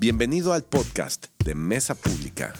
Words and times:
Bienvenido 0.00 0.52
al 0.52 0.62
podcast 0.62 1.26
de 1.44 1.56
Mesa 1.56 1.96
Pública. 1.96 2.54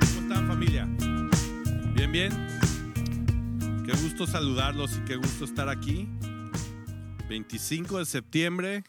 ¿Cómo 0.00 0.20
están 0.22 0.48
familia? 0.48 0.88
Bien, 1.94 2.10
bien. 2.10 2.32
Qué 3.86 3.92
gusto 3.92 4.26
saludarlos 4.26 4.96
y 4.96 5.04
qué 5.04 5.14
gusto 5.14 5.44
estar 5.44 5.68
aquí. 5.68 6.08
25 7.28 7.98
de 7.98 8.06
septiembre 8.06 8.82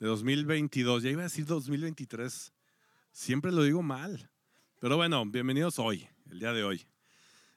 de 0.00 0.06
2022. 0.06 1.02
Ya 1.02 1.10
iba 1.10 1.20
a 1.20 1.24
decir 1.24 1.44
2023. 1.44 2.50
Siempre 3.12 3.52
lo 3.52 3.62
digo 3.62 3.82
mal. 3.82 4.30
Pero 4.80 4.96
bueno, 4.96 5.24
bienvenidos 5.26 5.78
hoy, 5.78 6.08
el 6.30 6.38
día 6.38 6.52
de 6.52 6.62
hoy. 6.64 6.86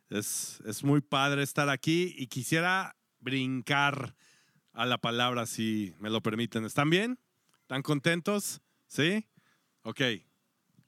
Es, 0.09 0.59
es 0.65 0.83
muy 0.83 1.01
padre 1.01 1.43
estar 1.43 1.69
aquí 1.69 2.13
y 2.17 2.27
quisiera 2.27 2.95
brincar 3.19 4.15
a 4.73 4.85
la 4.85 4.97
palabra 4.97 5.45
si 5.45 5.93
me 5.99 6.09
lo 6.09 6.21
permiten. 6.21 6.65
¿Están 6.65 6.89
bien? 6.89 7.19
¿Están 7.61 7.81
contentos? 7.83 8.61
¿Sí? 8.87 9.27
Ok, 9.83 10.01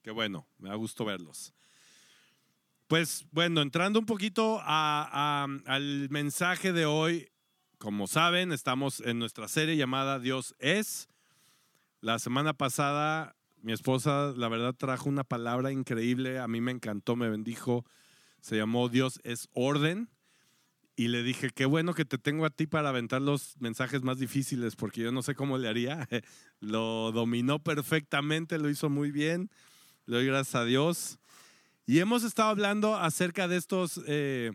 qué 0.02 0.12
bueno, 0.12 0.48
me 0.58 0.70
da 0.70 0.76
gusto 0.76 1.06
verlos. 1.06 1.54
Pues 2.88 3.26
bueno, 3.32 3.62
entrando 3.62 4.00
un 4.00 4.06
poquito 4.06 4.60
a- 4.62 5.44
a- 5.46 5.74
al 5.74 6.10
mensaje 6.10 6.74
de 6.74 6.86
hoy, 6.86 7.30
como 7.78 8.08
saben, 8.08 8.52
estamos 8.52 9.00
en 9.02 9.20
nuestra 9.20 9.48
serie 9.48 9.78
llamada 9.78 10.20
Dios 10.20 10.56
es. 10.60 11.08
La 12.02 12.20
semana 12.20 12.54
pasada 12.54 13.36
mi 13.64 13.74
esposa, 13.74 14.34
la 14.38 14.50
verdad, 14.50 14.76
trajo 14.76 15.10
una 15.10 15.24
palabra 15.26 15.72
increíble, 15.72 16.40
a 16.40 16.48
mí 16.48 16.62
me 16.62 16.72
encantó, 16.72 17.16
me 17.16 17.30
bendijo, 17.30 17.86
se 18.42 18.58
llamó 18.58 18.90
Dios 18.90 19.20
es 19.24 19.50
orden. 19.54 20.10
Y 20.96 21.08
le 21.08 21.24
dije, 21.24 21.50
qué 21.50 21.66
bueno 21.66 21.96
que 21.96 22.06
te 22.06 22.20
tengo 22.20 22.46
a 22.46 22.52
ti 22.52 22.68
para 22.68 22.90
aventar 22.90 23.22
los 23.22 23.56
mensajes 23.60 24.04
más 24.04 24.20
difíciles, 24.20 24.76
porque 24.76 25.02
yo 25.02 25.12
no 25.12 25.24
sé 25.24 25.34
cómo 25.36 25.58
le 25.58 25.68
haría. 25.70 26.08
Lo 26.60 27.12
dominó 27.12 27.60
perfectamente, 27.60 28.60
lo 28.60 28.70
hizo 28.70 28.90
muy 28.90 29.12
bien. 29.12 29.50
Le 30.06 30.18
doy 30.18 30.28
gracias 30.28 30.56
a 30.56 30.66
Dios. 30.66 31.20
Y 31.88 32.00
hemos 32.00 32.24
estado 32.24 32.50
hablando 32.50 32.96
acerca 32.96 33.48
de 33.48 33.58
estos 33.58 34.02
eh, 34.08 34.54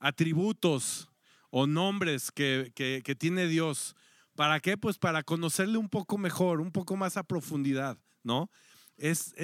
atributos 0.00 1.08
o 1.50 1.66
nombres 1.66 2.30
que, 2.32 2.72
que- 2.74 3.02
que 3.04 3.14
tiene 3.14 3.46
Dios. 3.46 3.96
¿Para 4.34 4.60
qué? 4.60 4.76
Pues 4.76 4.98
para 4.98 5.22
conocerle 5.22 5.78
un 5.78 5.88
poco 5.88 6.18
mejor, 6.18 6.60
un 6.60 6.72
poco 6.72 6.96
más 6.96 7.16
a 7.16 7.22
profundidad, 7.24 7.98
¿no? 8.26 8.50
Es, 8.98 9.34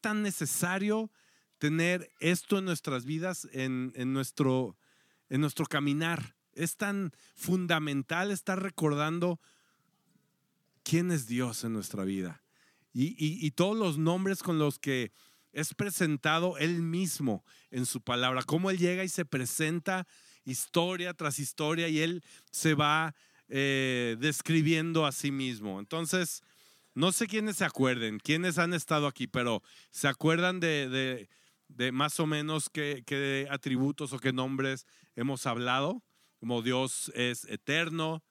tan 0.00 0.22
necesario 0.22 1.10
tener 1.58 2.10
esto 2.18 2.58
en 2.58 2.64
nuestras 2.64 3.04
vidas, 3.04 3.46
en, 3.52 3.92
nuestro, 4.12 4.76
caminar. 5.68 6.34
Es 6.54 6.76
tan 6.76 7.12
fundamental 7.34 8.30
estar 8.30 8.60
recordando 8.60 9.40
quién 10.82 11.12
es 11.12 11.26
Dios 11.26 11.62
en 11.62 11.72
nuestra 11.72 12.04
vida 12.04 12.42
y 12.94 13.50
todos 13.52 13.76
los 13.76 13.96
nombres 13.96 14.42
con 14.42 14.58
los 14.58 14.78
que 14.78 15.12
es 15.52 15.74
presentado 15.74 16.58
Él 16.58 16.82
mismo 16.82 17.44
en 17.70 17.86
su 17.86 18.00
palabra, 18.00 18.42
cómo 18.42 18.70
Él 18.70 18.78
llega 18.78 19.04
y 19.04 19.08
se 19.08 19.24
presenta 19.24 20.06
historia 20.44 21.14
tras 21.14 21.38
historia 21.38 21.88
y 21.88 22.00
Él 22.00 22.24
se 22.50 22.74
va 22.74 23.14
eh, 23.48 24.16
describiendo 24.18 25.06
a 25.06 25.12
sí 25.12 25.30
mismo. 25.30 25.78
Entonces, 25.78 26.42
no 26.94 27.12
sé 27.12 27.26
quiénes 27.26 27.56
se 27.56 27.64
acuerden, 27.64 28.18
quiénes 28.18 28.58
han 28.58 28.74
estado 28.74 29.06
aquí, 29.06 29.26
pero 29.26 29.62
se 29.90 30.08
acuerdan 30.08 30.60
de, 30.60 30.88
de- 30.88 31.28
de 31.68 31.90
más 31.90 32.20
o 32.20 32.26
menos 32.26 32.68
qué, 32.68 33.02
qué 33.06 33.46
atributos 33.50 34.12
o 34.12 34.18
qué 34.18 34.32
nombres 34.32 34.86
hemos 35.16 35.46
hablado, 35.46 36.02
como 36.38 36.60
Dios 36.60 37.10
es 37.14 37.44
eterno, 37.46 38.22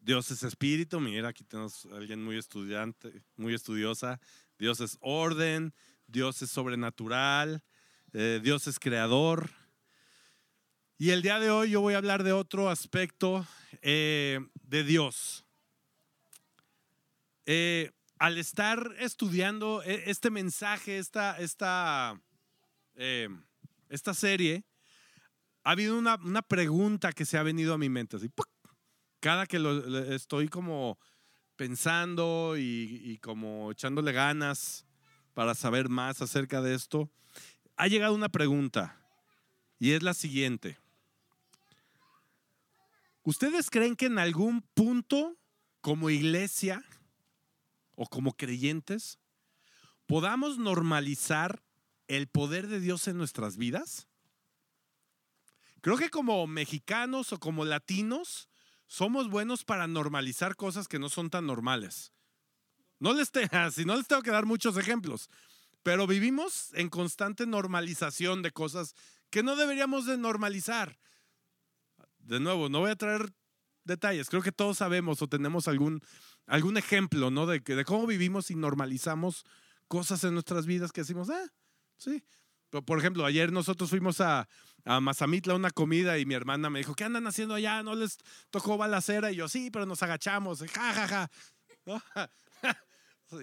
Dios 0.00 0.30
es 0.30 0.42
espíritu, 0.42 0.98
mira, 0.98 1.28
aquí 1.28 1.44
tenemos 1.44 1.86
a 1.86 1.96
alguien 1.96 2.24
muy 2.24 2.38
estudiante, 2.38 3.22
muy 3.36 3.54
estudiosa. 3.54 4.18
Dios 4.58 4.80
es 4.80 4.96
orden, 5.00 5.74
Dios 6.06 6.40
es 6.42 6.50
sobrenatural, 6.50 7.62
eh, 8.14 8.40
Dios 8.42 8.66
es 8.66 8.78
creador. 8.80 9.50
Y 10.98 11.10
el 11.10 11.22
día 11.22 11.38
de 11.38 11.50
hoy 11.50 11.70
yo 11.70 11.82
voy 11.82 11.94
a 11.94 11.98
hablar 11.98 12.24
de 12.24 12.32
otro 12.32 12.70
aspecto 12.70 13.46
eh, 13.82 14.40
de 14.62 14.84
Dios. 14.84 15.44
Eh, 17.52 17.90
al 18.20 18.38
estar 18.38 18.94
estudiando 19.00 19.82
eh, 19.82 20.04
este 20.06 20.30
mensaje, 20.30 20.98
esta, 20.98 21.36
esta, 21.40 22.22
eh, 22.94 23.28
esta 23.88 24.14
serie, 24.14 24.64
ha 25.64 25.72
habido 25.72 25.98
una, 25.98 26.14
una 26.22 26.42
pregunta 26.42 27.12
que 27.12 27.24
se 27.24 27.38
ha 27.38 27.42
venido 27.42 27.74
a 27.74 27.78
mi 27.78 27.88
mente, 27.88 28.18
cada 29.18 29.46
que 29.46 29.58
lo, 29.58 29.98
estoy 30.14 30.46
como 30.46 31.00
pensando 31.56 32.54
y 32.56 33.18
como 33.18 33.72
echándole 33.72 34.12
ganas 34.12 34.86
para 35.34 35.56
saber 35.56 35.88
más 35.88 36.22
acerca 36.22 36.62
de 36.62 36.76
esto, 36.76 37.10
ha 37.76 37.88
llegado 37.88 38.14
una 38.14 38.28
pregunta 38.28 38.96
y 39.80 39.90
es 39.90 40.04
la 40.04 40.14
siguiente. 40.14 40.78
¿Ustedes 43.24 43.70
creen 43.70 43.96
que 43.96 44.06
en 44.06 44.20
algún 44.20 44.62
punto 44.72 45.36
como 45.80 46.10
iglesia 46.10 46.84
o 48.00 48.06
como 48.06 48.32
creyentes 48.32 49.18
podamos 50.06 50.56
normalizar 50.56 51.62
el 52.08 52.28
poder 52.28 52.66
de 52.66 52.80
Dios 52.80 53.06
en 53.08 53.18
nuestras 53.18 53.58
vidas? 53.58 54.08
Creo 55.82 55.98
que 55.98 56.08
como 56.08 56.46
mexicanos 56.46 57.34
o 57.34 57.38
como 57.38 57.66
latinos 57.66 58.48
somos 58.86 59.28
buenos 59.28 59.64
para 59.64 59.86
normalizar 59.86 60.56
cosas 60.56 60.88
que 60.88 60.98
no 60.98 61.10
son 61.10 61.28
tan 61.28 61.46
normales. 61.46 62.12
No 63.00 63.12
les 63.12 63.30
te- 63.30 63.48
si 63.70 63.84
no 63.84 63.96
les 63.96 64.06
tengo 64.08 64.22
que 64.22 64.30
dar 64.30 64.46
muchos 64.46 64.78
ejemplos, 64.78 65.28
pero 65.82 66.06
vivimos 66.06 66.72
en 66.72 66.88
constante 66.88 67.46
normalización 67.46 68.40
de 68.40 68.50
cosas 68.50 68.94
que 69.28 69.42
no 69.42 69.56
deberíamos 69.56 70.06
de 70.06 70.16
normalizar. 70.16 70.98
De 72.18 72.40
nuevo, 72.40 72.70
no 72.70 72.80
voy 72.80 72.92
a 72.92 72.96
traer 72.96 73.30
detalles, 73.84 74.30
creo 74.30 74.42
que 74.42 74.52
todos 74.52 74.78
sabemos 74.78 75.20
o 75.20 75.28
tenemos 75.28 75.68
algún, 75.68 76.02
algún 76.50 76.76
ejemplo, 76.76 77.30
¿no? 77.30 77.46
De, 77.46 77.62
que- 77.62 77.74
de 77.74 77.84
cómo 77.84 78.06
vivimos 78.06 78.50
y 78.50 78.54
normalizamos 78.56 79.44
cosas 79.88 80.22
en 80.24 80.34
nuestras 80.34 80.66
vidas 80.66 80.92
que 80.92 81.00
decimos, 81.02 81.30
ah, 81.30 81.48
sí. 81.96 82.22
Pero, 82.70 82.84
Por 82.84 82.98
ejemplo, 82.98 83.24
ayer 83.24 83.50
nosotros 83.52 83.90
fuimos 83.90 84.20
a, 84.20 84.48
a 84.84 85.00
Mazamitla 85.00 85.54
a 85.54 85.56
una 85.56 85.70
comida 85.70 86.18
y 86.18 86.26
mi 86.26 86.34
hermana 86.34 86.70
me 86.70 86.78
dijo, 86.80 86.94
¿qué 86.94 87.04
andan 87.04 87.26
haciendo 87.26 87.54
allá? 87.54 87.82
¿No 87.82 87.94
les 87.96 88.18
tocó 88.50 88.76
balacera? 88.76 89.32
Y 89.32 89.36
yo, 89.36 89.48
sí, 89.48 89.70
pero 89.72 89.86
nos 89.86 90.02
agachamos, 90.02 90.60
ja, 90.72 90.92
ja, 90.92 91.08
ja. 91.08 91.30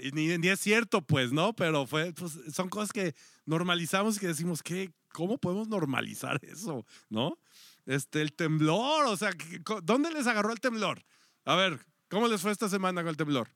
Y 0.03 0.11
ni, 0.11 0.37
ni 0.37 0.49
es 0.49 0.59
cierto, 0.59 1.01
pues, 1.01 1.31
¿no? 1.31 1.53
Pero 1.53 1.85
fue, 1.87 2.11
pues, 2.13 2.37
son 2.53 2.67
cosas 2.67 2.91
que 2.91 3.15
normalizamos 3.45 4.17
y 4.17 4.19
que 4.19 4.27
decimos, 4.27 4.61
¿qué? 4.61 4.91
¿Cómo 5.13 5.37
podemos 5.37 5.69
normalizar 5.69 6.39
eso? 6.43 6.85
¿No? 7.09 7.37
Este, 7.85 8.21
el 8.21 8.33
temblor, 8.33 9.05
o 9.05 9.15
sea, 9.15 9.31
¿qué- 9.31 9.63
co- 9.63 9.79
¿dónde 9.81 10.11
les 10.11 10.27
agarró 10.27 10.51
el 10.51 10.59
temblor? 10.59 11.05
A 11.45 11.55
ver, 11.55 11.79
¿cómo 12.09 12.27
les 12.27 12.41
fue 12.41 12.51
esta 12.51 12.69
semana 12.69 13.01
con 13.01 13.09
el 13.09 13.17
temblor? 13.17 13.49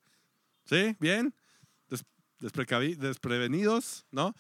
¿Sí? 0.66 0.95
¿Bien? 1.00 1.34
Desprevenidos, 2.39 4.06
¿no? 4.12 4.34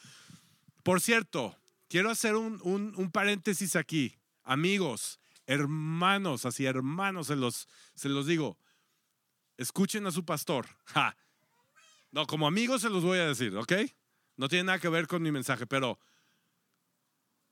Por 0.83 1.01
cierto, 1.01 1.55
quiero 1.87 2.09
hacer 2.09 2.35
un, 2.35 2.59
un- 2.63 3.11
paréntesis 3.11 3.75
aquí. 3.75 4.17
Amigos, 4.43 5.19
hermanos, 5.45 6.45
así 6.45 6.65
hermanos, 6.65 7.27
se 7.27 7.35
los, 7.35 7.67
se 7.93 8.09
los 8.09 8.25
digo. 8.25 8.57
Escuchen 9.57 10.07
a 10.07 10.11
su 10.11 10.25
pastor. 10.25 10.65
No, 12.11 12.25
como 12.25 12.47
amigos 12.47 12.81
se 12.81 12.89
los 12.89 13.03
voy 13.03 13.19
a 13.19 13.27
decir, 13.27 13.55
¿ok? 13.55 13.73
No 14.35 14.47
tiene 14.49 14.63
nada 14.65 14.79
que 14.79 14.89
ver 14.89 15.07
con 15.07 15.21
mi 15.21 15.31
mensaje, 15.31 15.67
pero 15.67 15.99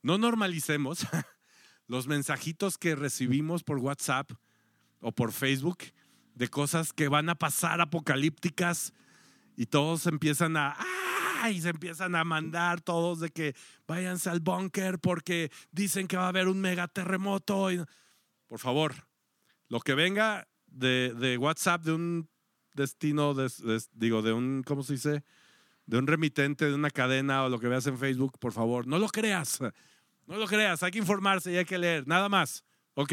no 0.02 0.18
normalicemos 0.18 1.06
los 1.86 2.06
mensajitos 2.08 2.76
que 2.76 2.96
recibimos 2.96 3.62
por 3.62 3.78
WhatsApp 3.78 4.30
o 5.00 5.12
por 5.12 5.32
Facebook 5.32 5.78
de 6.40 6.48
cosas 6.48 6.94
que 6.94 7.06
van 7.08 7.28
a 7.28 7.34
pasar 7.34 7.82
apocalípticas 7.82 8.94
y 9.56 9.66
todos 9.66 10.06
empiezan 10.06 10.56
a 10.56 10.74
¡ah! 10.78 11.50
y 11.50 11.60
se 11.60 11.68
empiezan 11.68 12.14
a 12.14 12.24
mandar 12.24 12.80
todos 12.80 13.20
de 13.20 13.28
que 13.28 13.54
váyanse 13.86 14.30
al 14.30 14.40
búnker 14.40 14.98
porque 15.00 15.50
dicen 15.70 16.08
que 16.08 16.16
va 16.16 16.24
a 16.24 16.28
haber 16.28 16.48
un 16.48 16.58
megaterremoto. 16.62 17.70
y- 17.70 17.84
Por 18.46 18.58
favor, 18.58 18.94
lo 19.68 19.80
que 19.80 19.94
venga 19.94 20.48
de, 20.66 21.12
de 21.14 21.36
WhatsApp 21.36 21.82
de 21.84 21.92
un 21.92 22.30
destino, 22.72 23.34
de- 23.34 23.52
de- 23.58 23.82
digo, 23.92 24.22
de 24.22 24.32
un, 24.32 24.62
¿cómo 24.64 24.82
se 24.82 24.94
dice? 24.94 25.22
De 25.84 25.98
un 25.98 26.06
remitente, 26.06 26.64
de 26.64 26.74
una 26.74 26.88
cadena 26.90 27.44
o 27.44 27.50
lo 27.50 27.58
que 27.60 27.68
veas 27.68 27.86
en 27.86 27.98
Facebook, 27.98 28.38
por 28.38 28.52
favor, 28.54 28.86
no 28.86 28.98
lo 28.98 29.08
creas. 29.08 29.58
No 30.26 30.36
lo 30.38 30.46
creas, 30.46 30.80
hay 30.84 30.92
que 30.92 30.98
informarse 30.98 31.50
y 31.52 31.56
hay 31.56 31.64
que 31.64 31.76
leer, 31.76 32.06
nada 32.06 32.28
más, 32.28 32.62
¿ok? 32.94 33.12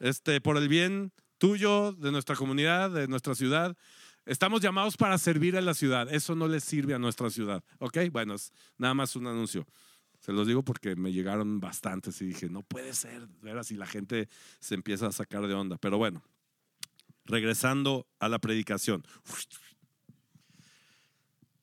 Este, 0.00 0.38
por 0.42 0.58
el 0.58 0.68
bien 0.68 1.10
tuyo, 1.42 1.90
de 1.90 2.12
nuestra 2.12 2.36
comunidad, 2.36 2.88
de 2.92 3.08
nuestra 3.08 3.34
ciudad, 3.34 3.76
Estamos 4.24 4.60
llamados 4.60 4.96
para 4.96 5.18
servir 5.18 5.56
a 5.56 5.60
la 5.60 5.74
ciudad. 5.74 6.08
Eso 6.14 6.36
no 6.36 6.46
le 6.46 6.60
sirve 6.60 6.94
a 6.94 6.98
nuestra 7.00 7.28
ciudad. 7.28 7.64
¿Ok? 7.80 7.98
Bueno, 8.12 8.34
es 8.34 8.52
nada 8.78 8.94
más 8.94 9.16
un 9.16 9.26
anuncio. 9.26 9.66
Se 10.20 10.30
los 10.30 10.46
digo 10.46 10.62
porque 10.62 10.94
me 10.94 11.12
llegaron 11.12 11.58
bastantes 11.58 12.22
y 12.22 12.26
dije, 12.26 12.48
no 12.48 12.62
puede 12.62 12.94
ser, 12.94 13.26
ver 13.40 13.64
si 13.64 13.74
la 13.74 13.86
gente 13.86 14.28
se 14.60 14.76
empieza 14.76 15.08
a 15.08 15.12
sacar 15.12 15.44
de 15.48 15.54
onda. 15.54 15.76
Pero 15.78 15.98
bueno, 15.98 16.22
regresando 17.24 18.06
a 18.20 18.28
la 18.28 18.38
predicación. 18.38 19.04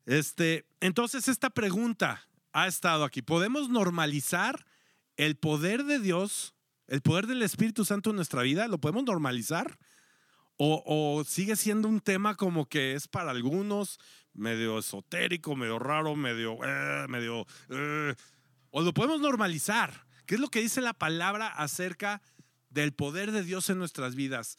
Este, 0.06 0.66
entonces 0.82 1.30
esta 1.30 1.50
pregunta 1.50 2.28
ha 2.52 2.68
estado 2.68 3.06
aquí. 3.06 3.22
¿Podemos 3.22 3.70
normalizar 3.70 4.66
el 5.16 5.38
poder 5.38 5.86
de 5.86 6.00
Dios, 6.00 6.56
el 6.90 7.02
poder 7.02 7.28
del 7.28 7.44
Espíritu 7.44 7.86
Santo 7.86 8.10
en 8.10 8.16
nuestra 8.16 8.42
vida? 8.42 8.68
¿Lo 8.68 8.80
podemos 8.80 9.04
normalizar? 9.04 9.78
O, 10.62 11.24
sigue 11.26 11.56
siendo 11.56 11.88
un 11.88 12.02
tema 12.02 12.36
como 12.36 12.68
que 12.68 12.94
es 12.94 13.08
para 13.08 13.32
algunos 13.32 13.98
medio 14.34 14.80
esotérico, 14.80 15.56
medio 15.56 15.80
raro, 15.80 16.18
medio, 16.18 16.58
eh, 16.66 17.06
medio, 17.08 17.46
eh, 17.70 18.14
o 18.72 18.82
lo 18.82 18.94
podemos 18.94 19.22
normalizar. 19.22 20.06
¿Qué 20.26 20.36
es 20.36 20.42
lo 20.42 20.50
que 20.50 20.60
dice 20.60 20.82
la 20.82 20.94
palabra 20.94 21.48
acerca 21.48 22.22
del 22.70 22.92
poder 22.92 23.32
de 23.32 23.44
Dios 23.44 23.70
en 23.70 23.78
nuestras 23.78 24.16
vidas? 24.16 24.58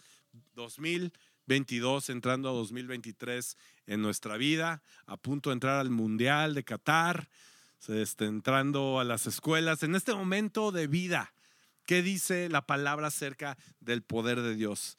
2022, 0.55 2.09
entrando 2.09 2.49
a 2.49 2.53
2023 2.53 3.59
en 3.87 4.01
nuestra 4.01 4.39
vida, 4.39 4.83
a 5.05 5.19
punto 5.19 5.51
de 5.51 5.55
entrar 5.55 5.81
al 5.81 5.91
Mundial 5.91 6.55
de 6.55 6.65
Qatar, 6.65 7.29
este, 7.89 8.25
entrando 8.25 9.01
a 9.01 9.05
las 9.05 9.27
escuelas, 9.27 9.83
en 9.83 9.95
este 9.95 10.15
momento 10.15 10.73
de 10.73 10.87
vida. 10.87 11.35
¿Qué 11.91 12.03
dice 12.03 12.49
la 12.49 12.65
palabra 12.65 13.09
acerca 13.09 13.59
del 13.81 14.05
poder 14.05 14.43
de 14.43 14.55
Dios? 14.55 14.97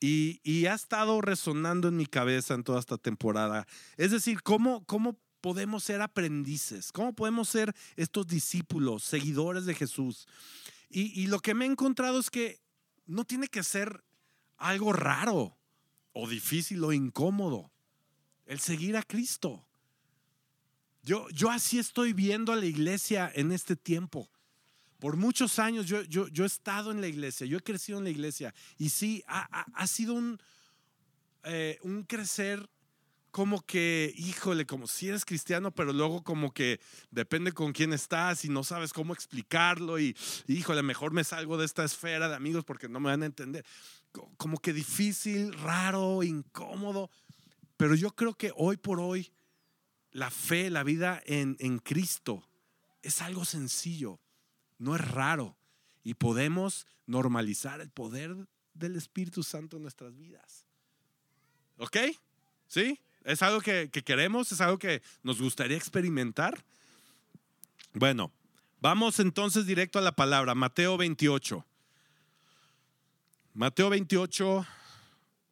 Y, 0.00 0.64
ha 0.64 0.72
estado 0.72 1.20
resonando 1.20 1.88
en 1.88 1.98
mi 1.98 2.06
cabeza 2.06 2.54
en 2.54 2.64
toda 2.64 2.80
esta 2.80 2.96
temporada. 2.96 3.66
Es 3.98 4.12
decir, 4.12 4.42
¿cómo, 4.42 4.82
cómo 4.86 5.20
podemos 5.42 5.84
ser 5.84 6.00
aprendices? 6.00 6.90
¿Cómo 6.90 7.12
podemos 7.12 7.50
ser 7.50 7.74
estos 7.96 8.26
discípulos, 8.26 9.04
seguidores 9.04 9.66
de 9.66 9.74
Jesús? 9.74 10.26
Y, 10.88 11.12
y 11.20 11.26
lo 11.26 11.38
que 11.40 11.52
me 11.52 11.66
he 11.66 11.68
encontrado 11.68 12.18
es 12.18 12.30
que 12.30 12.62
no 13.04 13.26
tiene 13.26 13.48
que 13.48 13.62
ser 13.62 14.02
algo 14.56 14.94
raro 14.94 15.58
o 16.14 16.26
difícil 16.26 16.82
o 16.82 16.94
incómodo 16.94 17.70
el 18.46 18.58
seguir 18.58 18.96
a 18.96 19.02
Cristo. 19.02 19.66
Yo, 21.02 21.28
yo 21.28 21.50
así 21.50 21.78
estoy 21.78 22.14
viendo 22.14 22.54
a 22.54 22.56
la 22.56 22.64
iglesia 22.64 23.30
en 23.34 23.52
este 23.52 23.76
tiempo. 23.76 24.30
Por 24.98 25.16
muchos 25.16 25.58
años 25.58 25.86
yo, 25.86 26.02
yo, 26.02 26.28
yo, 26.28 26.44
he 26.44 26.46
estado 26.46 26.90
en 26.90 27.00
la 27.00 27.06
iglesia, 27.06 27.46
yo 27.46 27.58
he 27.58 27.62
crecido 27.62 27.98
en 27.98 28.04
la 28.04 28.10
iglesia 28.10 28.54
y 28.78 28.88
sí, 28.88 29.22
ha, 29.26 29.86
sido 29.86 30.14
un, 30.14 30.40
eh, 31.44 31.78
un 31.82 32.04
crecer 32.04 32.68
como 33.30 33.60
que, 33.60 34.14
híjole, 34.16 34.64
como 34.64 34.86
si 34.86 35.08
eres 35.08 35.26
cristiano, 35.26 35.70
pero 35.70 35.92
luego 35.92 36.24
como 36.24 36.54
que 36.54 36.80
depende 37.10 37.52
con 37.52 37.74
quién 37.74 37.92
estás 37.92 38.46
y 38.46 38.48
no 38.48 38.64
sabes 38.64 38.94
cómo 38.94 39.12
explicarlo 39.12 39.98
y, 39.98 40.16
híjole, 40.46 40.82
mejor 40.82 41.12
me 41.12 41.22
salgo 41.22 41.58
de 41.58 41.66
esta 41.66 41.84
esfera 41.84 42.30
de 42.30 42.34
amigos 42.34 42.64
porque 42.64 42.88
no 42.88 42.98
me 42.98 43.10
van 43.10 43.22
a 43.22 43.26
entender. 43.26 43.66
Como 44.38 44.58
que 44.58 44.72
difícil, 44.72 45.52
raro, 45.52 46.22
incómodo, 46.22 47.10
pero 47.76 47.94
yo 47.94 48.12
creo 48.12 48.32
que 48.32 48.52
hoy 48.56 48.78
por 48.78 49.00
hoy 49.00 49.30
la 50.12 50.30
fe, 50.30 50.70
la 50.70 50.82
vida 50.82 51.20
en, 51.26 51.58
en 51.60 51.78
Cristo 51.78 52.48
es 53.02 53.20
algo 53.20 53.44
sencillo 53.44 54.18
no 54.78 54.94
es 54.94 55.00
raro 55.00 55.56
y 56.02 56.14
podemos 56.14 56.86
normalizar 57.06 57.80
el 57.80 57.90
poder 57.90 58.46
del 58.74 58.96
Espíritu 58.96 59.42
Santo 59.42 59.76
en 59.76 59.82
nuestras 59.82 60.16
vidas. 60.16 60.66
¿Ok? 61.78 61.96
¿Sí? 62.68 63.00
¿Es 63.24 63.42
algo 63.42 63.60
que, 63.60 63.90
queremos? 63.90 64.52
¿Es 64.52 64.60
algo 64.60 64.78
que 64.78 65.02
nos 65.22 65.40
gustaría 65.40 65.76
experimentar? 65.76 66.64
Bueno, 67.92 68.30
vamos 68.80 69.18
entonces 69.18 69.66
directo 69.66 69.98
a 69.98 70.02
la 70.02 70.12
palabra, 70.12 70.54
Mateo 70.54 70.96
28. 70.96 71.64
Mateo 73.54 73.90
28, 73.90 74.66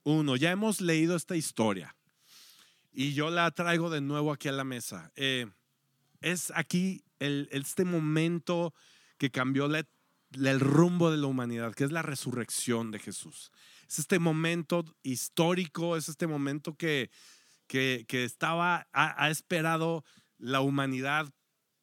1. 0.05 0.37
Ya 0.37 0.50
hemos 0.50 0.81
leído 0.81 1.17
esta 1.17 1.37
historia 1.37 1.97
y 2.93 3.15
yo 3.15 3.31
la 3.31 3.50
traigo 3.50 3.91
de 3.91 4.00
nuevo 4.00 4.32
aquí 4.32 4.49
a 4.49 4.53
la 4.53 4.65
mesa. 4.65 5.11
Eh, 5.17 5.47
es 6.21 6.53
aquí 6.55 7.03
el, 7.19 7.49
este 7.50 7.85
momento 7.85 8.73
que 9.19 9.31
cambió 9.31 9.66
el 9.66 10.61
rumbo 10.61 11.11
de 11.11 11.19
la 11.19 11.26
humanidad, 11.26 11.75
que 11.75 11.84
es 11.84 11.93
la 11.93 12.02
resurrección 12.02 12.90
de 12.90 12.99
Jesús. 12.99 13.52
Es 13.88 13.99
este 13.99 14.19
momento 14.19 14.84
histórico, 15.02 15.96
es 15.96 16.08
este 16.08 16.26
momento 16.26 16.75
que, 16.75 17.11
que, 17.66 18.05
estaba, 18.11 18.87
ha, 18.93 19.31
esperado 19.31 20.05
la 20.38 20.61
humanidad 20.61 21.32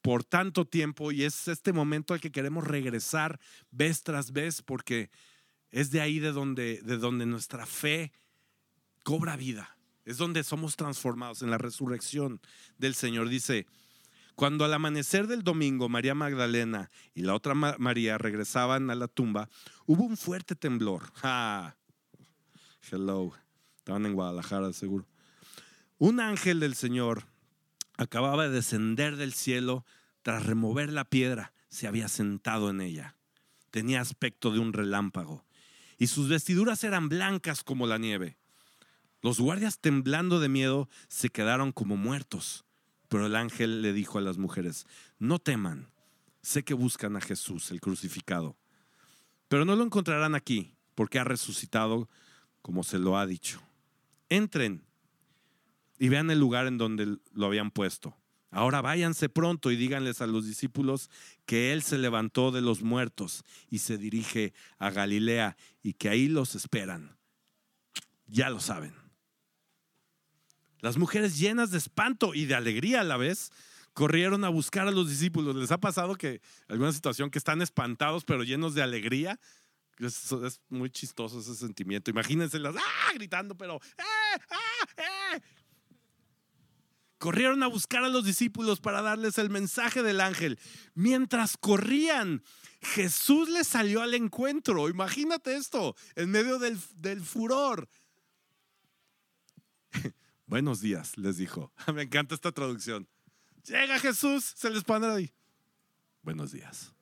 por 0.01 0.23
tanto 0.23 0.65
tiempo 0.65 1.11
y 1.11 1.23
es 1.23 1.47
este 1.47 1.73
momento 1.73 2.13
al 2.13 2.21
que 2.21 2.31
queremos 2.31 2.65
regresar 2.65 3.39
vez 3.69 4.03
tras 4.03 4.31
vez 4.31 4.61
porque 4.61 5.11
es 5.69 5.91
de 5.91 6.01
ahí 6.01 6.19
de 6.19 6.31
donde, 6.31 6.81
de 6.81 6.97
donde 6.97 7.25
nuestra 7.25 7.65
fe 7.65 8.11
cobra 9.03 9.35
vida. 9.35 9.77
Es 10.03 10.17
donde 10.17 10.43
somos 10.43 10.75
transformados 10.75 11.43
en 11.43 11.51
la 11.51 11.59
resurrección 11.59 12.41
del 12.77 12.95
Señor. 12.95 13.29
Dice, 13.29 13.67
cuando 14.35 14.65
al 14.65 14.73
amanecer 14.73 15.27
del 15.27 15.43
domingo 15.43 15.89
María 15.89 16.15
Magdalena 16.15 16.89
y 17.13 17.21
la 17.21 17.35
otra 17.35 17.53
María 17.53 18.17
regresaban 18.17 18.89
a 18.89 18.95
la 18.95 19.07
tumba, 19.07 19.49
hubo 19.85 20.03
un 20.03 20.17
fuerte 20.17 20.55
temblor. 20.55 21.11
Hello. 22.91 23.33
Estaban 23.77 24.05
en 24.05 24.13
Guadalajara, 24.13 24.73
seguro. 24.73 25.07
Un 25.97 26.19
ángel 26.19 26.59
del 26.59 26.75
Señor 26.75 27.25
acababa 27.97 28.43
de 28.43 28.51
descender 28.51 29.17
del 29.17 29.33
cielo 29.33 29.85
tras 30.21 30.45
remover 30.45 30.91
la 30.91 31.05
piedra. 31.05 31.53
Se 31.69 31.87
había 31.87 32.07
sentado 32.07 32.69
en 32.69 32.81
ella. 32.81 33.15
Tenía 33.71 34.01
aspecto 34.01 34.51
de 34.51 34.59
un 34.59 34.73
relámpago 34.73 35.45
y 36.01 36.07
sus 36.07 36.27
vestiduras 36.27 36.83
eran 36.83 37.09
blancas 37.09 37.63
como 37.63 37.85
la 37.85 37.99
nieve. 37.99 38.35
Los 39.21 39.39
guardias, 39.39 39.77
temblando 39.77 40.39
de 40.39 40.49
miedo, 40.49 40.89
se 41.07 41.29
quedaron 41.29 41.71
como 41.71 41.95
muertos. 41.95 42.65
Pero 43.11 43.25
el 43.25 43.35
ángel 43.35 43.81
le 43.81 43.91
dijo 43.91 44.19
a 44.19 44.21
las 44.21 44.37
mujeres, 44.37 44.87
no 45.19 45.37
teman, 45.37 45.89
sé 46.41 46.63
que 46.63 46.73
buscan 46.73 47.17
a 47.17 47.19
Jesús, 47.19 47.69
el 47.71 47.81
crucificado, 47.81 48.55
pero 49.49 49.65
no 49.65 49.75
lo 49.75 49.83
encontrarán 49.83 50.33
aquí, 50.33 50.71
porque 50.95 51.19
ha 51.19 51.25
resucitado 51.25 52.07
como 52.61 52.85
se 52.85 52.99
lo 52.99 53.17
ha 53.17 53.27
dicho. 53.27 53.61
Entren 54.29 54.85
y 55.99 56.07
vean 56.07 56.31
el 56.31 56.39
lugar 56.39 56.67
en 56.67 56.77
donde 56.77 57.17
lo 57.33 57.45
habían 57.47 57.69
puesto. 57.69 58.15
Ahora 58.49 58.79
váyanse 58.79 59.27
pronto 59.27 59.71
y 59.71 59.75
díganles 59.75 60.21
a 60.21 60.27
los 60.27 60.45
discípulos 60.45 61.09
que 61.45 61.73
Él 61.73 61.83
se 61.83 61.97
levantó 61.97 62.51
de 62.51 62.61
los 62.61 62.81
muertos 62.81 63.43
y 63.69 63.79
se 63.79 63.97
dirige 63.97 64.53
a 64.77 64.89
Galilea 64.89 65.57
y 65.83 65.95
que 65.95 66.07
ahí 66.07 66.29
los 66.29 66.55
esperan. 66.55 67.17
Ya 68.25 68.49
lo 68.49 68.61
saben. 68.61 69.00
Las 70.81 70.97
mujeres 70.97 71.37
llenas 71.37 71.71
de 71.71 71.77
espanto 71.77 72.33
y 72.33 72.45
de 72.45 72.55
alegría 72.55 73.01
a 73.01 73.03
la 73.03 73.17
vez 73.17 73.51
corrieron 73.93 74.43
a 74.43 74.49
buscar 74.49 74.87
a 74.87 74.91
los 74.91 75.09
discípulos. 75.09 75.55
¿Les 75.55 75.71
ha 75.71 75.79
pasado 75.79 76.15
que 76.15 76.41
alguna 76.67 76.91
situación 76.91 77.29
que 77.29 77.37
están 77.37 77.61
espantados 77.61 78.25
pero 78.25 78.43
llenos 78.43 78.73
de 78.73 78.81
alegría? 78.81 79.39
Es, 79.99 80.59
muy 80.69 80.89
chistoso 80.89 81.39
ese 81.39 81.55
sentimiento. 81.55 82.09
Imagínense 82.09 82.57
las 82.57 82.75
¡ah! 82.75 83.13
gritando, 83.13 83.55
pero 83.55 83.75
¡eh! 83.75 84.03
¡ah! 84.49 84.87
¡eh! 84.97 85.41
Corrieron 87.19 87.61
a 87.61 87.67
buscar 87.67 88.03
a 88.03 88.09
los 88.09 88.25
discípulos 88.25 88.79
para 88.79 89.03
darles 89.03 89.37
el 89.37 89.51
mensaje 89.51 90.01
del 90.01 90.21
ángel. 90.21 90.57
Mientras 90.95 91.55
corrían, 91.55 92.43
Jesús 92.81 93.47
les 93.49 93.67
salió 93.67 94.01
al 94.01 94.15
encuentro. 94.15 94.89
Imagínate 94.89 95.55
esto, 95.55 95.95
en 96.15 96.31
medio 96.31 96.57
del, 96.57 96.79
del 96.95 97.21
furor. 97.21 97.87
Buenos 100.51 100.81
días, 100.81 101.17
les 101.17 101.37
dijo. 101.37 101.71
Me 101.95 102.01
encanta 102.01 102.35
esta 102.35 102.51
traducción. 102.51 103.07
Llega 103.63 103.97
Jesús, 103.99 104.53
se 104.57 104.69
les 104.69 104.83
pone 104.83 105.07
ahí. 105.07 105.33
Buenos 106.23 106.51
días. 106.51 106.93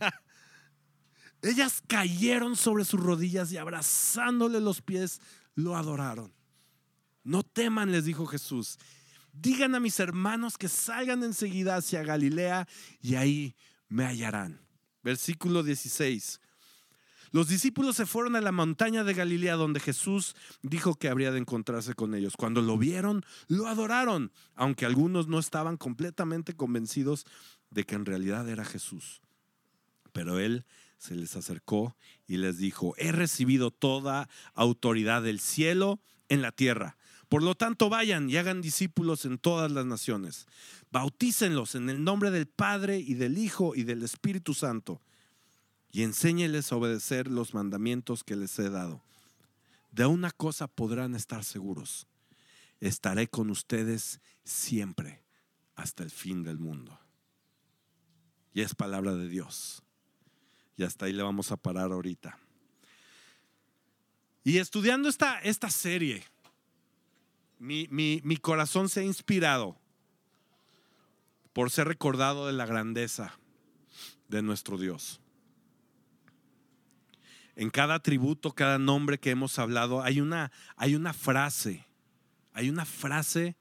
Ellas 1.42 1.82
cayeron 1.86 2.56
sobre 2.56 2.86
sus 2.86 2.98
rodillas 2.98 3.52
y 3.52 3.58
abrazándole 3.58 4.62
los 4.62 4.80
pies, 4.80 5.20
lo 5.56 5.76
adoraron. 5.76 6.32
No 7.22 7.42
teman, 7.42 7.92
les 7.92 8.06
dijo 8.06 8.24
Jesús. 8.24 8.78
Digan 9.34 9.74
a 9.74 9.80
mis 9.80 10.00
hermanos 10.00 10.56
que 10.56 10.68
salgan 10.68 11.22
enseguida 11.24 11.76
hacia 11.76 12.02
Galilea 12.02 12.66
y 13.02 13.16
ahí 13.16 13.56
me 13.90 14.06
hallarán. 14.06 14.66
Versículo 15.02 15.62
16. 15.62 16.40
Los 17.32 17.48
discípulos 17.48 17.96
se 17.96 18.04
fueron 18.04 18.36
a 18.36 18.42
la 18.42 18.52
montaña 18.52 19.04
de 19.04 19.14
Galilea 19.14 19.54
donde 19.54 19.80
Jesús 19.80 20.36
dijo 20.60 20.94
que 20.94 21.08
habría 21.08 21.32
de 21.32 21.38
encontrarse 21.38 21.94
con 21.94 22.14
ellos. 22.14 22.36
Cuando 22.36 22.60
lo 22.60 22.76
vieron, 22.76 23.24
lo 23.48 23.66
adoraron, 23.66 24.32
aunque 24.54 24.84
algunos 24.84 25.28
no 25.28 25.38
estaban 25.38 25.78
completamente 25.78 26.54
convencidos 26.54 27.24
de 27.70 27.84
que 27.84 27.94
en 27.94 28.04
realidad 28.04 28.46
era 28.50 28.66
Jesús. 28.66 29.22
Pero 30.12 30.38
él 30.38 30.66
se 30.98 31.14
les 31.14 31.34
acercó 31.34 31.96
y 32.26 32.36
les 32.36 32.58
dijo, 32.58 32.94
he 32.98 33.12
recibido 33.12 33.70
toda 33.70 34.28
autoridad 34.52 35.22
del 35.22 35.40
cielo 35.40 36.00
en 36.28 36.42
la 36.42 36.52
tierra. 36.52 36.98
Por 37.30 37.42
lo 37.42 37.54
tanto, 37.54 37.88
vayan 37.88 38.28
y 38.28 38.36
hagan 38.36 38.60
discípulos 38.60 39.24
en 39.24 39.38
todas 39.38 39.72
las 39.72 39.86
naciones. 39.86 40.46
Bautícenlos 40.90 41.74
en 41.76 41.88
el 41.88 42.04
nombre 42.04 42.30
del 42.30 42.46
Padre 42.46 42.98
y 42.98 43.14
del 43.14 43.38
Hijo 43.38 43.74
y 43.74 43.84
del 43.84 44.02
Espíritu 44.02 44.52
Santo. 44.52 45.00
Y 45.92 46.02
enséñeles 46.02 46.72
a 46.72 46.76
obedecer 46.76 47.28
los 47.28 47.52
mandamientos 47.52 48.24
que 48.24 48.34
les 48.34 48.58
he 48.58 48.70
dado. 48.70 49.02
De 49.90 50.06
una 50.06 50.30
cosa 50.30 50.66
podrán 50.66 51.14
estar 51.14 51.44
seguros. 51.44 52.06
Estaré 52.80 53.28
con 53.28 53.50
ustedes 53.50 54.20
siempre 54.42 55.22
hasta 55.76 56.02
el 56.02 56.10
fin 56.10 56.42
del 56.42 56.58
mundo. 56.58 56.98
Y 58.54 58.62
es 58.62 58.74
palabra 58.74 59.14
de 59.14 59.28
Dios. 59.28 59.82
Y 60.76 60.84
hasta 60.84 61.06
ahí 61.06 61.12
le 61.12 61.22
vamos 61.22 61.52
a 61.52 61.58
parar 61.58 61.92
ahorita. 61.92 62.38
Y 64.44 64.58
estudiando 64.58 65.10
esta, 65.10 65.38
esta 65.40 65.70
serie, 65.70 66.24
mi, 67.58 67.86
mi 67.90 68.36
corazón 68.38 68.88
se 68.88 69.00
ha 69.00 69.04
inspirado 69.04 69.76
por 71.52 71.70
ser 71.70 71.86
recordado 71.86 72.46
de 72.46 72.52
la 72.54 72.66
grandeza 72.66 73.38
de 74.28 74.42
nuestro 74.42 74.78
Dios. 74.78 75.21
En 77.54 77.70
cada 77.70 77.96
atributo, 77.96 78.52
cada 78.52 78.78
nombre 78.78 79.18
que 79.18 79.30
hemos 79.30 79.58
hablado, 79.58 80.02
hay 80.02 80.20
una, 80.20 80.50
hay 80.76 80.94
una 80.94 81.12
frase, 81.12 81.86
hay 82.52 82.70
una 82.70 82.84
frase 82.84 83.56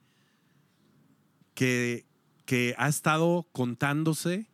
que, 1.54 2.06
que 2.46 2.74
ha 2.78 2.88
estado 2.88 3.48
contándose 3.52 4.50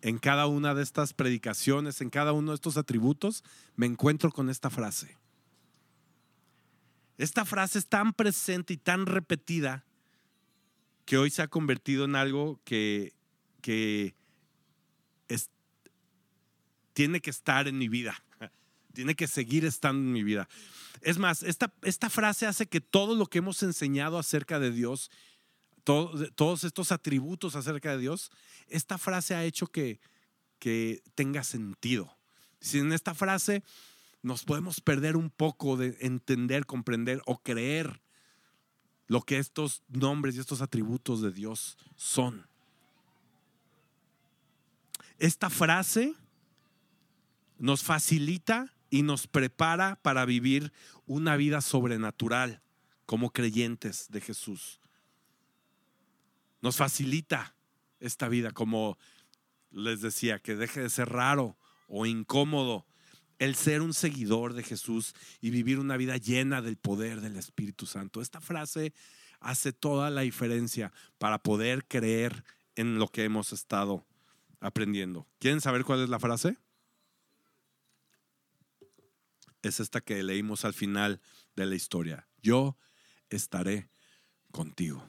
en 0.00 0.18
cada 0.18 0.46
una 0.46 0.74
de 0.74 0.82
estas 0.82 1.14
predicaciones, 1.14 2.00
en 2.00 2.10
cada 2.10 2.32
uno 2.32 2.50
de 2.50 2.56
estos 2.56 2.76
atributos, 2.76 3.44
me 3.76 3.86
encuentro 3.86 4.32
con 4.32 4.50
esta 4.50 4.68
frase. 4.68 5.16
Esta 7.18 7.44
frase 7.44 7.78
es 7.78 7.86
tan 7.86 8.12
presente 8.12 8.74
y 8.74 8.76
tan 8.78 9.06
repetida 9.06 9.84
que 11.04 11.18
hoy 11.18 11.30
se 11.30 11.42
ha 11.42 11.48
convertido 11.48 12.04
en 12.04 12.16
algo 12.16 12.60
que, 12.64 13.12
que 13.60 14.14
tiene 16.92 17.20
que 17.20 17.30
estar 17.30 17.68
en 17.68 17.78
mi 17.78 17.88
vida, 17.88 18.22
tiene 18.92 19.14
que 19.14 19.26
seguir 19.26 19.64
estando 19.64 20.00
en 20.00 20.12
mi 20.12 20.22
vida. 20.22 20.48
Es 21.00 21.18
más, 21.18 21.42
esta, 21.42 21.72
esta 21.82 22.10
frase 22.10 22.46
hace 22.46 22.66
que 22.66 22.80
todo 22.80 23.14
lo 23.14 23.26
que 23.26 23.38
hemos 23.38 23.62
enseñado 23.62 24.18
acerca 24.18 24.58
de 24.58 24.70
Dios, 24.70 25.10
todos 25.84 26.64
estos 26.64 26.92
atributos 26.92 27.56
acerca 27.56 27.92
de 27.92 27.98
Dios, 27.98 28.30
esta 28.68 28.98
frase 28.98 29.34
ha 29.34 29.44
hecho 29.44 29.66
que, 29.66 30.00
que 30.58 31.02
tenga 31.14 31.42
sentido. 31.42 32.16
Si 32.60 32.78
en 32.78 32.92
esta 32.92 33.14
frase 33.14 33.64
nos 34.22 34.44
podemos 34.44 34.80
perder 34.80 35.16
un 35.16 35.30
poco 35.30 35.76
de 35.76 35.96
entender, 36.00 36.66
comprender 36.66 37.20
o 37.26 37.38
creer 37.42 38.00
lo 39.08 39.22
que 39.22 39.38
estos 39.38 39.82
nombres 39.88 40.36
y 40.36 40.40
estos 40.40 40.62
atributos 40.62 41.20
de 41.20 41.32
Dios 41.32 41.76
son. 41.96 42.46
Esta 45.18 45.50
frase 45.50 46.14
nos 47.58 47.82
facilita 47.82 48.72
y 48.92 49.02
nos 49.02 49.26
prepara 49.26 49.98
para 50.02 50.26
vivir 50.26 50.70
una 51.06 51.36
vida 51.36 51.62
sobrenatural 51.62 52.60
como 53.06 53.30
creyentes 53.30 54.10
de 54.10 54.20
Jesús. 54.20 54.80
Nos 56.60 56.76
facilita 56.76 57.56
esta 58.00 58.28
vida, 58.28 58.50
como 58.50 58.98
les 59.70 60.02
decía, 60.02 60.40
que 60.40 60.56
deje 60.56 60.82
de 60.82 60.90
ser 60.90 61.08
raro 61.08 61.56
o 61.88 62.04
incómodo 62.04 62.86
el 63.38 63.54
ser 63.54 63.80
un 63.80 63.94
seguidor 63.94 64.52
de 64.52 64.62
Jesús 64.62 65.14
y 65.40 65.48
vivir 65.48 65.78
una 65.78 65.96
vida 65.96 66.18
llena 66.18 66.60
del 66.60 66.76
poder 66.76 67.22
del 67.22 67.38
Espíritu 67.38 67.86
Santo. 67.86 68.20
Esta 68.20 68.42
frase 68.42 68.92
hace 69.40 69.72
toda 69.72 70.10
la 70.10 70.20
diferencia 70.20 70.92
para 71.16 71.38
poder 71.38 71.86
creer 71.88 72.44
en 72.76 72.98
lo 72.98 73.08
que 73.08 73.24
hemos 73.24 73.54
estado 73.54 74.06
aprendiendo. 74.60 75.26
¿Quieren 75.38 75.62
saber 75.62 75.82
cuál 75.84 76.02
es 76.02 76.10
la 76.10 76.20
frase? 76.20 76.58
Es 79.62 79.80
esta 79.80 80.00
que 80.00 80.22
leímos 80.22 80.64
al 80.64 80.74
final 80.74 81.20
de 81.56 81.66
la 81.66 81.74
historia. 81.74 82.28
Yo 82.42 82.76
estaré 83.30 83.88
contigo. 84.50 85.06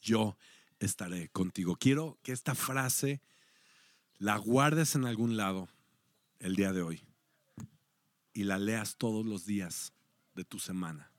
Yo 0.00 0.36
estaré 0.80 1.28
contigo. 1.28 1.76
Quiero 1.76 2.18
que 2.22 2.32
esta 2.32 2.54
frase 2.54 3.22
la 4.18 4.36
guardes 4.36 4.94
en 4.96 5.06
algún 5.06 5.36
lado 5.36 5.68
el 6.40 6.56
día 6.56 6.72
de 6.72 6.82
hoy 6.82 7.04
y 8.32 8.44
la 8.44 8.58
leas 8.58 8.96
todos 8.96 9.24
los 9.24 9.46
días 9.46 9.92
de 10.34 10.44
tu 10.44 10.58
semana. 10.58 11.12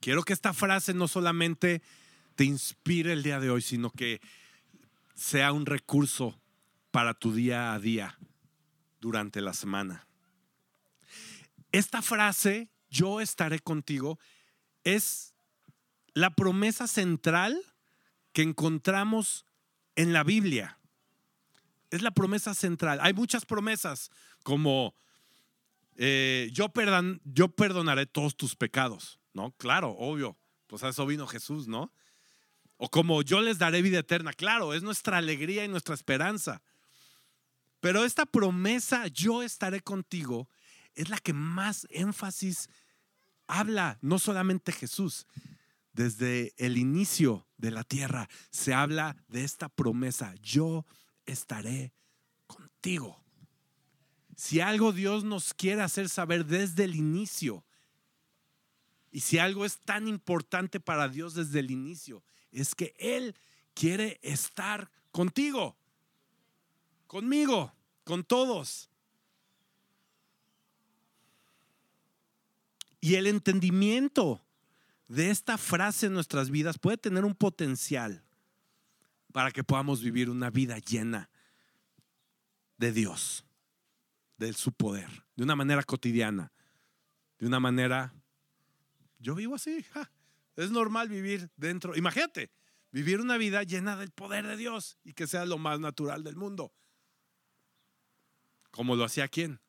Quiero 0.00 0.22
que 0.22 0.32
esta 0.32 0.54
frase 0.54 0.94
no 0.94 1.08
solamente 1.08 1.82
te 2.34 2.44
inspire 2.44 3.12
el 3.12 3.22
día 3.22 3.40
de 3.40 3.50
hoy, 3.50 3.60
sino 3.60 3.90
que 3.90 4.20
sea 5.14 5.52
un 5.52 5.66
recurso 5.66 6.40
para 6.90 7.12
tu 7.14 7.34
día 7.34 7.74
a 7.74 7.78
día 7.78 8.18
durante 9.00 9.40
la 9.40 9.52
semana. 9.52 10.06
Esta 11.72 12.02
frase, 12.02 12.68
yo 12.88 13.20
estaré 13.20 13.58
contigo, 13.60 14.18
es 14.84 15.34
la 16.14 16.30
promesa 16.30 16.86
central 16.86 17.60
que 18.32 18.42
encontramos 18.42 19.44
en 19.96 20.12
la 20.12 20.24
Biblia 20.24 20.78
es 21.90 22.02
la 22.02 22.10
promesa 22.10 22.54
central. 22.54 22.98
Hay 23.02 23.14
muchas 23.14 23.44
promesas 23.44 24.10
como 24.42 24.94
eh, 25.96 26.50
yo, 26.52 26.72
yo 27.24 27.48
perdonaré 27.48 28.06
todos 28.06 28.36
tus 28.36 28.54
pecados, 28.56 29.18
¿no? 29.32 29.52
Claro, 29.52 29.90
obvio. 29.98 30.36
Pues 30.66 30.82
a 30.82 30.88
eso 30.88 31.06
vino 31.06 31.26
Jesús, 31.26 31.66
¿no? 31.66 31.92
O 32.76 32.90
como 32.90 33.22
yo 33.22 33.40
les 33.40 33.58
daré 33.58 33.82
vida 33.82 34.00
eterna. 34.00 34.32
Claro, 34.32 34.74
es 34.74 34.82
nuestra 34.82 35.16
alegría 35.16 35.64
y 35.64 35.68
nuestra 35.68 35.94
esperanza. 35.94 36.62
Pero 37.80 38.04
esta 38.04 38.26
promesa, 38.26 39.06
yo 39.06 39.42
estaré 39.42 39.80
contigo, 39.80 40.48
es 40.94 41.08
la 41.08 41.18
que 41.18 41.32
más 41.32 41.86
énfasis 41.90 42.68
habla, 43.46 43.98
no 44.00 44.18
solamente 44.18 44.72
Jesús. 44.72 45.26
Desde 45.92 46.54
el 46.56 46.76
inicio 46.76 47.46
de 47.56 47.70
la 47.70 47.82
tierra 47.84 48.28
se 48.50 48.74
habla 48.74 49.16
de 49.28 49.44
esta 49.44 49.68
promesa, 49.68 50.34
yo 50.42 50.86
estaré 51.26 51.92
contigo. 52.46 53.24
Si 54.36 54.60
algo 54.60 54.92
Dios 54.92 55.24
nos 55.24 55.54
quiere 55.54 55.82
hacer 55.82 56.08
saber 56.08 56.46
desde 56.46 56.84
el 56.84 56.94
inicio, 56.94 57.64
y 59.10 59.20
si 59.20 59.38
algo 59.38 59.64
es 59.64 59.78
tan 59.78 60.06
importante 60.06 60.80
para 60.80 61.08
Dios 61.08 61.34
desde 61.34 61.60
el 61.60 61.70
inicio, 61.70 62.22
es 62.52 62.74
que 62.74 62.94
Él 62.98 63.34
quiere 63.74 64.20
estar 64.22 64.90
contigo, 65.10 65.77
conmigo, 67.08 67.74
con 68.04 68.22
todos. 68.22 68.88
Y 73.00 73.16
el 73.16 73.26
entendimiento 73.26 74.40
de 75.08 75.30
esta 75.30 75.58
frase 75.58 76.06
en 76.06 76.12
nuestras 76.12 76.50
vidas 76.50 76.78
puede 76.78 76.98
tener 76.98 77.24
un 77.24 77.34
potencial 77.34 78.22
para 79.32 79.50
que 79.50 79.64
podamos 79.64 80.02
vivir 80.02 80.30
una 80.30 80.50
vida 80.50 80.78
llena 80.78 81.30
de 82.76 82.92
Dios, 82.92 83.44
de 84.36 84.52
su 84.52 84.72
poder, 84.72 85.08
de 85.34 85.42
una 85.44 85.56
manera 85.56 85.82
cotidiana, 85.82 86.52
de 87.38 87.46
una 87.46 87.58
manera, 87.58 88.14
yo 89.18 89.34
vivo 89.34 89.54
así, 89.54 89.84
es 90.56 90.70
normal 90.70 91.08
vivir 91.08 91.50
dentro, 91.56 91.96
imagínate, 91.96 92.50
vivir 92.90 93.20
una 93.20 93.36
vida 93.36 93.62
llena 93.62 93.96
del 93.96 94.10
poder 94.10 94.46
de 94.46 94.56
Dios 94.56 94.98
y 95.04 95.12
que 95.12 95.26
sea 95.26 95.46
lo 95.46 95.58
más 95.58 95.80
natural 95.80 96.22
del 96.24 96.36
mundo. 96.36 96.72
Como 98.70 98.96
lo 98.96 99.04
hacía 99.04 99.28
quién? 99.28 99.60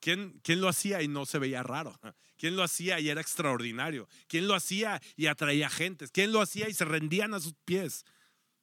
¿Quién, 0.00 0.40
¿Quién, 0.42 0.60
lo 0.60 0.68
hacía 0.68 1.02
y 1.02 1.08
no 1.08 1.26
se 1.26 1.38
veía 1.38 1.62
raro? 1.62 1.98
¿Quién 2.36 2.56
lo 2.56 2.62
hacía 2.62 3.00
y 3.00 3.08
era 3.08 3.20
extraordinario? 3.20 4.08
¿Quién 4.28 4.46
lo 4.46 4.54
hacía 4.54 5.00
y 5.16 5.26
atraía 5.26 5.68
gentes? 5.68 6.10
¿Quién 6.10 6.32
lo 6.32 6.40
hacía 6.40 6.68
y 6.68 6.74
se 6.74 6.84
rendían 6.84 7.34
a 7.34 7.40
sus 7.40 7.54
pies? 7.64 8.04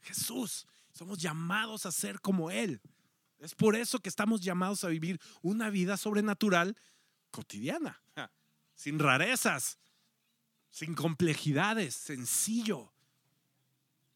Jesús. 0.02 0.66
Somos 0.94 1.18
llamados 1.18 1.86
a 1.86 1.92
ser 1.92 2.22
como 2.22 2.52
Él. 2.52 2.82
Es 3.40 3.54
por 3.54 3.76
eso 3.76 4.00
que 4.00 4.08
estamos 4.08 4.42
llamados 4.42 4.86
a 4.86 4.88
vivir 4.88 5.20
una 5.42 5.70
vida 5.70 5.98
sobrenatural 5.98 6.78
cotidiana, 7.32 8.02
sin 8.76 8.98
rarezas, 8.98 9.78
sin 10.70 10.96
complejidades, 10.96 11.96
sencillo. 11.96 12.94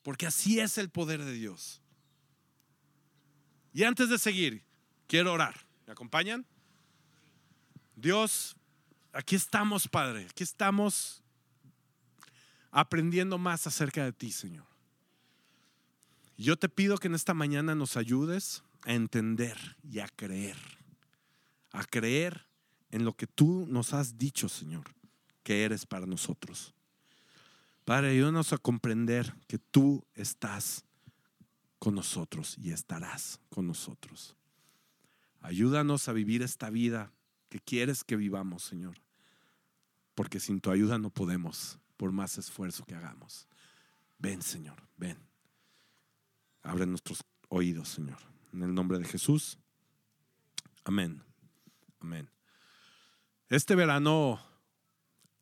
Porque 0.04 0.26
así 0.26 0.62
es 0.62 0.78
el 0.78 0.90
poder 0.90 1.26
de 1.26 1.34
Dios. 1.34 1.82
Y 3.74 3.84
antes 3.84 4.08
de 4.08 4.18
seguir, 4.18 4.66
quiero 5.10 5.34
orar. 5.34 5.66
¿Me 5.88 5.92
acompañan? 5.92 6.46
Dios, 7.96 8.56
aquí 9.12 9.36
estamos, 9.36 9.88
Padre. 9.88 10.28
Aquí 10.30 10.44
estamos 10.44 11.22
aprendiendo 12.72 13.38
más 13.38 13.68
acerca 13.68 14.06
de 14.06 14.14
ti, 14.14 14.32
Señor. 14.32 14.68
Yo 16.38 16.58
te 16.58 16.70
pido 16.70 16.98
que 17.00 17.08
en 17.08 17.16
esta 17.16 17.34
mañana 17.34 17.76
nos 17.76 17.98
ayudes 17.98 18.64
a 18.84 18.94
entender 18.94 19.58
y 19.84 20.00
a 20.00 20.08
creer, 20.08 20.58
a 21.74 21.84
creer 21.84 22.48
en 22.92 23.04
lo 23.04 23.14
que 23.18 23.28
tú 23.28 23.66
nos 23.68 23.94
has 23.94 24.18
dicho, 24.18 24.48
Señor, 24.48 24.86
que 25.44 25.66
eres 25.66 25.86
para 25.86 26.06
nosotros. 26.06 26.74
Padre, 27.84 28.12
ayúdanos 28.12 28.54
a 28.54 28.60
comprender 28.60 29.34
que 29.48 29.58
tú 29.58 30.06
estás 30.14 30.86
con 31.80 31.96
nosotros 31.96 32.56
y 32.60 32.72
estarás 32.72 33.42
con 33.50 33.66
nosotros. 33.68 34.36
Ayúdanos 35.42 36.08
a 36.10 36.14
vivir 36.14 36.42
esta 36.42 36.70
vida 36.70 37.12
que 37.50 37.60
quieres 37.60 38.04
que 38.04 38.16
vivamos, 38.16 38.64
Señor, 38.64 38.96
porque 40.16 40.40
sin 40.40 40.62
tu 40.62 40.72
ayuda 40.72 40.98
no 40.98 41.10
podemos, 41.10 41.80
por 41.98 42.12
más 42.12 42.38
esfuerzo 42.38 42.86
que 42.86 42.96
hagamos. 42.96 43.48
Ven, 44.18 44.42
Señor, 44.42 44.88
ven. 44.98 45.18
Abre 46.62 46.86
nuestros 46.86 47.24
oídos, 47.48 47.90
Señor. 47.90 48.18
En 48.54 48.64
el 48.64 48.74
nombre 48.74 49.00
de 49.00 49.06
Jesús. 49.06 49.58
Amén. 50.84 51.24
Amén. 52.00 52.30
Este 53.50 53.76
verano 53.76 54.40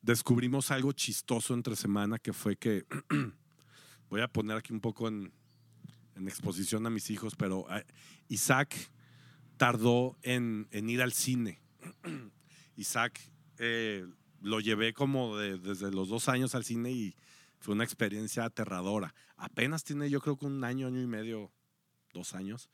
descubrimos 0.00 0.70
algo 0.70 0.92
chistoso 0.92 1.54
entre 1.54 1.76
semana 1.76 2.18
que 2.18 2.32
fue 2.32 2.56
que 2.56 2.86
voy 4.08 4.20
a 4.20 4.28
poner 4.28 4.56
aquí 4.56 4.72
un 4.72 4.80
poco 4.80 5.08
en, 5.08 5.32
exposición 6.16 6.84
a 6.86 6.90
mis 6.90 7.10
hijos, 7.10 7.36
pero 7.36 7.66
ah, 7.68 7.82
Isaac 8.28 8.74
tardó 9.58 10.16
en, 10.22 10.68
ir 10.72 11.02
al 11.02 11.12
cine. 11.12 11.60
Isaac 12.76 13.20
eh, 13.58 14.06
lo 14.40 14.60
llevé 14.60 14.94
como 14.94 15.36
desde 15.36 15.90
los 15.90 16.08
dos 16.08 16.28
años 16.28 16.54
al 16.54 16.64
cine 16.64 16.90
y 16.92 17.16
fue 17.60 17.74
una 17.74 17.84
experiencia 17.84 18.44
aterradora. 18.44 19.14
Apenas 19.36 19.84
tiene 19.84 20.08
yo 20.08 20.20
creo 20.20 20.38
que 20.38 20.46
un 20.46 20.64
año, 20.64 20.86
año 20.86 21.02
y 21.02 21.06
medio, 21.06 21.52
dos 22.12 22.34
años, 22.34 22.70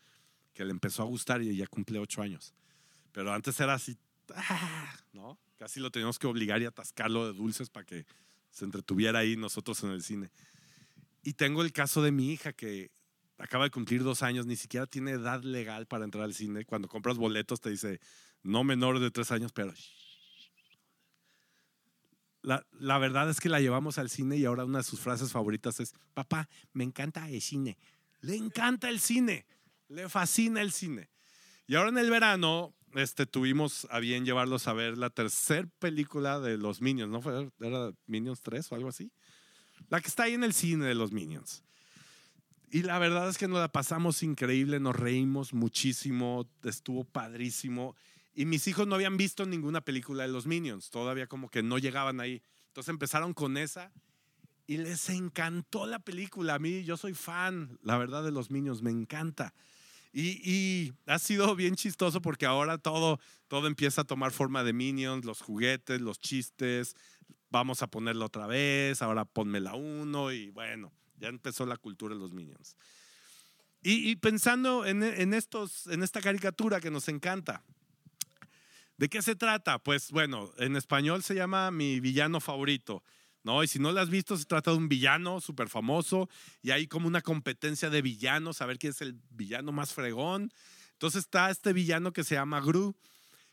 que 0.53 0.65
le 0.65 0.71
empezó 0.71 1.03
a 1.03 1.07
gustar 1.07 1.43
y 1.43 1.57
ya 1.57 1.67
cumple 1.67 1.99
ocho 1.99 2.23
años. 2.23 2.55
Pero 3.13 3.33
antes 3.33 3.59
era 3.59 3.75
así. 3.75 3.99
¿no? 5.13 5.39
Casi 5.57 5.81
lo 5.81 5.91
teníamos 5.91 6.19
que 6.19 6.27
obligar 6.27 6.63
y 6.63 6.67
atascarlo 6.67 7.27
de 7.27 7.33
dulces 7.33 7.71
para 7.71 7.87
que 7.87 8.07
se 8.51 8.65
entretuviera 8.65 9.21
ahí 9.21 9.37
nosotros 9.37 9.83
en 9.85 9.91
el 9.91 10.03
cine. 10.03 10.31
Y 11.23 11.35
tengo 11.35 11.63
el 11.63 11.73
caso 11.73 12.03
de 12.03 12.13
mi 12.13 12.31
hija 12.31 12.53
que 12.53 12.91
acaba 13.39 13.65
de 13.65 13.71
cumplir 13.71 14.03
dos 14.03 14.23
años, 14.23 14.47
ni 14.47 14.57
siquiera 14.57 14.87
tiene 14.87 15.13
edad 15.13 15.43
legal 15.43 15.87
para 15.87 16.05
entrar 16.05 16.25
al 16.25 16.35
cine. 16.35 16.65
Cuando 16.65 16.89
compras 16.89 17.17
boletos 17.17 17.61
te 17.61 17.71
dice, 17.71 18.01
no 18.43 18.65
menor 18.65 19.01
de 19.01 19.11
tres 19.11 19.31
años, 19.31 19.53
pero... 19.53 19.73
La, 22.43 22.67
la, 22.73 22.99
verdad 22.99 23.31
es 23.31 23.41
que 23.41 23.49
la 23.49 23.61
llevamos 23.61 23.97
al 23.97 24.11
cine 24.11 24.37
y 24.37 24.45
ahora 24.45 24.67
una 24.67 24.79
de 24.79 24.85
sus 24.85 25.01
frases 25.01 25.33
favoritas 25.33 25.81
es, 25.81 25.95
papá, 26.13 26.49
me 26.75 26.85
encanta 26.85 27.29
el 27.31 27.41
cine. 27.41 27.79
Le 28.21 28.37
encanta 28.37 28.91
el 28.91 29.01
cine, 29.01 29.47
le 29.89 30.11
fascina 30.11 30.61
el 30.61 30.71
cine. 30.71 31.09
Y 31.67 31.75
ahora 31.75 31.89
en 31.89 31.99
el 31.99 32.11
verano 32.11 32.75
este, 32.95 33.27
tuvimos 33.27 33.87
a 33.91 33.99
bien 33.99 34.25
llevarlos 34.25 34.69
a 34.69 34.73
ver 34.73 34.99
la 34.99 35.11
tercera 35.11 35.69
película 35.79 36.39
de 36.39 36.59
los 36.59 36.81
Minions, 36.81 37.11
¿no? 37.11 37.53
¿Era 37.61 37.93
Minions 38.07 38.41
3 38.43 38.71
o 38.71 38.75
algo 38.75 38.89
así? 38.89 39.11
La 39.89 40.01
que 40.01 40.09
está 40.09 40.25
ahí 40.25 40.35
en 40.35 40.45
el 40.45 40.55
cine 40.55 40.87
de 40.87 40.95
los 40.95 41.13
Minions. 41.13 41.65
Y 42.75 42.83
la 42.83 42.99
verdad 42.99 43.29
es 43.29 43.39
que 43.39 43.47
nos 43.47 43.61
la 43.61 43.69
pasamos 43.69 44.25
increíble, 44.25 44.81
nos 44.81 44.97
reímos 44.97 45.55
muchísimo, 45.55 46.51
estuvo 46.65 47.05
padrísimo. 47.05 47.95
Y 48.35 48.47
mis 48.47 48.67
hijos 48.67 48.89
no 48.89 48.97
habían 48.97 49.17
visto 49.17 49.47
ninguna 49.47 49.81
película 49.81 50.25
de 50.25 50.31
los 50.31 50.45
Minions, 50.45 50.91
todavía 50.91 51.29
como 51.29 51.49
que 51.49 51.63
no 51.63 51.79
llegaban 51.79 52.19
ahí. 52.19 52.43
Entonces 52.67 52.89
empezaron 52.89 53.33
con 53.33 53.59
esa 53.59 53.93
y 54.67 54.79
les 54.79 55.09
encantó 55.09 55.87
la 55.87 56.01
película. 56.01 56.55
A 56.57 56.59
mí, 56.59 56.83
yo 56.83 56.97
soy 56.97 57.15
fan, 57.15 57.79
la 57.81 57.97
verdad, 57.97 58.25
de 58.25 58.33
los 58.33 58.51
Minions, 58.51 58.83
me 58.83 58.91
encanta. 58.91 59.55
Y, 60.13 60.95
ha 61.07 61.21
sido 61.21 61.55
bien 61.55 61.77
chistoso 61.77 62.21
porque 62.21 62.45
ahora 62.45 62.79
todo, 62.79 63.21
todo 63.47 63.69
empieza 63.69 64.01
a 64.01 64.05
tomar 64.05 64.33
forma 64.33 64.65
de 64.65 64.73
Minions, 64.73 65.25
los 65.25 65.43
juguetes, 65.43 66.01
los 66.01 66.19
chistes. 66.19 66.97
Vamos 67.51 67.83
a 67.83 67.87
ponerlo 67.87 68.25
otra 68.25 68.49
vez, 68.49 69.01
ahora 69.01 69.25
ponmela 69.25 69.75
uno 69.75 70.33
y 70.33 70.51
bueno, 70.51 70.93
ya 71.19 71.29
empezó 71.29 71.67
la 71.67 71.77
cultura 71.77 72.15
de 72.15 72.21
los 72.21 72.33
Minions. 72.33 72.77
Y, 73.87 74.17
pensando 74.17 74.87
en, 74.87 75.03
estos, 75.35 75.87
en 75.89 76.03
esta 76.03 76.23
caricatura 76.23 76.81
que 76.81 76.91
nos 76.91 77.07
encanta, 77.09 77.63
¿de 78.97 79.11
qué 79.11 79.21
se 79.21 79.37
trata? 79.37 79.79
Pues 79.79 80.11
bueno, 80.11 80.51
en 80.57 80.77
español 80.77 81.23
se 81.23 81.35
llama 81.35 81.71
Mi 81.71 82.01
villano 82.01 82.41
favorito. 82.41 83.03
¿no? 83.43 83.63
Y 83.63 83.69
si 83.69 83.79
no 83.79 83.93
lo 83.93 84.01
has 84.01 84.09
visto, 84.09 84.39
se 84.39 84.47
trata 84.47 84.71
de 84.71 84.79
un 84.79 84.89
villano 84.89 85.39
súper 85.39 85.69
famoso 85.69 86.31
y 86.63 86.71
hay 86.71 86.87
como 86.87 87.07
una 87.07 87.21
competencia 87.21 87.91
de 87.91 88.01
villanos, 88.01 88.63
a 88.63 88.67
ver 88.67 88.79
quién 88.79 88.93
es 88.93 89.03
el 89.03 89.21
villano 89.29 89.71
más 89.71 89.93
fregón. 89.93 90.51
Entonces 90.93 91.21
está 91.21 91.51
este 91.51 91.75
villano 91.75 92.15
que 92.15 92.25
se 92.25 92.37
llama 92.37 92.63
Gru, 92.63 92.97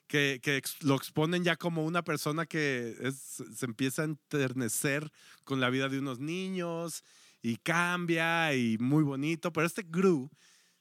que 0.07 0.61
lo 0.79 0.95
exponen 0.95 1.43
ya 1.43 1.57
como 1.57 1.83
una 1.83 2.03
persona 2.03 2.45
que 2.45 2.95
se 3.11 3.65
empieza 3.65 4.03
a 4.03 4.05
enternecer 4.05 5.11
con 5.43 5.59
la 5.59 5.69
vida 5.69 5.89
de 5.89 5.99
unos 5.99 6.19
niños 6.19 7.03
y 7.41 7.57
cambia 7.57 8.53
y 8.53 8.77
muy 8.77 9.03
bonito, 9.03 9.51
pero 9.51 9.65
este 9.65 9.83
Gru 9.87 10.29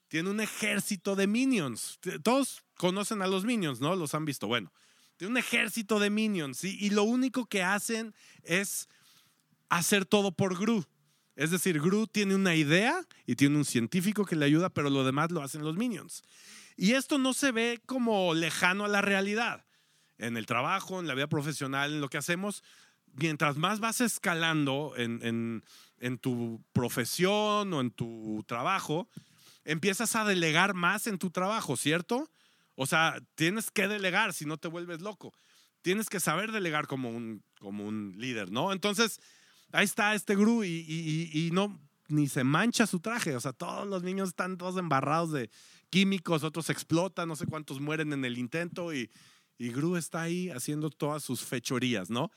tiene 0.08 0.30
un 0.30 0.40
ejército 0.40 1.16
de 1.16 1.26
minions. 1.26 1.98
Todos 2.22 2.62
conocen 2.76 3.22
a 3.22 3.26
los 3.26 3.44
minions, 3.44 3.80
¿no? 3.80 3.94
Los 3.96 4.14
han 4.14 4.24
visto. 4.24 4.46
Bueno, 4.46 4.72
tiene 5.16 5.32
un 5.32 5.38
ejército 5.38 5.98
de 5.98 6.10
minions 6.10 6.64
y 6.64 6.90
lo 6.90 7.04
único 7.04 7.46
que 7.46 7.62
hacen 7.62 8.14
es 8.42 8.88
hacer 9.68 10.04
todo 10.04 10.32
por 10.32 10.58
Gru. 10.58 10.84
Es 11.36 11.50
decir, 11.50 11.80
Gru 11.80 12.06
tiene 12.06 12.34
una 12.34 12.54
idea 12.54 13.06
y 13.24 13.36
tiene 13.36 13.56
un 13.56 13.64
científico 13.64 14.26
que 14.26 14.36
le 14.36 14.44
ayuda, 14.44 14.68
pero 14.68 14.90
lo 14.90 15.04
demás 15.04 15.30
lo 15.30 15.42
hacen 15.42 15.62
los 15.62 15.76
minions. 15.76 16.22
Y 16.76 16.92
esto 16.92 17.18
no 17.18 17.32
se 17.32 17.52
ve 17.52 17.80
como 17.86 18.34
lejano 18.34 18.84
a 18.84 18.88
la 18.88 19.00
realidad. 19.00 19.64
En 20.18 20.36
el 20.36 20.44
trabajo, 20.44 21.00
en 21.00 21.06
la 21.06 21.14
vida 21.14 21.28
profesional, 21.28 21.94
en 21.94 22.00
lo 22.00 22.08
que 22.08 22.18
hacemos, 22.18 22.62
mientras 23.14 23.56
más 23.56 23.80
vas 23.80 24.00
escalando 24.00 24.92
en, 24.96 25.20
en 25.22 25.64
tu 26.18 26.64
profesión 26.72 27.72
o 27.72 27.80
en 27.80 27.90
tu 27.90 28.42
trabajo, 28.46 29.08
empiezas 29.64 30.16
a 30.16 30.24
delegar 30.24 30.74
más 30.74 31.06
en 31.06 31.18
tu 31.18 31.30
trabajo, 31.30 31.76
¿cierto? 31.76 32.30
O 32.74 32.86
sea, 32.86 33.20
tienes 33.34 33.70
que 33.70 33.88
delegar 33.88 34.32
si 34.32 34.46
no 34.46 34.56
te 34.56 34.68
vuelves 34.68 35.02
loco. 35.02 35.32
Tienes 35.82 36.08
que 36.08 36.20
saber 36.20 36.52
delegar 36.52 36.86
como 36.86 37.10
un, 37.10 37.42
como 37.58 37.86
un 37.86 38.14
líder, 38.16 38.50
¿no? 38.50 38.72
Entonces, 38.72 39.20
ahí 39.72 39.84
está 39.84 40.14
este 40.14 40.34
Gru 40.34 40.64
y, 40.64 41.50
no, 41.52 41.78
ni 42.08 42.28
se 42.28 42.44
mancha 42.44 42.86
su 42.86 43.00
traje. 43.00 43.36
O 43.36 43.40
sea, 43.40 43.52
todos 43.52 43.86
los 43.86 44.02
niños 44.02 44.30
están 44.30 44.56
todos 44.56 44.78
embarrados 44.78 45.32
de 45.32 45.50
químicos, 45.90 46.42
otros 46.42 46.70
explotan, 46.70 47.28
no 47.28 47.36
sé 47.36 47.46
cuántos 47.46 47.80
mueren 47.80 48.12
en 48.12 48.24
el 48.24 48.38
intento 48.38 48.94
y, 48.94 49.10
y 49.58 49.68
Gru 49.70 49.96
está 49.96 50.22
ahí 50.22 50.48
haciendo 50.50 50.88
todas 50.88 51.22
sus 51.22 51.42
fechorías, 51.42 52.08
¿no? 52.08 52.30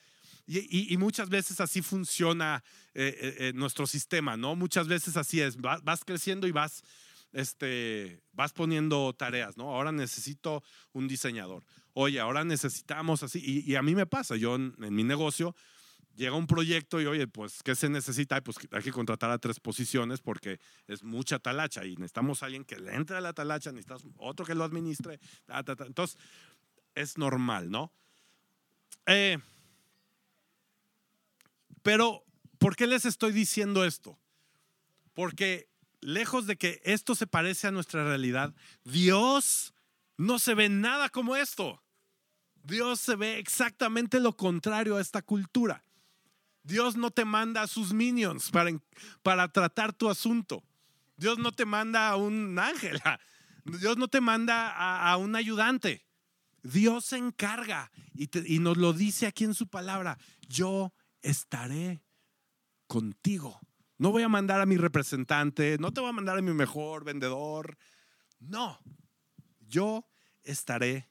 Y, 0.46 0.98
muchas 0.98 1.30
veces 1.30 1.62
así 1.62 1.82
funciona 1.82 2.64
eh, 2.94 3.16
eh, 3.18 3.36
eh, 3.40 3.54
nuestro 3.54 3.88
sistema, 3.88 4.36
¿no? 4.36 4.56
Muchas 4.56 4.88
veces 4.88 5.16
así 5.16 5.40
es, 5.40 5.58
vas, 5.58 6.04
creciendo 6.06 6.48
y 6.48 6.52
vas, 6.52 6.84
este, 7.32 8.22
vas 8.34 8.52
poniendo 8.52 9.14
tareas, 9.14 9.56
¿no? 9.56 9.74
Ahora 9.74 9.92
necesito 9.94 10.62
un 10.92 11.08
diseñador. 11.08 11.64
Oye, 11.94 12.20
ahora 12.20 12.44
necesitamos 12.44 13.24
así. 13.24 13.42
Y, 13.66 13.76
a 13.76 13.82
mí 13.82 13.96
me 13.96 14.06
pasa, 14.06 14.36
yo 14.36 14.56
en 14.56 14.76
mi 14.78 15.04
negocio 15.04 15.56
llega 16.16 16.36
un 16.36 16.48
proyecto 16.48 17.02
y 17.02 17.06
oye, 17.06 17.28
pues, 17.28 17.64
¿qué 17.64 17.76
se 17.76 17.90
necesita? 17.90 18.42
Pues 18.42 18.58
hay 18.72 18.84
que 18.84 18.92
contratar 18.92 19.32
a 19.32 19.38
tres 19.38 19.60
posiciones 19.60 20.22
porque 20.22 20.60
es 20.88 21.04
mucha 21.04 21.40
talacha 21.40 21.86
y 21.86 21.96
necesitamos 21.96 22.44
a 22.44 22.48
alguien 22.48 22.66
que 22.66 22.78
le 22.78 22.94
entre 22.96 23.18
a 23.18 23.22
la 23.22 23.34
talacha, 23.34 23.72
necesitamos 23.72 24.06
otro 24.18 24.46
que 24.46 24.56
lo 24.56 24.64
administre. 24.64 25.20
Entonces, 25.48 26.18
es 26.96 27.18
normal, 27.18 27.72
¿no? 27.72 27.92
Eh, 29.06 29.38
pero, 31.84 32.26
¿por 32.58 32.76
qué 32.76 32.88
les 32.88 33.06
estoy 33.06 33.34
diciendo 33.34 33.86
esto? 33.86 34.18
Porque 35.14 35.70
lejos 36.02 36.48
de 36.48 36.58
que 36.58 36.82
esto 36.84 37.14
se 37.14 37.28
parece 37.28 37.68
a 37.68 37.72
nuestra 37.72 38.04
realidad, 38.04 38.54
Dios 38.84 39.74
no 40.18 40.40
se 40.40 40.56
ve 40.56 40.70
nada 40.70 41.10
como 41.10 41.36
esto. 41.36 41.84
Dios 42.64 43.00
se 43.00 43.16
ve 43.16 43.38
exactamente 43.38 44.20
lo 44.20 44.36
contrario 44.36 44.96
a 44.96 45.02
esta 45.02 45.22
cultura. 45.22 45.84
Dios 46.64 46.96
no 46.96 47.12
te 47.12 47.26
manda 47.26 47.62
a 47.62 47.68
sus 47.68 47.94
minions 47.94 48.50
para, 48.50 48.72
para 49.22 49.50
tratar 49.50 49.92
tu 49.92 50.10
asunto. 50.10 50.64
Dios 51.18 51.38
no 51.38 51.52
te 51.52 51.66
manda 51.66 52.10
a 52.10 52.16
un 52.16 52.58
ángel. 52.58 53.02
Dios 53.66 53.98
no 53.98 54.08
te 54.08 54.22
manda 54.22 54.72
a, 54.72 55.18
un 55.18 55.36
ayudante. 55.36 56.06
Dios 56.64 57.06
se 57.06 57.18
encarga 57.18 57.92
y, 58.14 58.30
y 58.56 58.60
nos 58.60 58.78
lo 58.78 58.94
dice 58.94 59.28
aquí 59.28 59.44
en 59.44 59.54
su 59.54 59.68
palabra. 59.68 60.18
Yo 60.48 60.94
estaré 61.24 62.04
contigo. 62.88 63.60
No 63.98 64.12
voy 64.12 64.24
a 64.24 64.30
mandar 64.30 64.62
a 64.62 64.66
mi 64.66 64.78
representante, 64.78 65.78
no 65.80 65.92
te 65.92 66.02
voy 66.02 66.10
a 66.10 66.14
mandar 66.14 66.38
a 66.38 66.42
mi 66.42 66.54
mejor 66.54 67.04
vendedor. 67.04 67.78
No, 68.40 68.80
yo 69.60 70.08
estaré 70.44 71.10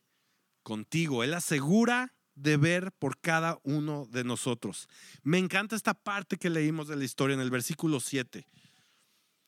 contigo. 0.62 1.24
Él 1.24 1.34
asegura 1.34 2.14
de 2.34 2.56
ver 2.56 2.92
por 2.92 3.18
cada 3.20 3.58
uno 3.62 4.06
de 4.06 4.24
nosotros. 4.24 4.88
Me 5.22 5.38
encanta 5.38 5.76
esta 5.76 5.94
parte 5.94 6.36
que 6.36 6.50
leímos 6.50 6.88
de 6.88 6.96
la 6.96 7.04
historia 7.04 7.34
en 7.34 7.40
el 7.40 7.50
versículo 7.50 8.00
7, 8.00 8.46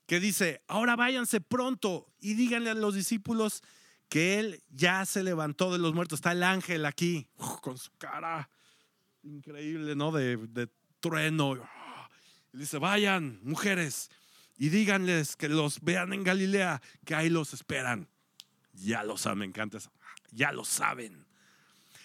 que 0.07 0.21
dice, 0.21 0.63
ahora 0.67 0.97
váyanse 0.97 1.41
pronto 1.41 2.13
y 2.19 2.35
díganle 2.35 2.71
a 2.71 2.75
los 2.75 2.95
discípulos 2.95 3.63
que 4.09 4.39
él 4.39 4.63
ya 4.69 5.07
se 5.07 5.23
levantó 5.23 5.73
de 5.73 5.79
los 5.79 5.95
muertos. 5.95 6.19
Está 6.19 6.33
el 6.33 6.43
ángel 6.43 6.85
aquí, 6.85 7.29
con 7.63 7.79
su 7.79 7.91
cara 7.99 8.51
increíble, 9.25 9.97
¿no? 9.97 10.13
De, 10.13 10.37
de 10.37 10.69
trueno. 11.01 11.55
Y 12.53 12.59
dice, 12.59 12.79
vayan, 12.79 13.41
mujeres, 13.43 14.11
y 14.57 14.69
díganles 14.69 15.37
que 15.37 15.49
los 15.49 15.81
vean 15.81 16.13
en 16.13 16.23
Galilea, 16.23 16.81
que 17.05 17.15
ahí 17.15 17.29
los 17.29 17.53
esperan. 17.53 18.09
Ya 18.73 19.03
lo 19.03 19.17
saben, 19.17 19.41
me 19.41 19.45
encanta 19.45 19.79
eso. 19.79 19.91
Ya 20.31 20.53
lo 20.53 20.65
saben. 20.65 21.27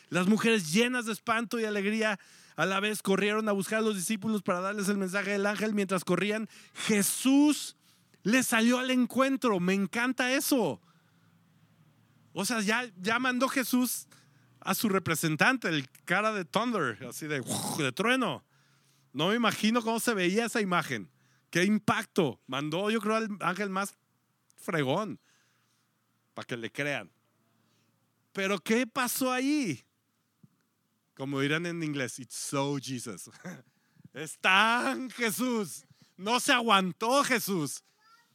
Las 0.10 0.27
mujeres 0.27 0.73
llenas 0.73 1.05
de 1.05 1.13
espanto 1.13 1.60
y 1.60 1.65
alegría 1.65 2.19
a 2.55 2.65
la 2.65 2.79
vez 2.79 3.01
corrieron 3.01 3.47
a 3.47 3.53
buscar 3.53 3.79
a 3.79 3.82
los 3.82 3.95
discípulos 3.95 4.41
para 4.41 4.60
darles 4.60 4.89
el 4.89 4.97
mensaje 4.97 5.32
del 5.32 5.45
ángel. 5.45 5.73
Mientras 5.73 6.03
corrían, 6.03 6.49
Jesús 6.73 7.77
les 8.23 8.47
salió 8.47 8.79
al 8.79 8.91
encuentro. 8.91 9.60
Me 9.60 9.73
encanta 9.73 10.34
eso. 10.34 10.82
O 12.34 12.45
sea, 12.45 12.62
ya, 12.62 12.91
ya 13.01 13.19
mandó 13.19 13.47
Jesús 13.47 14.08
a 14.62 14.76
su 14.76 14.89
representante, 14.89 15.67
el 15.67 15.89
cara 16.06 16.34
de 16.34 16.45
Thunder, 16.45 16.98
así 17.08 17.28
de, 17.28 17.41
de 17.78 17.91
trueno. 17.91 18.43
No 19.13 19.30
me 19.30 19.36
imagino 19.36 19.82
cómo 19.82 20.00
se 20.00 20.13
veía 20.13 20.45
esa 20.45 20.62
imagen. 20.62 21.10
Qué 21.50 21.63
impacto. 21.63 22.39
Mandó, 22.48 22.89
yo 22.89 23.02
creo, 23.02 23.15
al 23.15 23.30
ángel 23.41 23.69
más 23.69 23.95
fregón. 24.56 25.19
Para 26.34 26.45
que 26.45 26.58
le 26.58 26.72
crean. 26.72 27.12
Pero 28.34 28.60
¿qué 28.60 28.86
pasó 28.86 29.32
ahí? 29.32 29.84
Como 31.15 31.39
dirán 31.41 31.65
en 31.65 31.84
inglés, 31.84 32.19
it's 32.19 32.36
so 32.36 32.78
Jesus. 32.82 33.30
Está 34.13 34.95
Jesús. 35.15 35.86
No 36.15 36.39
se 36.39 36.54
aguantó 36.54 37.24
Jesús. 37.24 37.84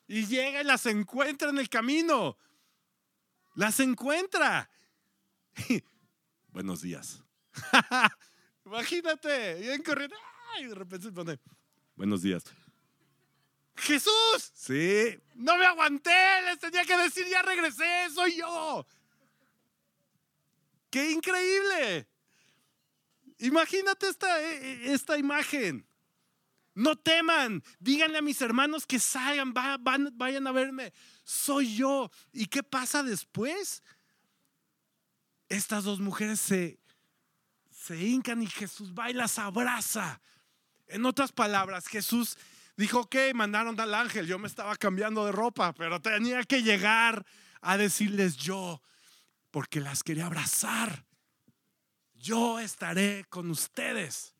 Y 0.06 0.26
llega 0.26 0.60
y 0.60 0.64
las 0.64 0.86
encuentra 0.86 1.50
en 1.50 1.58
el 1.58 1.68
camino. 1.68 2.36
Las 3.54 3.80
encuentra. 3.80 4.68
Buenos 6.54 6.82
días. 6.82 7.20
Imagínate, 8.64 9.54
bien 9.56 9.82
corriendo. 9.82 10.14
Y 10.60 10.66
de 10.66 10.74
repente 10.76 11.06
se 11.08 11.12
pone, 11.12 11.40
buenos 11.96 12.22
días. 12.22 12.44
Jesús. 13.74 14.52
Sí. 14.54 15.18
No 15.34 15.58
me 15.58 15.66
aguanté. 15.66 16.12
Les 16.44 16.60
tenía 16.60 16.84
que 16.84 16.96
decir, 16.96 17.26
ya 17.28 17.42
regresé. 17.42 18.08
Soy 18.14 18.36
yo. 18.36 18.86
¡Qué 20.90 21.10
increíble! 21.10 22.06
Imagínate 23.38 24.08
esta, 24.08 24.40
e, 24.40 24.84
e, 24.86 24.92
esta 24.92 25.18
imagen. 25.18 25.84
No 26.72 26.94
teman, 26.94 27.64
díganle 27.80 28.18
a 28.18 28.22
mis 28.22 28.40
hermanos 28.40 28.86
que 28.86 29.00
salgan, 29.00 29.52
vayan 29.52 30.46
a 30.46 30.52
verme. 30.52 30.92
Soy 31.24 31.74
yo. 31.74 32.12
¿Y 32.32 32.46
qué 32.46 32.62
pasa 32.62 33.02
después? 33.02 33.82
Estas 35.54 35.84
dos 35.84 36.00
mujeres 36.00 36.40
se, 36.40 36.80
se 37.70 37.96
hincan 37.96 38.42
y 38.42 38.48
Jesús 38.48 38.92
va 38.92 39.08
y 39.08 39.12
las 39.12 39.38
abraza. 39.38 40.20
En 40.88 41.06
otras 41.06 41.30
palabras, 41.30 41.86
Jesús 41.86 42.36
dijo, 42.76 43.02
ok, 43.02 43.14
mandaron 43.36 43.78
al 43.78 43.94
ángel, 43.94 44.26
yo 44.26 44.36
me 44.36 44.48
estaba 44.48 44.74
cambiando 44.74 45.24
de 45.24 45.30
ropa, 45.30 45.72
pero 45.72 46.02
tenía 46.02 46.42
que 46.42 46.64
llegar 46.64 47.24
a 47.60 47.76
decirles 47.76 48.36
yo, 48.36 48.82
porque 49.52 49.78
las 49.78 50.02
quería 50.02 50.26
abrazar. 50.26 51.06
Yo 52.14 52.58
estaré 52.58 53.24
con 53.28 53.48
ustedes. 53.48 54.34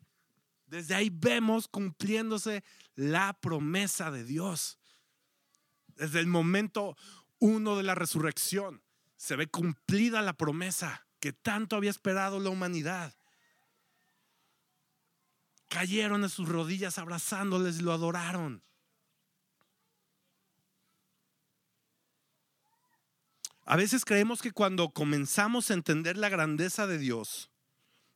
Desde 0.66 0.96
ahí 0.96 1.10
vemos 1.12 1.68
cumpliéndose 1.68 2.64
la 2.96 3.34
promesa 3.34 4.10
de 4.10 4.24
Dios. 4.24 4.80
Desde 5.94 6.18
el 6.18 6.26
momento 6.26 6.96
uno 7.38 7.76
de 7.76 7.84
la 7.84 7.94
resurrección 7.94 8.82
se 9.16 9.36
ve 9.36 9.46
cumplida 9.46 10.20
la 10.22 10.32
promesa 10.32 11.03
que 11.24 11.32
tanto 11.32 11.74
había 11.76 11.88
esperado 11.88 12.38
la 12.38 12.50
humanidad 12.50 13.14
cayeron 15.70 16.22
en 16.22 16.28
sus 16.28 16.46
rodillas 16.46 16.98
abrazándoles 16.98 17.78
y 17.78 17.80
lo 17.80 17.94
adoraron. 17.94 18.62
A 23.64 23.74
veces 23.76 24.04
creemos 24.04 24.42
que 24.42 24.52
cuando 24.52 24.90
comenzamos 24.90 25.70
a 25.70 25.72
entender 25.72 26.18
la 26.18 26.28
grandeza 26.28 26.86
de 26.86 26.98
Dios, 26.98 27.50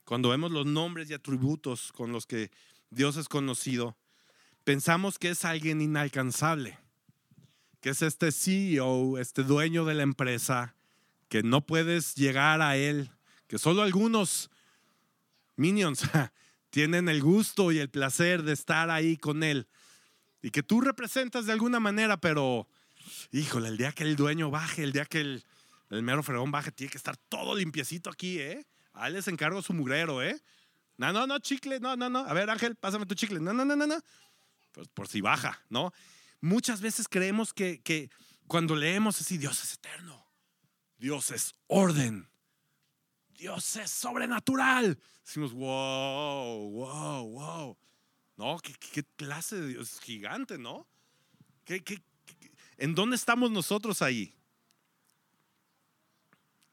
cuando 0.04 0.28
vemos 0.28 0.50
los 0.50 0.66
nombres 0.66 1.08
y 1.08 1.14
atributos 1.14 1.92
con 1.92 2.12
los 2.12 2.26
que 2.26 2.50
Dios 2.90 3.16
es 3.16 3.30
conocido, 3.30 3.96
pensamos 4.64 5.18
que 5.18 5.30
es 5.30 5.46
alguien 5.46 5.80
inalcanzable, 5.80 6.78
que 7.80 7.88
es 7.88 8.02
este 8.02 8.32
CEO, 8.32 9.16
este 9.16 9.44
dueño 9.44 9.86
de 9.86 9.94
la 9.94 10.02
empresa, 10.02 10.74
que 11.28 11.42
no 11.42 11.66
puedes 11.66 12.14
llegar 12.14 12.62
a 12.62 12.76
él, 12.76 13.10
que 13.46 13.58
solo 13.58 13.82
algunos 13.82 14.50
minions 15.56 16.02
tienen 16.70 17.08
el 17.08 17.22
gusto 17.22 17.72
y 17.72 17.78
el 17.78 17.90
placer 17.90 18.42
de 18.42 18.52
estar 18.52 18.90
ahí 18.90 19.16
con 19.16 19.42
él 19.42 19.68
y 20.42 20.50
que 20.50 20.62
tú 20.62 20.80
representas 20.80 21.46
de 21.46 21.52
alguna 21.52 21.80
manera, 21.80 22.20
pero 22.20 22.68
híjole, 23.32 23.68
el 23.68 23.76
día 23.76 23.92
que 23.92 24.04
el 24.04 24.16
dueño 24.16 24.50
baje, 24.50 24.82
el 24.82 24.92
día 24.92 25.04
que 25.04 25.20
el, 25.20 25.44
mero 25.90 26.22
fregón 26.22 26.50
baje, 26.50 26.72
tiene 26.72 26.90
que 26.90 26.98
estar 26.98 27.16
todo 27.16 27.56
limpiecito 27.56 28.10
aquí, 28.10 28.38
¿eh? 28.38 28.66
A 28.92 29.08
él 29.08 29.14
les 29.14 29.28
encargo 29.28 29.62
su 29.62 29.72
mugrero, 29.72 30.22
¿eh? 30.22 30.40
No, 30.96 31.12
no, 31.12 31.26
no, 31.26 31.38
chicle, 31.38 31.80
no, 31.80 31.96
no, 31.96 32.08
no. 32.08 32.20
A 32.20 32.32
ver, 32.34 32.50
Ángel, 32.50 32.74
pásame 32.74 33.06
tu 33.06 33.14
chicle. 33.14 33.38
No, 33.38 33.52
no, 33.52 33.64
no, 33.64 33.76
no, 33.76 33.86
no. 33.86 33.98
Pues 34.72 34.88
por 34.88 35.06
si 35.06 35.20
baja, 35.20 35.60
¿no? 35.68 35.92
Muchas 36.40 36.80
veces 36.80 37.06
creemos 37.08 37.52
que, 37.52 37.80
que 37.80 38.10
cuando 38.46 38.74
leemos 38.74 39.20
así, 39.20 39.38
Dios 39.38 39.62
es 39.62 39.74
eterno, 39.74 40.17
Dios 40.98 41.30
es 41.30 41.54
orden, 41.68 42.28
Dios 43.38 43.76
es 43.76 43.90
sobrenatural. 43.90 44.98
Decimos, 45.24 45.52
wow, 45.52 46.70
wow, 46.70 47.28
wow. 47.28 47.78
No, 48.36 48.58
¿qué, 48.58 49.04
clase 49.16 49.56
de 49.60 49.68
Dios? 49.68 49.94
Es 49.94 50.00
gigante, 50.00 50.58
¿no? 50.58 50.86
¿Qué, 51.64 51.82
en 52.76 52.94
dónde 52.94 53.16
estamos 53.16 53.50
nosotros 53.50 54.02
ahí? 54.02 54.34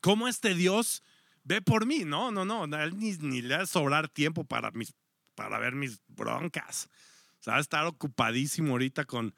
¿Cómo 0.02 0.28
este 0.28 0.54
Dios 0.54 1.04
ve 1.44 1.62
por 1.62 1.86
mí? 1.86 2.04
No, 2.06 2.32
no, 2.32 2.46
no. 2.46 2.68
Ni, 2.68 3.14
ni 3.18 3.42
le 3.42 3.58
va 3.58 3.64
a 3.64 3.68
sobrar 3.68 4.10
tiempo 4.10 4.44
para, 4.44 4.72
mis, 4.72 4.94
para 5.36 5.60
ver 5.60 5.74
mis 5.74 6.00
broncas. 6.08 6.90
O 7.40 7.44
sea, 7.44 7.60
estar 7.60 7.86
ocupadísimo 7.86 8.72
ahorita 8.72 9.06
con 9.06 9.36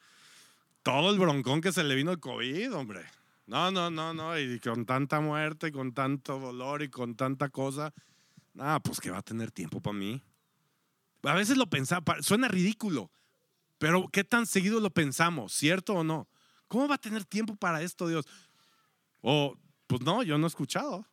todo 0.82 1.10
el 1.10 1.18
broncón 1.18 1.60
que 1.60 1.72
se 1.72 1.84
le 1.84 1.94
vino 1.94 2.10
el 2.10 2.20
COVID, 2.20 2.74
hombre. 2.74 3.04
No, 3.48 3.70
no, 3.70 3.90
no, 3.90 4.12
no. 4.12 4.38
Y 4.38 4.60
con 4.60 4.84
tanta 4.84 5.20
muerte, 5.20 5.72
con 5.72 5.94
tanto 5.94 6.38
dolor 6.38 6.82
y 6.82 6.90
con 6.90 7.16
tanta 7.16 7.48
cosa. 7.48 7.94
Ah, 8.58 8.78
pues 8.82 9.00
que 9.00 9.10
va 9.10 9.18
a 9.18 9.22
tener 9.22 9.50
tiempo 9.50 9.80
para 9.80 9.96
mí. 9.96 10.22
A 11.22 11.34
veces 11.34 11.56
lo 11.56 11.68
pensaba, 11.68 12.22
suena 12.22 12.46
ridículo, 12.46 13.10
pero 13.78 14.08
¿qué 14.08 14.22
tan 14.22 14.46
seguido 14.46 14.80
lo 14.80 14.90
pensamos? 14.90 15.52
¿Cierto 15.52 15.94
o 15.94 16.04
no? 16.04 16.28
¿Cómo 16.68 16.86
va 16.86 16.96
a 16.96 17.00
tener 17.00 17.24
tiempo 17.24 17.56
para 17.56 17.82
esto 17.82 18.06
Dios? 18.06 18.26
O, 19.22 19.56
pues 19.86 20.02
no, 20.02 20.22
yo 20.22 20.38
no 20.38 20.46
he 20.46 20.48
escuchado. 20.48 21.06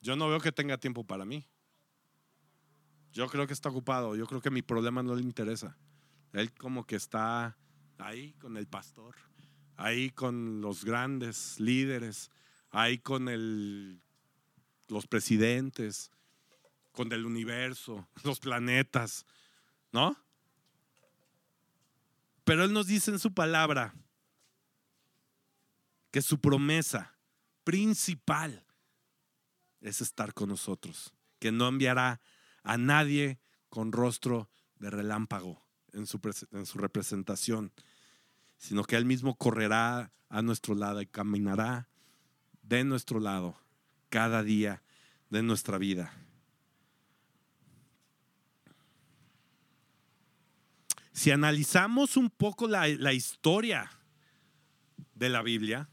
Yo 0.00 0.16
no 0.16 0.28
veo 0.28 0.40
que 0.40 0.50
tenga 0.50 0.78
tiempo 0.78 1.04
para 1.04 1.24
mí. 1.24 1.46
Yo 3.12 3.28
creo 3.28 3.46
que 3.46 3.52
está 3.52 3.68
ocupado, 3.68 4.16
yo 4.16 4.26
creo 4.26 4.40
que 4.40 4.50
mi 4.50 4.62
problema 4.62 5.02
no 5.02 5.14
le 5.14 5.22
interesa. 5.22 5.76
Él 6.32 6.52
como 6.54 6.84
que 6.86 6.96
está 6.96 7.56
ahí 7.98 8.32
con 8.34 8.56
el 8.56 8.66
pastor 8.66 9.14
ahí 9.76 10.10
con 10.10 10.60
los 10.60 10.84
grandes 10.84 11.58
líderes, 11.58 12.30
ahí 12.70 12.98
con 12.98 13.26
los 14.88 15.06
presidentes, 15.06 16.10
con 16.92 17.12
el 17.12 17.26
universo, 17.26 18.08
los 18.24 18.40
planetas, 18.40 19.26
¿no? 19.92 20.16
Pero 22.44 22.64
Él 22.64 22.72
nos 22.72 22.86
dice 22.86 23.10
en 23.10 23.18
su 23.18 23.32
palabra 23.32 23.94
que 26.10 26.22
su 26.22 26.40
promesa 26.40 27.16
principal 27.64 28.64
es 29.80 30.00
estar 30.00 30.34
con 30.34 30.48
nosotros, 30.48 31.14
que 31.38 31.52
no 31.52 31.68
enviará 31.68 32.20
a 32.62 32.76
nadie 32.76 33.40
con 33.68 33.92
rostro 33.92 34.50
de 34.76 34.90
relámpago 34.90 35.62
en 35.92 36.06
su 36.06 36.78
representación 36.78 37.72
sino 38.62 38.84
que 38.84 38.94
Él 38.94 39.04
mismo 39.04 39.34
correrá 39.34 40.12
a 40.28 40.40
nuestro 40.40 40.76
lado 40.76 41.00
y 41.02 41.06
caminará 41.06 41.88
de 42.62 42.84
nuestro 42.84 43.18
lado 43.18 43.58
cada 44.08 44.44
día 44.44 44.84
de 45.30 45.42
nuestra 45.42 45.78
vida. 45.78 46.14
Si 51.10 51.32
analizamos 51.32 52.16
un 52.16 52.30
poco 52.30 52.68
la, 52.68 52.86
la, 52.86 53.12
historia 53.12 53.90
de 55.16 55.28
la 55.28 55.42
Biblia, 55.42 55.88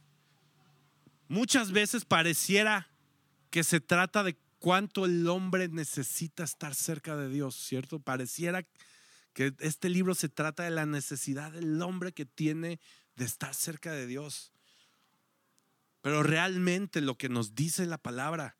muchas 1.27 1.71
veces 1.71 2.05
pareciera 2.05 2.87
que 3.49 3.63
se 3.63 3.79
trata 3.79 4.21
de 4.21 4.37
cuánto 4.59 5.05
el 5.05 5.27
hombre 5.27 5.69
necesita 5.69 6.43
estar 6.43 6.75
cerca 6.75 7.17
de 7.17 7.29
Dios, 7.29 7.55
¿cierto? 7.55 7.99
Pareciera 7.99 8.63
que 9.39 9.55
este 9.59 9.87
libro 9.87 10.15
se 10.15 10.27
trata 10.27 10.63
de 10.63 10.69
la 10.69 10.85
necesidad 10.85 11.53
del 11.53 11.81
hombre 11.81 12.11
que 12.11 12.25
tiene 12.25 12.77
de 13.15 13.23
estar 13.23 13.55
cerca 13.55 13.93
de 13.93 14.05
Dios. 14.05 14.51
Pero 16.01 16.23
realmente 16.23 16.99
lo 16.99 17.17
que 17.17 17.29
nos 17.29 17.55
dice 17.55 17.85
la 17.85 17.97
palabra 17.97 18.57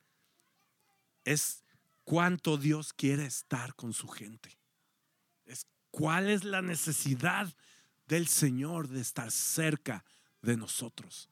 es 1.26 1.64
cuánto 2.04 2.56
Dios 2.56 2.94
quiere 2.94 3.26
estar 3.26 3.74
con 3.74 3.92
su 3.92 4.08
gente. 4.08 4.58
Es 5.44 5.66
cuál 5.90 6.30
es 6.30 6.44
la 6.44 6.62
necesidad 6.62 7.54
del 8.06 8.26
Señor 8.26 8.88
de 8.88 9.02
estar 9.02 9.30
cerca 9.30 10.02
de 10.40 10.56
nosotros. 10.56 11.28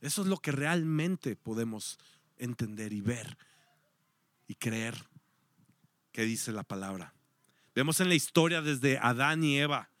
Eso 0.00 0.22
es 0.22 0.28
lo 0.28 0.36
que 0.36 0.52
realmente 0.52 1.34
podemos 1.34 1.98
entender 2.36 2.92
y 2.92 3.00
ver 3.00 3.38
y 4.46 4.54
creer 4.54 4.94
que 6.12 6.22
dice 6.22 6.52
la 6.52 6.62
palabra. 6.62 7.17
Vemos 7.78 8.00
en 8.00 8.08
la 8.08 8.16
historia 8.16 8.60
desde 8.60 8.98
Adán 8.98 9.44
y 9.44 9.56
Eva. 9.56 9.92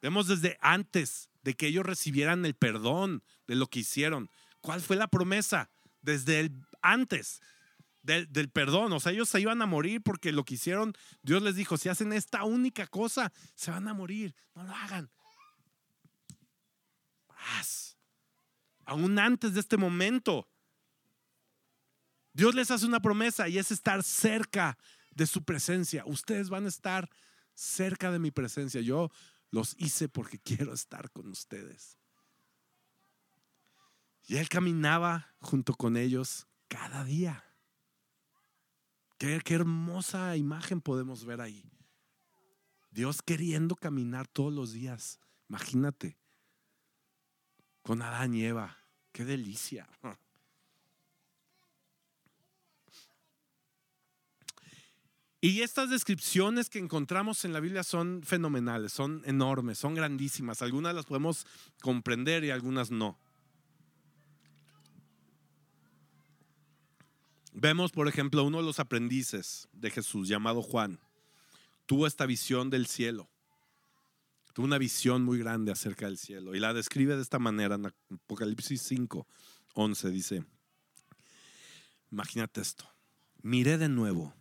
Vemos 0.00 0.28
desde 0.28 0.56
antes 0.60 1.30
de 1.42 1.54
que 1.54 1.66
ellos 1.66 1.84
recibieran 1.84 2.46
el 2.46 2.54
perdón 2.54 3.24
de 3.48 3.56
lo 3.56 3.66
que 3.66 3.80
hicieron. 3.80 4.30
¿Cuál 4.60 4.80
fue 4.80 4.94
la 4.94 5.08
promesa? 5.08 5.68
Desde 6.00 6.52
antes 6.82 7.42
del, 8.02 8.32
del, 8.32 8.50
perdón. 8.50 8.92
O 8.92 9.00
sea, 9.00 9.10
ellos 9.10 9.28
se 9.28 9.40
iban 9.40 9.60
a 9.62 9.66
morir 9.66 10.00
porque 10.00 10.30
lo 10.30 10.44
que 10.44 10.54
hicieron, 10.54 10.94
Dios 11.22 11.42
les 11.42 11.56
dijo, 11.56 11.76
si 11.76 11.88
hacen 11.88 12.12
esta 12.12 12.44
única 12.44 12.86
cosa, 12.86 13.32
se 13.56 13.72
van 13.72 13.88
a 13.88 13.92
morir. 13.92 14.32
No 14.54 14.62
lo 14.62 14.72
hagan. 14.72 15.10
Paz. 17.26 17.96
Aún 18.84 19.18
antes 19.18 19.54
de 19.54 19.58
este 19.58 19.76
momento, 19.76 20.48
Dios 22.32 22.54
les 22.54 22.70
hace 22.70 22.86
una 22.86 23.00
promesa 23.00 23.48
y 23.48 23.58
es 23.58 23.72
estar 23.72 24.04
cerca 24.04 24.78
de 25.16 25.26
su 25.26 25.44
presencia. 25.44 26.04
Ustedes 26.06 26.50
van 26.50 26.66
a 26.66 26.68
estar 26.68 27.10
cerca 27.54 28.12
de 28.12 28.18
mi 28.18 28.30
presencia. 28.30 28.80
Yo 28.82 29.10
los 29.50 29.74
hice 29.78 30.08
porque 30.08 30.38
quiero 30.44 30.72
estar 30.72 31.10
con 31.10 31.28
ustedes. 31.28 31.98
Y 34.28 34.36
él 34.36 34.48
caminaba 34.48 35.34
junto 35.40 35.74
con 35.74 35.96
ellos 35.96 36.46
cada 36.68 37.04
día. 37.04 37.44
Qué, 39.18 39.40
hermosa 39.46 40.36
imagen 40.36 40.80
podemos 40.82 41.24
ver 41.24 41.40
ahí. 41.40 41.64
Dios 42.90 43.22
queriendo 43.22 43.74
caminar 43.76 44.26
todos 44.28 44.52
los 44.52 44.72
días. 44.72 45.20
Imagínate. 45.48 46.18
Con 47.82 48.02
Adán 48.02 48.34
y 48.34 48.44
Eva. 48.44 48.76
Qué 49.12 49.24
delicia. 49.24 49.88
Y 55.40 55.60
estas 55.60 55.90
descripciones 55.90 56.70
que 56.70 56.78
encontramos 56.78 57.44
en 57.44 57.52
la 57.52 57.60
Biblia 57.60 57.84
son 57.84 58.22
fenomenales, 58.22 58.92
son 58.92 59.22
enormes, 59.26 59.78
son 59.78 59.94
grandísimas. 59.94 60.62
Algunas 60.62 60.94
las 60.94 61.04
podemos 61.04 61.46
comprender 61.82 62.42
y 62.44 62.50
algunas 62.50 62.90
no. 62.90 63.18
Vemos, 67.52 67.92
por 67.92 68.08
ejemplo, 68.08 68.44
uno 68.44 68.58
de 68.58 68.64
los 68.64 68.80
aprendices 68.80 69.68
de 69.72 69.90
Jesús, 69.90 70.28
llamado 70.28 70.62
Juan, 70.62 71.00
tuvo 71.86 72.06
esta 72.06 72.26
visión 72.26 72.70
del 72.70 72.86
cielo. 72.86 73.28
Tuvo 74.52 74.66
una 74.66 74.78
visión 74.78 75.22
muy 75.22 75.38
grande 75.38 75.70
acerca 75.70 76.06
del 76.06 76.16
cielo 76.16 76.54
y 76.54 76.60
la 76.60 76.72
describe 76.72 77.14
de 77.14 77.22
esta 77.22 77.38
manera 77.38 77.74
en 77.74 77.86
Apocalipsis 77.86 78.80
5, 78.82 79.26
11. 79.74 80.10
Dice, 80.10 80.44
imagínate 82.10 82.62
esto, 82.62 82.90
miré 83.42 83.76
de 83.76 83.90
nuevo 83.90 84.34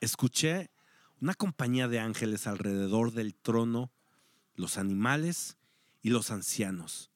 escuché 0.00 0.70
una 1.20 1.34
compañía 1.34 1.88
de 1.88 2.00
ángeles 2.00 2.46
alrededor 2.46 3.12
del 3.12 3.34
trono, 3.34 3.92
los 4.54 4.78
animales 4.78 5.56
y 6.02 6.10
los 6.10 6.30
ancianos. 6.30 7.10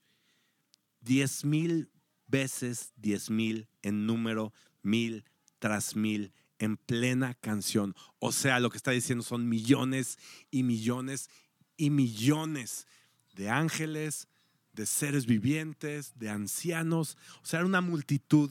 Diez 1.00 1.44
mil 1.44 1.90
veces 2.26 2.92
diez 2.96 3.30
mil 3.30 3.68
en 3.82 4.06
número, 4.06 4.52
mil 4.82 5.24
tras 5.58 5.94
mil, 5.94 6.32
en 6.58 6.76
plena 6.76 7.34
canción. 7.34 7.94
O 8.18 8.32
sea, 8.32 8.60
lo 8.60 8.70
que 8.70 8.76
está 8.76 8.90
diciendo 8.90 9.22
son 9.22 9.48
millones 9.48 10.18
y 10.50 10.62
millones 10.62 11.28
y 11.76 11.90
millones 11.90 12.86
de 13.34 13.50
ángeles, 13.50 14.28
de 14.72 14.86
seres 14.86 15.26
vivientes, 15.26 16.18
de 16.18 16.30
ancianos. 16.30 17.16
O 17.42 17.46
sea, 17.46 17.60
era 17.60 17.66
una 17.66 17.80
multitud 17.80 18.50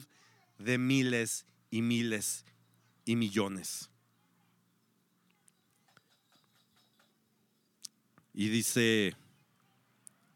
de 0.58 0.78
miles 0.78 1.46
y 1.70 1.82
miles 1.82 2.44
y 3.04 3.16
millones. 3.16 3.91
Y 8.34 8.48
dice 8.48 9.14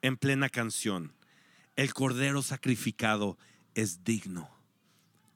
en 0.02 0.16
plena 0.16 0.48
canción, 0.48 1.12
el 1.76 1.92
cordero 1.94 2.42
sacrificado 2.42 3.38
es 3.74 4.04
digno. 4.04 4.50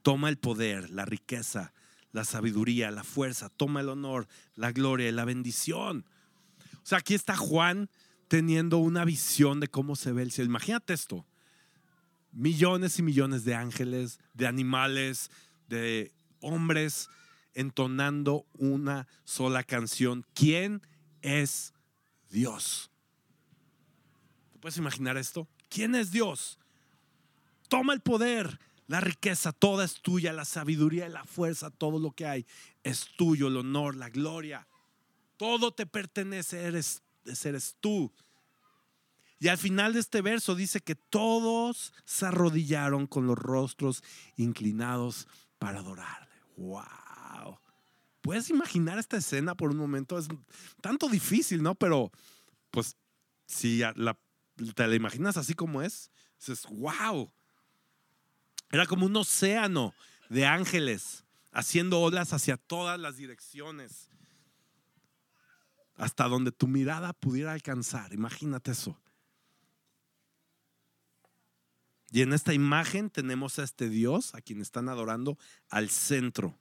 Toma 0.03 0.29
el 0.29 0.39
poder, 0.39 0.91
la 0.91 1.05
riqueza, 1.05 1.73
la 2.13 2.25
sabiduría, 2.25 2.91
la 2.91 3.05
fuerza, 3.05 3.49
toma 3.49 3.81
el 3.81 3.89
honor, 3.89 4.27
la 4.55 4.73
gloria 4.73 5.09
y 5.09 5.13
la 5.13 5.25
bendición. 5.25 6.07
O 6.83 6.87
sea, 6.87 6.99
aquí 6.99 7.15
está 7.15 7.37
Juan 7.37 7.91
teniendo 8.29 8.79
una 8.79 9.05
visión 9.05 9.61
de 9.61 9.69
cómo 9.69 9.97
se 9.97 10.13
ve 10.13 10.23
el 10.23 10.33
cielo. 10.33 10.51
Imagínate 10.51 10.93
esto. 10.93 11.27
Millones 12.33 12.99
y 12.99 13.03
millones 13.03 13.45
de 13.45 13.55
ángeles, 13.55 14.21
de 14.35 14.47
animales, 14.47 15.31
de 15.69 16.13
hombres 16.41 17.09
entonando 17.55 18.47
una 18.55 19.09
sola 19.25 19.65
canción. 19.65 20.25
¿Quién 20.35 20.83
es 21.23 21.75
Dios. 22.31 22.91
¿Te 24.53 24.59
puedes 24.59 24.79
imaginar 24.79 25.17
esto? 25.17 25.49
¿Quién 25.69 25.95
es 25.95 26.11
Dios? 26.11 26.59
Toma 27.69 27.93
el 27.93 28.01
poder, 28.01 28.59
la 28.87 29.01
riqueza, 29.01 29.53
toda 29.53 29.85
es 29.85 30.01
tuya, 30.03 30.33
la 30.33 30.45
sabiduría 30.45 31.07
y 31.07 31.13
la 31.13 31.25
fuerza, 31.25 31.71
todo 31.71 31.99
lo 31.99 32.13
que 32.13 32.27
hay 32.27 32.47
es 32.83 33.07
tuyo, 33.17 33.49
el 33.49 33.57
honor, 33.57 33.97
la 33.97 34.11
gloria. 34.11 34.67
Todo 35.37 35.73
te 35.73 35.87
pertenece, 35.87 36.63
eres, 36.65 37.03
eres 37.45 37.77
tú. 37.81 38.13
Y 39.39 39.49
al 39.49 39.59
final 39.59 39.95
de 39.95 40.01
este 40.01 40.21
verso 40.21 40.55
dice 40.55 40.81
que 40.81 40.95
todos 40.95 41.95
se 42.05 42.27
arrodillaron 42.27 43.07
con 43.07 43.27
los 43.27 43.39
rostros 43.39 44.03
inclinados 44.37 45.29
para 45.59 45.79
adorarle. 45.79 46.29
¡Wow! 46.57 47.00
¿Puedes 48.21 48.51
imaginar 48.51 48.99
esta 48.99 49.17
escena 49.17 49.55
por 49.55 49.71
un 49.71 49.79
momento? 49.79 50.19
Es 50.19 50.29
tanto 50.81 51.09
difícil, 51.09 51.63
¿no? 51.63 51.75
Pero, 51.75 52.11
pues, 52.71 52.97
si 53.47 53.79
la, 53.79 54.19
te 54.75 54.87
la 54.87 54.95
imaginas 54.95 55.37
así 55.37 55.55
como 55.55 55.83
es, 55.83 56.11
dices, 56.39 56.67
wow. 56.71 57.33
Era 58.71 58.87
como 58.87 59.07
un 59.07 59.17
océano 59.17 59.95
de 60.29 60.47
ángeles 60.47 61.25
haciendo 61.51 62.01
olas 62.01 62.33
hacia 62.33 62.57
todas 62.57 63.01
las 63.01 63.17
direcciones, 63.17 64.09
hasta 65.97 66.29
donde 66.29 66.53
tu 66.53 66.69
mirada 66.69 67.13
pudiera 67.13 67.53
alcanzar. 67.53 68.13
Imagínate 68.13 68.71
eso. 68.71 69.01
Y 72.13 72.23
en 72.23 72.33
esta 72.33 72.53
imagen 72.53 73.09
tenemos 73.09 73.59
a 73.59 73.65
este 73.65 73.89
Dios, 73.89 74.35
a 74.35 74.41
quien 74.41 74.61
están 74.61 74.89
adorando, 74.89 75.39
al 75.69 75.91
centro 75.91 76.59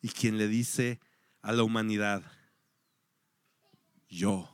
y 0.00 0.08
quien 0.08 0.38
le 0.38 0.48
dice 0.48 1.00
a 1.42 1.52
la 1.52 1.62
humanidad, 1.62 2.22
yo 4.08 4.48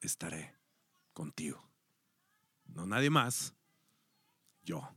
estaré 0.00 0.54
contigo. 1.12 1.62
No 2.66 2.86
nadie 2.86 3.10
más, 3.10 3.54
yo. 4.62 4.88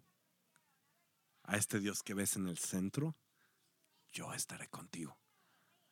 A 1.44 1.58
este 1.58 1.80
Dios 1.80 2.04
que 2.04 2.14
ves 2.14 2.36
en 2.36 2.48
el 2.48 2.58
centro, 2.58 3.16
yo 4.12 4.34
estaré 4.34 4.68
contigo. 4.68 5.18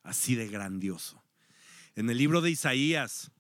Así 0.04 0.36
de 0.36 0.48
grandioso. 0.48 1.24
En 1.96 2.10
el 2.10 2.18
libro 2.18 2.42
de 2.42 2.52
Isaías 2.52 3.32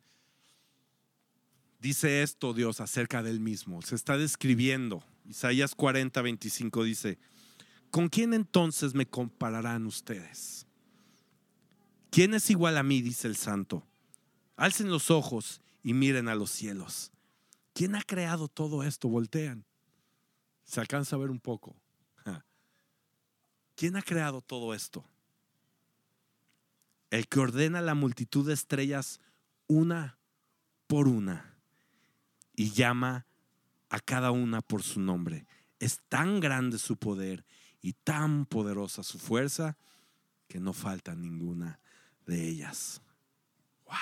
dice 1.80 2.24
esto 2.24 2.54
Dios 2.54 2.82
acerca 2.82 3.22
del 3.22 3.40
mismo. 3.40 3.82
Se 3.82 3.96
está 3.96 4.18
describiendo. 4.18 5.04
Isaías 5.26 5.76
40, 5.76 6.22
25 6.22 6.84
dice, 6.84 7.20
¿Con 7.92 8.10
quién 8.10 8.34
entonces 8.34 8.94
me 8.94 9.08
compararán 9.08 9.86
ustedes? 9.86 10.68
¿Quién 12.10 12.34
es 12.34 12.50
igual 12.50 12.78
a 12.78 12.84
mí? 12.84 13.02
dice 13.02 13.28
el 13.28 13.36
santo. 13.36 13.86
Alcen 14.56 14.90
los 14.90 15.12
ojos 15.12 15.62
y 15.84 15.94
miren 15.94 16.28
a 16.28 16.36
los 16.36 16.52
cielos. 16.52 17.12
¿Quién 17.74 17.96
ha 17.96 18.02
creado 18.02 18.48
todo 18.48 18.84
esto? 18.84 19.08
Voltean. 19.08 19.66
Se 20.64 20.80
alcanza 20.80 21.16
a 21.16 21.20
ver 21.20 21.30
un 21.30 21.40
poco. 21.40 21.76
¿Quién 23.76 23.96
ha 23.96 24.02
creado 24.02 24.42
todo 24.42 24.74
esto? 24.74 25.06
El 27.12 27.28
que 27.28 27.40
ordena 27.40 27.80
la 27.80 27.94
multitud 27.94 28.48
de 28.48 28.56
estrellas 28.56 29.20
una 29.68 30.18
por 30.88 31.08
una 31.08 31.60
y 32.56 32.72
llama 32.72 33.28
a 33.90 34.00
cada 34.00 34.32
una 34.32 34.62
por 34.62 34.82
su 34.82 35.00
nombre. 35.00 35.46
Es 35.80 36.02
tan 36.10 36.40
grande 36.40 36.80
su 36.80 36.98
poder 36.98 37.46
y 37.82 37.94
tan 37.94 38.46
poderosa 38.46 39.04
su 39.04 39.20
fuerza 39.20 39.78
que 40.48 40.60
no 40.60 40.74
falta 40.74 41.16
ninguna 41.16 41.80
de 42.26 42.48
ellas. 42.48 43.02
¡Wow! 43.86 43.96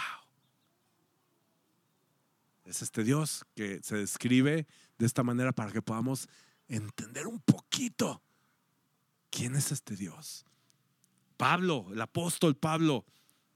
Es 2.65 2.81
este 2.81 3.03
Dios 3.03 3.45
que 3.55 3.81
se 3.83 3.97
describe 3.97 4.67
de 4.97 5.05
esta 5.05 5.23
manera 5.23 5.51
para 5.51 5.71
que 5.71 5.81
podamos 5.81 6.27
entender 6.67 7.27
un 7.27 7.39
poquito 7.39 8.21
quién 9.29 9.55
es 9.55 9.71
este 9.71 9.95
Dios. 9.95 10.45
Pablo, 11.37 11.87
el 11.91 12.01
apóstol 12.01 12.55
Pablo, 12.55 13.05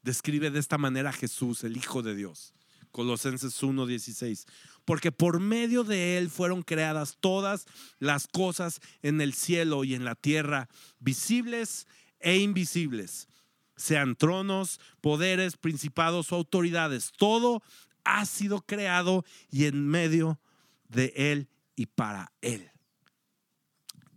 describe 0.03 0.51
de 0.51 0.59
esta 0.59 0.77
manera 0.77 1.09
a 1.09 1.13
Jesús, 1.13 1.63
el 1.63 1.77
Hijo 1.77 2.01
de 2.01 2.15
Dios. 2.15 2.53
Colosenses 2.91 3.61
1:16. 3.61 4.45
Porque 4.89 5.11
por 5.11 5.39
medio 5.39 5.83
de 5.83 6.17
Él 6.17 6.31
fueron 6.31 6.63
creadas 6.63 7.15
todas 7.19 7.67
las 7.99 8.25
cosas 8.25 8.81
en 9.03 9.21
el 9.21 9.35
cielo 9.35 9.83
y 9.83 9.93
en 9.93 10.03
la 10.03 10.15
tierra, 10.15 10.67
visibles 10.97 11.85
e 12.19 12.37
invisibles, 12.37 13.27
sean 13.75 14.15
tronos, 14.15 14.79
poderes, 14.99 15.57
principados 15.57 16.31
o 16.31 16.37
autoridades. 16.37 17.11
Todo 17.15 17.61
ha 18.03 18.25
sido 18.25 18.63
creado 18.63 19.23
y 19.51 19.65
en 19.65 19.87
medio 19.87 20.41
de 20.87 21.13
Él 21.15 21.49
y 21.75 21.85
para 21.85 22.33
Él. 22.41 22.71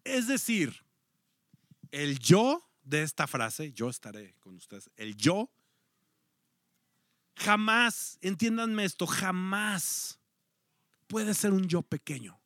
Es 0.05 0.27
decir, 0.27 0.87
el 1.91 2.19
yo 2.19 2.67
de 2.83 3.03
esta 3.03 3.27
frase, 3.27 3.75
yo 3.75 3.91
estaré 3.91 4.37
con 4.41 4.57
ustedes, 4.57 4.91
el 4.97 5.19
yo, 5.19 5.51
jamás, 7.37 8.17
entiéndanme 8.23 8.87
esto, 8.87 9.07
jamás 9.07 10.19
puede 11.13 11.35
ser 11.35 11.53
un 11.53 11.69
yo 11.69 11.83
pequeño. 11.83 12.41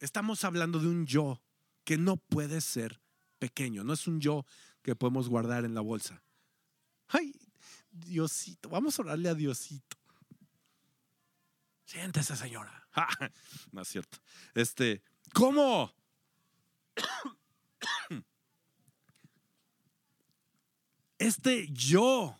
Estamos 0.00 0.44
hablando 0.44 0.78
de 0.78 0.88
un 0.88 1.04
yo 1.04 1.42
que 1.84 1.98
no 1.98 2.16
puede 2.16 2.62
ser 2.62 3.02
pequeño, 3.38 3.84
no 3.84 3.92
es 3.92 4.06
un 4.06 4.18
yo 4.18 4.46
que 4.80 4.96
podemos 4.96 5.28
guardar 5.28 5.66
en 5.66 5.74
la 5.74 5.82
bolsa. 5.82 6.22
Ay, 7.08 7.38
Diosito, 7.90 8.70
vamos 8.70 8.98
a 8.98 9.02
orarle 9.02 9.28
a 9.28 9.34
Diosito. 9.34 9.98
Siéntese, 11.84 12.34
señora. 12.34 12.88
no 13.72 13.82
es 13.82 13.88
cierto. 13.88 14.16
Este, 14.54 15.02
¿cómo? 15.34 15.92
Este 21.18 21.68
yo 21.68 22.36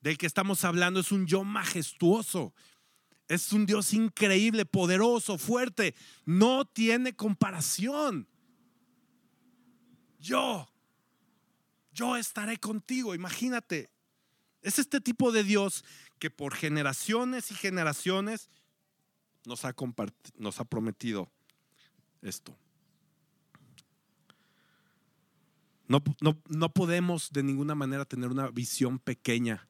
del 0.00 0.18
que 0.18 0.26
estamos 0.26 0.64
hablando 0.64 1.00
es 1.00 1.12
un 1.12 1.26
yo 1.26 1.44
majestuoso. 1.44 2.54
Es 3.30 3.52
un 3.52 3.64
Dios 3.64 3.92
increíble, 3.92 4.66
poderoso, 4.66 5.38
fuerte. 5.38 5.94
No 6.26 6.64
tiene 6.64 7.14
comparación. 7.14 8.26
Yo, 10.18 10.68
yo 11.92 12.16
estaré 12.16 12.58
contigo. 12.58 13.14
Imagínate. 13.14 13.88
Es 14.62 14.80
este 14.80 15.00
tipo 15.00 15.30
de 15.30 15.44
Dios 15.44 15.84
que 16.18 16.28
por 16.28 16.56
generaciones 16.56 17.52
y 17.52 17.54
generaciones 17.54 18.50
nos 19.46 19.64
ha, 19.64 19.76
nos 20.36 20.58
ha 20.58 20.64
prometido 20.64 21.30
esto. 22.22 22.58
No, 25.86 26.02
no, 26.48 26.74
podemos 26.74 27.30
de 27.30 27.44
ninguna 27.44 27.76
manera 27.76 28.04
tener 28.04 28.30
una 28.30 28.48
visión 28.48 28.98
pequeña 28.98 29.68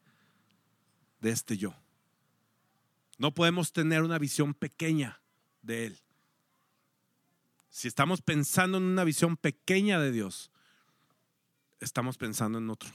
de 1.21 1.31
este 1.31 1.59
yo. 1.59 1.75
No 3.21 3.35
podemos 3.35 3.75
tener 3.75 4.03
una 4.03 4.19
visión 4.19 4.55
pequeña 4.55 5.21
de 5.61 5.89
Él. 5.89 6.01
Si 7.69 7.87
estamos 7.87 8.23
pensando 8.23 8.79
en 8.79 8.85
una 8.85 9.05
visión 9.05 9.37
pequeña 9.37 10.01
de 10.01 10.11
Dios, 10.11 10.51
estamos 11.81 12.17
pensando 12.17 12.57
en 12.57 12.71
otro. 12.71 12.89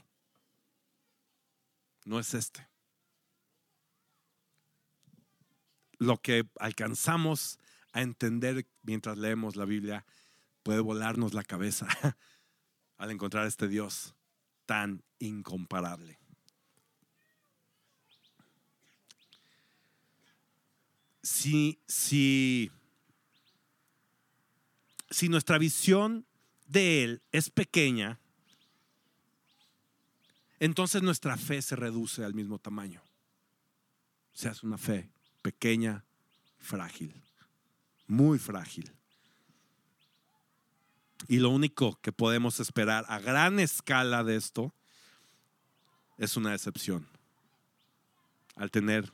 No 2.04 2.18
es 2.18 2.34
este. 2.34 2.66
Lo 5.98 6.20
que 6.20 6.50
alcanzamos 6.58 7.60
a 7.92 8.02
entender 8.02 8.66
mientras 8.82 9.18
leemos 9.18 9.54
la 9.54 9.64
Biblia 9.64 10.04
puede 10.64 10.80
volarnos 10.80 11.34
la 11.34 11.44
cabeza 11.44 11.86
al 12.98 13.12
encontrar 13.12 13.46
este 13.46 13.68
Dios 13.68 14.16
tan 14.64 15.04
incomparable. 15.20 16.18
Si, 21.26 21.80
si, 21.88 22.70
si 25.10 25.28
nuestra 25.28 25.58
visión 25.58 26.24
de 26.68 27.02
Él 27.02 27.22
es 27.32 27.50
pequeña, 27.50 28.20
entonces 30.60 31.02
nuestra 31.02 31.36
fe 31.36 31.62
se 31.62 31.74
reduce 31.74 32.24
al 32.24 32.32
mismo 32.32 32.60
tamaño. 32.60 33.02
O 34.34 34.38
sea, 34.38 34.52
es 34.52 34.62
una 34.62 34.78
fe 34.78 35.10
pequeña, 35.42 36.04
frágil, 36.58 37.20
muy 38.06 38.38
frágil. 38.38 38.92
Y 41.26 41.38
lo 41.38 41.50
único 41.50 41.98
que 42.02 42.12
podemos 42.12 42.60
esperar 42.60 43.04
a 43.08 43.18
gran 43.18 43.58
escala 43.58 44.22
de 44.22 44.36
esto 44.36 44.72
es 46.18 46.36
una 46.36 46.52
decepción. 46.52 47.08
Al 48.54 48.70
tener 48.70 49.12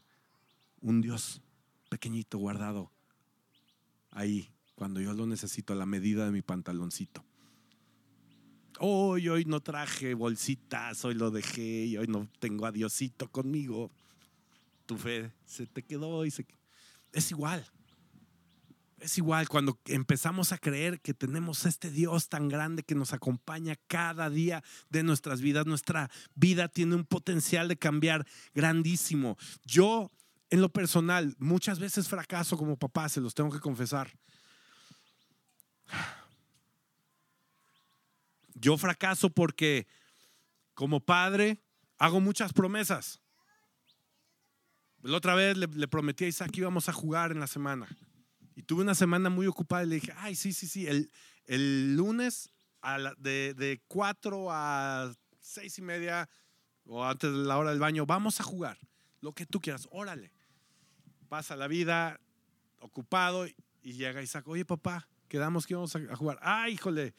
un 0.82 1.00
Dios 1.00 1.40
pequeñito 1.92 2.38
guardado 2.38 2.90
ahí, 4.12 4.48
cuando 4.74 4.98
yo 4.98 5.12
lo 5.12 5.26
necesito 5.26 5.74
a 5.74 5.76
la 5.76 5.84
medida 5.84 6.24
de 6.24 6.32
mi 6.32 6.40
pantaloncito. 6.40 7.22
Hoy, 8.78 9.28
hoy 9.28 9.44
no 9.44 9.60
traje 9.60 10.14
bolsitas, 10.14 11.04
hoy 11.04 11.12
lo 11.12 11.30
dejé 11.30 11.84
y 11.84 11.98
hoy 11.98 12.06
no 12.06 12.30
tengo 12.38 12.64
a 12.64 12.72
Diosito 12.72 13.30
conmigo. 13.30 13.90
Tu 14.86 14.96
fe 14.96 15.32
se 15.44 15.66
te 15.66 15.82
quedó 15.82 16.24
y 16.24 16.30
se... 16.30 16.46
Es 17.12 17.30
igual. 17.30 17.62
Es 18.98 19.18
igual 19.18 19.50
cuando 19.50 19.78
empezamos 19.84 20.52
a 20.52 20.58
creer 20.58 20.98
que 20.98 21.12
tenemos 21.12 21.66
este 21.66 21.90
Dios 21.90 22.30
tan 22.30 22.48
grande 22.48 22.84
que 22.84 22.94
nos 22.94 23.12
acompaña 23.12 23.76
cada 23.86 24.30
día 24.30 24.64
de 24.88 25.02
nuestras 25.02 25.42
vidas. 25.42 25.66
Nuestra 25.66 26.10
vida 26.34 26.68
tiene 26.68 26.94
un 26.94 27.04
potencial 27.04 27.68
de 27.68 27.76
cambiar 27.76 28.26
grandísimo. 28.54 29.36
Yo, 29.66 30.10
en 30.52 30.60
lo 30.60 30.68
personal, 30.68 31.34
muchas 31.38 31.78
veces 31.78 32.08
fracaso 32.08 32.58
como 32.58 32.76
papá, 32.76 33.08
se 33.08 33.22
los 33.22 33.32
tengo 33.32 33.50
que 33.50 33.58
confesar. 33.58 34.12
Yo 38.52 38.76
fracaso 38.76 39.30
porque 39.30 39.86
como 40.74 41.00
padre 41.00 41.62
hago 41.96 42.20
muchas 42.20 42.52
promesas. 42.52 43.22
La 45.00 45.16
otra 45.16 45.34
vez 45.34 45.56
le, 45.56 45.88
prometí 45.88 46.26
a 46.26 46.28
Isaac 46.28 46.50
que 46.50 46.60
íbamos 46.60 46.86
a 46.90 46.92
jugar 46.92 47.32
en 47.32 47.40
la 47.40 47.46
semana. 47.46 47.88
Y 48.54 48.62
tuve 48.62 48.82
una 48.82 48.94
semana 48.94 49.30
muy 49.30 49.46
ocupada 49.46 49.84
y 49.84 49.86
le 49.86 49.94
dije, 49.94 50.12
ay, 50.18 50.34
sí, 50.34 50.52
sí, 50.52 50.68
sí, 50.68 50.86
el, 50.86 51.10
el 51.46 51.96
lunes 51.96 52.52
de, 53.16 53.54
de 53.54 53.82
4 53.88 54.48
a 54.50 55.14
6 55.40 55.78
y 55.78 55.82
media 55.82 56.28
o 56.84 57.02
antes 57.02 57.32
de 57.32 57.38
la 57.38 57.56
hora 57.56 57.70
del 57.70 57.80
baño, 57.80 58.04
vamos 58.04 58.38
a 58.38 58.44
jugar. 58.44 58.78
Lo 59.22 59.32
que 59.32 59.46
tú 59.46 59.62
quieras, 59.62 59.88
órale. 59.90 60.30
Pasa 61.32 61.56
la 61.56 61.66
vida 61.66 62.20
ocupado 62.78 63.46
y 63.46 63.94
llega 63.94 64.20
Isaac, 64.20 64.46
oye 64.48 64.66
papá, 64.66 65.08
quedamos 65.28 65.66
que 65.66 65.72
íbamos 65.72 65.96
a, 65.96 66.14
jugar. 66.14 66.38
Ay, 66.42 66.74
híjole, 66.74 67.14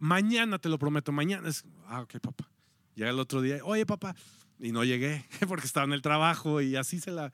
mañana 0.00 0.58
te 0.58 0.68
lo 0.68 0.76
prometo, 0.76 1.12
mañana. 1.12 1.48
Es, 1.48 1.62
ah, 1.86 2.00
ok, 2.00 2.18
papá. 2.18 2.50
Llega 2.96 3.10
el 3.10 3.20
otro 3.20 3.42
día, 3.42 3.60
oye 3.62 3.86
papá, 3.86 4.16
y 4.58 4.72
no 4.72 4.82
llegué 4.82 5.24
porque 5.46 5.66
estaba 5.66 5.86
en 5.86 5.92
el 5.92 6.02
trabajo 6.02 6.60
y 6.60 6.74
así 6.74 6.98
se 6.98 7.12
la, 7.12 7.32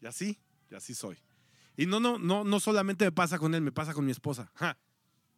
y 0.00 0.06
así, 0.06 0.36
y 0.68 0.74
así 0.74 0.96
soy. 0.96 1.16
Y 1.76 1.86
no, 1.86 2.00
no, 2.00 2.18
no, 2.18 2.42
no 2.42 2.58
solamente 2.58 3.04
me 3.04 3.12
pasa 3.12 3.38
con 3.38 3.54
él, 3.54 3.60
me 3.60 3.70
pasa 3.70 3.94
con 3.94 4.04
mi 4.04 4.10
esposa. 4.10 4.50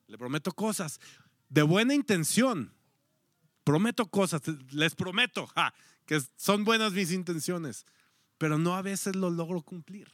le 0.07 0.17
prometo 0.17 0.53
cosas 0.53 1.01
de 1.51 1.61
buena 1.61 1.93
intención. 1.93 2.73
Prometo 3.63 4.07
cosas, 4.07 4.41
les 4.71 4.95
prometo 4.95 5.53
que 6.07 6.19
son 6.37 6.65
buenas 6.65 6.95
mis 6.95 7.13
intenciones, 7.13 7.85
pero 8.41 8.57
no 8.57 8.75
a 8.75 8.81
veces 8.81 9.17
lo 9.17 9.29
logro 9.29 9.61
cumplir. 9.61 10.11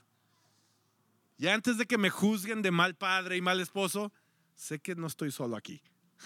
Y 1.39 1.47
antes 1.47 1.79
de 1.79 1.87
que 1.87 1.97
me 1.97 2.11
juzguen 2.11 2.61
de 2.61 2.73
mal 2.73 2.97
padre 2.97 3.37
y 3.37 3.41
mal 3.41 3.61
esposo, 3.61 4.13
sé 4.57 4.81
que 4.81 4.97
no 4.97 5.07
estoy 5.07 5.31
solo 5.31 5.55
aquí. 5.55 5.81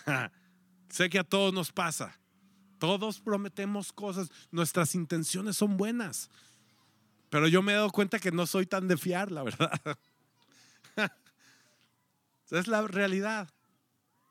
sé 0.89 1.11
que 1.11 1.18
a 1.18 1.25
todos 1.25 1.53
nos 1.53 1.72
pasa. 1.72 2.18
Todos 2.79 3.20
prometemos 3.20 3.93
cosas, 3.93 4.31
nuestras 4.51 4.95
intenciones 4.95 5.59
son 5.59 5.77
buenas. 5.77 6.31
Pero 7.29 7.49
yo 7.49 7.61
me 7.61 7.72
he 7.72 7.75
dado 7.75 7.91
cuenta 7.91 8.18
que 8.18 8.33
no 8.33 8.47
soy 8.47 8.64
tan 8.64 8.89
de 8.89 8.97
fiar, 8.97 9.31
la 9.31 9.43
verdad. 9.43 9.99
es 12.51 12.66
la 12.66 12.81
realidad. 12.81 13.47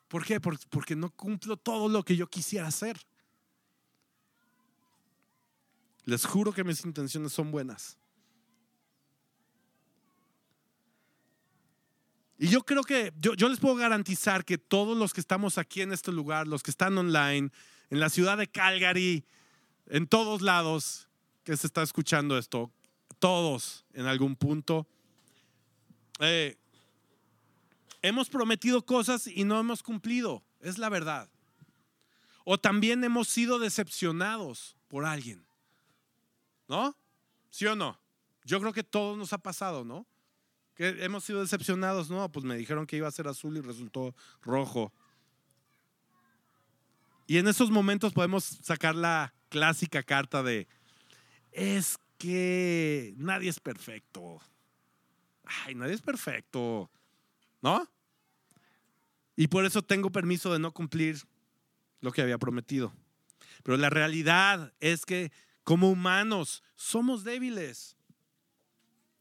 ¿Por 0.08 0.26
qué? 0.26 0.41
Porque 0.41 0.96
no 0.96 1.12
cumplo 1.12 1.56
todo 1.56 1.88
lo 1.88 2.02
que 2.02 2.16
yo 2.16 2.26
quisiera 2.26 2.66
hacer. 2.66 3.00
Les 6.10 6.26
juro 6.26 6.51
que 6.51 6.64
mis 6.64 6.84
intenciones 6.86 7.32
son 7.32 7.51
buenas. 7.51 7.95
Y 12.39 12.47
yo 12.47 12.64
creo 12.64 12.84
que 12.84 13.14
yo, 13.20 13.47
les 13.47 13.60
puedo 13.60 13.76
garantizar 13.76 14.43
que 14.43 14.57
todos 14.57 14.97
los 14.97 15.14
que 15.14 15.20
estamos 15.20 15.60
aquí 15.60 15.82
en 15.82 15.91
este 15.91 16.12
lugar, 16.12 16.47
los 16.47 16.64
que 16.64 16.72
están 16.72 16.97
online, 16.97 17.51
en 17.91 17.99
la 17.99 18.10
ciudad 18.10 18.39
de 18.39 18.47
Calgary, 18.47 19.24
en 19.86 20.07
todos 20.07 20.41
lados 20.41 21.10
que 21.43 21.55
se 21.55 21.68
está 21.68 21.84
escuchando 21.84 22.39
esto, 22.39 22.72
todos 23.20 23.86
en 23.93 24.07
algún 24.07 24.36
punto. 24.36 24.88
Eh, 26.22 26.57
hemos 28.01 28.30
prometido 28.30 28.84
cosas 28.84 29.28
y 29.28 29.43
no 29.43 29.60
hemos 29.60 29.84
cumplido, 29.84 30.41
es 30.60 30.80
la 30.80 30.89
verdad. 30.89 31.30
O 32.45 32.57
también 32.57 33.03
hemos 33.03 33.28
sido 33.28 33.60
decepcionados 33.60 34.76
por 34.88 35.05
alguien. 35.05 35.49
¿No? 36.70 36.96
¿Sí 37.50 37.66
o 37.66 37.76
no? 37.76 38.00
Yo 38.46 38.62
creo 38.62 38.72
que 38.72 38.84
todo 38.84 39.18
nos 39.18 39.34
ha 39.34 39.40
pasado, 39.40 39.84
¿no? 39.84 40.06
Que 40.76 41.04
hemos 41.04 41.26
sido 41.26 41.42
decepcionados, 41.42 42.10
¿no? 42.10 42.32
Pues 42.32 42.46
me 42.46 42.56
dijeron 42.56 42.86
que 42.86 42.96
iba 42.96 43.08
a 43.08 43.12
ser 43.12 43.28
azul 43.28 43.58
y 43.58 43.62
resultó 43.62 44.16
rojo. 44.42 44.94
Y 47.28 47.38
en 47.38 47.48
esos 47.48 47.70
momentos 47.70 48.14
podemos 48.14 48.44
sacar 48.44 48.96
la 48.96 49.34
clásica 49.50 50.04
carta 50.04 50.42
de, 50.42 50.68
es 51.52 51.98
que 52.18 53.14
nadie 53.18 53.50
es 53.50 53.60
perfecto. 53.60 54.40
Ay, 55.44 55.76
nadie 55.76 55.96
es 55.96 56.02
perfecto. 56.02 56.90
¿No? 57.62 57.90
Y 59.36 59.48
por 59.48 59.66
eso 59.66 59.82
tengo 59.82 60.12
permiso 60.12 60.54
de 60.54 60.60
no 60.60 60.72
cumplir 60.72 61.24
lo 62.02 62.12
que 62.12 62.22
había 62.22 62.38
prometido. 62.38 62.94
Pero 63.64 63.78
la 63.78 63.90
realidad 63.90 64.74
es 64.80 65.06
que 65.06 65.32
como 65.70 65.92
humanos 65.92 66.64
somos 66.76 67.24
débiles. 67.24 67.96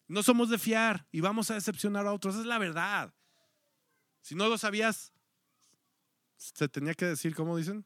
No 0.07 0.23
somos 0.23 0.49
de 0.49 0.57
fiar 0.57 1.07
y 1.13 1.21
vamos 1.21 1.51
a 1.51 1.55
decepcionar 1.55 2.07
a 2.07 2.13
otros. 2.15 2.37
Es 2.37 2.47
la 2.47 2.57
verdad. 2.57 3.13
Si 4.23 4.35
no 4.35 4.49
lo 4.49 4.57
sabías, 4.57 5.13
se 6.39 6.67
tenía 6.67 6.95
que 6.95 7.05
decir, 7.05 7.35
¿cómo 7.35 7.55
dicen? 7.55 7.85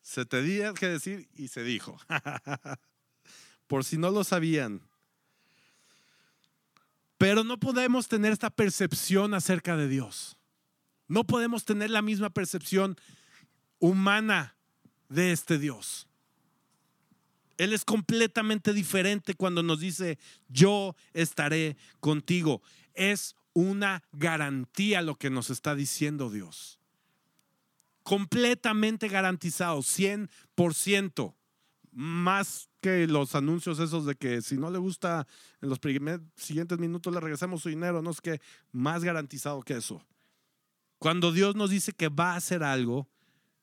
Se 0.00 0.24
tenía 0.24 0.72
que 0.72 0.88
decir 0.88 1.28
y 1.34 1.48
se 1.48 1.62
dijo. 1.62 1.98
Por 3.66 3.84
si 3.84 3.98
no 3.98 4.10
lo 4.10 4.24
sabían. 4.24 4.80
Pero 7.18 7.44
no 7.44 7.60
podemos 7.60 8.08
tener 8.08 8.32
esta 8.32 8.48
percepción 8.48 9.34
acerca 9.34 9.76
de 9.76 9.88
Dios. 9.88 10.38
No 11.06 11.24
podemos 11.24 11.66
tener 11.66 11.90
la 11.90 12.00
misma 12.00 12.30
percepción 12.30 12.96
humana 13.78 14.56
de 15.10 15.32
este 15.32 15.58
Dios. 15.58 16.07
Él 17.58 17.72
es 17.72 17.84
completamente 17.84 18.72
diferente 18.72 19.34
cuando 19.34 19.62
nos 19.62 19.80
dice, 19.80 20.18
yo 20.48 20.94
estaré 21.12 21.76
contigo. 22.00 22.62
Es 22.94 23.34
una 23.52 24.04
garantía 24.12 25.02
lo 25.02 25.16
que 25.16 25.28
nos 25.28 25.50
está 25.50 25.74
diciendo 25.74 26.30
Dios. 26.30 26.78
Completamente 28.04 29.08
garantizado, 29.08 29.80
100%. 29.80 31.34
Más 31.90 32.70
que 32.80 33.08
los 33.08 33.34
anuncios 33.34 33.80
esos 33.80 34.06
de 34.06 34.14
que 34.14 34.40
si 34.40 34.56
no 34.56 34.70
le 34.70 34.78
gusta 34.78 35.26
en 35.60 35.68
los 35.68 35.80
siguientes 36.36 36.78
minutos 36.78 37.12
le 37.12 37.18
regresamos 37.18 37.62
su 37.62 37.70
dinero, 37.70 38.02
no 38.02 38.10
es 38.10 38.20
que 38.20 38.40
más 38.70 39.02
garantizado 39.02 39.62
que 39.62 39.76
eso. 39.76 40.06
Cuando 40.98 41.32
Dios 41.32 41.56
nos 41.56 41.70
dice 41.70 41.92
que 41.92 42.08
va 42.08 42.34
a 42.34 42.36
hacer 42.36 42.62
algo, 42.62 43.08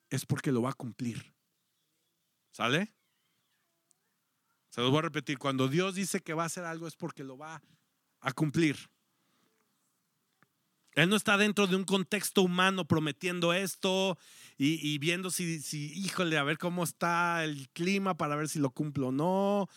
es 0.09 0.25
porque 0.25 0.51
lo 0.51 0.61
va 0.61 0.71
a 0.71 0.73
cumplir. 0.73 1.33
¿Sale? 2.51 2.93
Se 4.76 4.82
los 4.82 4.91
voy 4.91 4.99
a 4.99 5.03
repetir, 5.03 5.38
cuando 5.38 5.69
Dios 5.69 5.95
dice 5.95 6.19
que 6.19 6.34
va 6.34 6.43
a 6.43 6.47
hacer 6.47 6.65
algo 6.65 6.86
es 6.86 6.97
porque 6.97 7.23
lo 7.23 7.38
va 7.38 7.63
a 8.19 8.34
cumplir. 8.34 8.89
Él 10.95 11.07
no 11.07 11.15
está 11.15 11.38
dentro 11.38 11.65
de 11.65 11.78
un 11.78 11.86
contexto 11.86 12.41
humano 12.41 12.86
prometiendo 12.86 13.53
esto 13.53 14.17
y, 14.57 14.97
viendo 14.97 15.32
si, 15.32 15.61
si, 15.61 15.93
híjole, 15.93 16.38
a 16.38 16.43
ver 16.43 16.57
cómo 16.57 16.84
está 16.84 17.45
el 17.45 17.69
clima 17.69 18.17
para 18.17 18.36
ver 18.36 18.49
si 18.49 18.59
lo 18.59 18.69
cumplo 18.69 19.07
o 19.07 19.11
no. 19.13 19.69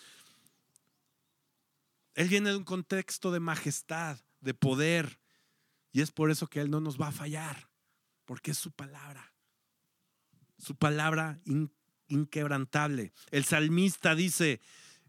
Él 2.14 2.26
viene 2.26 2.51
de 2.51 2.57
un 2.57 2.64
contexto 2.64 3.30
de 3.30 3.38
majestad, 3.38 4.18
de 4.40 4.55
poder. 4.55 5.20
Y 5.92 6.01
es 6.01 6.11
por 6.11 6.32
eso 6.32 6.49
que 6.49 6.61
Él 6.61 6.70
no 6.70 6.80
nos 6.80 7.01
va 7.01 7.07
a 7.07 7.12
fallar, 7.12 7.68
porque 8.24 8.51
es 8.51 8.59
su 8.59 8.72
palabra. 8.72 9.32
Su 10.59 10.74
palabra 10.74 11.38
inquebrantable. 12.09 13.12
El 13.30 13.44
salmista 13.44 14.16
dice, 14.16 14.61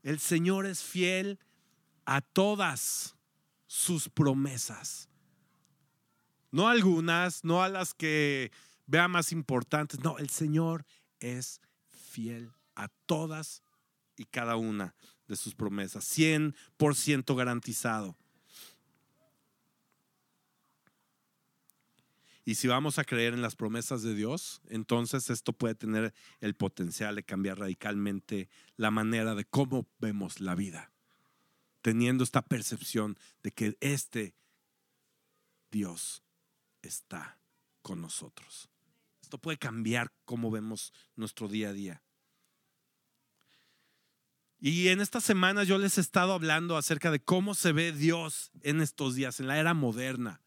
el 0.03 0.19
Señor 0.19 0.65
es 0.65 0.83
fiel 0.83 1.39
a 2.05 2.21
todas 2.21 3.15
sus 3.67 4.09
promesas. 4.09 5.09
No 6.51 6.67
algunas, 6.67 7.43
no 7.43 7.61
a 7.61 7.69
las 7.69 7.93
que 7.93 8.51
vea 8.87 9.07
más 9.07 9.31
importantes. 9.31 9.99
No, 9.99 10.17
el 10.17 10.29
Señor 10.29 10.85
es 11.19 11.61
fiel 11.87 12.51
a 12.75 12.87
todas 13.05 13.61
y 14.17 14.25
cada 14.25 14.55
una 14.55 14.95
de 15.27 15.35
sus 15.35 15.53
promesas. 15.53 16.05
100% 16.17 17.35
garantizado. 17.35 18.17
Y 22.49 22.55
si 22.55 22.67
vamos 22.67 22.97
a 22.97 23.03
creer 23.03 23.35
en 23.35 23.43
las 23.43 23.55
promesas 23.55 24.01
de 24.01 24.15
Dios, 24.15 24.59
entonces 24.69 25.29
esto 25.29 25.53
puede 25.53 25.75
tener 25.75 26.15
el 26.39 26.55
potencial 26.55 27.13
de 27.13 27.21
cambiar 27.21 27.59
radicalmente 27.59 28.49
la 28.75 28.89
manera 28.89 29.35
de 29.35 29.45
cómo 29.45 29.87
vemos 29.99 30.39
la 30.39 30.55
vida, 30.55 30.91
teniendo 31.83 32.23
esta 32.23 32.41
percepción 32.41 33.19
de 33.43 33.51
que 33.51 33.77
este 33.81 34.33
Dios 35.69 36.23
está 36.81 37.37
con 37.83 38.01
nosotros. 38.01 38.71
Esto 39.21 39.37
puede 39.37 39.59
cambiar 39.59 40.11
cómo 40.25 40.49
vemos 40.49 40.91
nuestro 41.15 41.49
día 41.49 41.69
a 41.69 41.73
día. 41.73 42.01
Y 44.59 44.87
en 44.87 45.01
estas 45.01 45.23
semanas 45.23 45.67
yo 45.67 45.77
les 45.77 45.99
he 45.99 46.01
estado 46.01 46.33
hablando 46.33 46.77
acerca 46.77 47.11
de 47.11 47.19
cómo 47.19 47.53
se 47.53 47.73
ve 47.73 47.91
Dios 47.91 48.49
en 48.63 48.81
estos 48.81 49.13
días, 49.13 49.39
en 49.39 49.45
la 49.45 49.59
era 49.59 49.75
moderna 49.75 50.41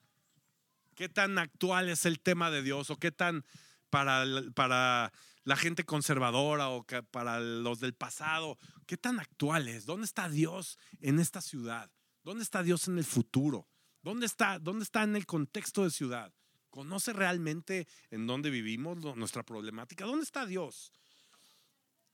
qué 1.02 1.08
tan 1.08 1.36
actual 1.36 1.88
es 1.88 2.06
el 2.06 2.20
tema 2.20 2.52
de 2.52 2.62
Dios 2.62 2.88
o 2.90 2.96
qué 2.96 3.10
tan 3.10 3.44
para, 3.90 4.24
para 4.54 5.12
la 5.42 5.56
gente 5.56 5.82
conservadora 5.82 6.68
o 6.68 6.86
para 7.10 7.40
los 7.40 7.80
del 7.80 7.92
pasado, 7.92 8.56
qué 8.86 8.96
tan 8.96 9.18
actual 9.18 9.66
es. 9.66 9.84
¿Dónde 9.84 10.04
está 10.04 10.28
Dios 10.28 10.78
en 11.00 11.18
esta 11.18 11.40
ciudad? 11.40 11.90
¿Dónde 12.22 12.44
está 12.44 12.62
Dios 12.62 12.86
en 12.86 12.98
el 12.98 13.04
futuro? 13.04 13.68
¿Dónde 14.00 14.26
está, 14.26 14.60
dónde 14.60 14.84
está 14.84 15.02
en 15.02 15.16
el 15.16 15.26
contexto 15.26 15.82
de 15.82 15.90
ciudad? 15.90 16.32
¿Conoce 16.70 17.12
realmente 17.12 17.88
en 18.10 18.28
dónde 18.28 18.50
vivimos 18.50 19.16
nuestra 19.16 19.42
problemática? 19.42 20.04
¿Dónde 20.04 20.22
está 20.22 20.46
Dios? 20.46 20.92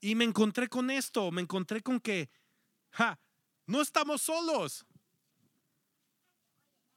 Y 0.01 0.15
me 0.15 0.23
encontré 0.23 0.67
con 0.67 0.89
esto, 0.89 1.29
me 1.29 1.43
encontré 1.43 1.83
con 1.83 1.99
que, 1.99 2.31
ja, 2.89 3.19
no 3.67 3.83
estamos 3.83 4.23
solos. 4.23 4.87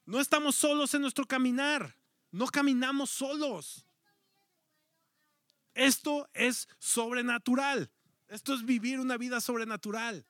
No 0.04 0.20
estamos 0.20 0.56
solos 0.56 0.94
en 0.94 1.02
nuestro 1.02 1.26
caminar. 1.26 1.96
No 2.30 2.46
caminamos 2.46 3.10
solos. 3.10 3.86
Esto 5.74 6.28
es 6.34 6.68
sobrenatural. 6.78 7.90
Esto 8.28 8.54
es 8.54 8.64
vivir 8.64 9.00
una 9.00 9.16
vida 9.16 9.40
sobrenatural. 9.40 10.26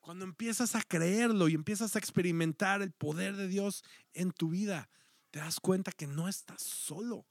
Cuando 0.00 0.24
empiezas 0.24 0.74
a 0.74 0.82
creerlo 0.82 1.48
y 1.48 1.54
empiezas 1.54 1.94
a 1.94 1.98
experimentar 1.98 2.82
el 2.82 2.92
poder 2.92 3.36
de 3.36 3.48
Dios 3.48 3.84
en 4.12 4.32
tu 4.32 4.50
vida, 4.50 4.88
te 5.30 5.38
das 5.38 5.60
cuenta 5.60 5.92
que 5.92 6.06
no 6.06 6.28
estás 6.28 6.62
solo. 6.62 7.26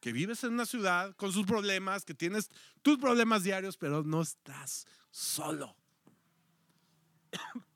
Que 0.00 0.12
vives 0.12 0.44
en 0.44 0.54
una 0.54 0.66
ciudad 0.66 1.14
con 1.16 1.32
sus 1.32 1.46
problemas, 1.46 2.04
que 2.04 2.14
tienes 2.14 2.50
tus 2.82 2.98
problemas 2.98 3.42
diarios, 3.42 3.76
pero 3.76 4.02
no 4.02 4.22
estás 4.22 4.86
solo 5.10 5.76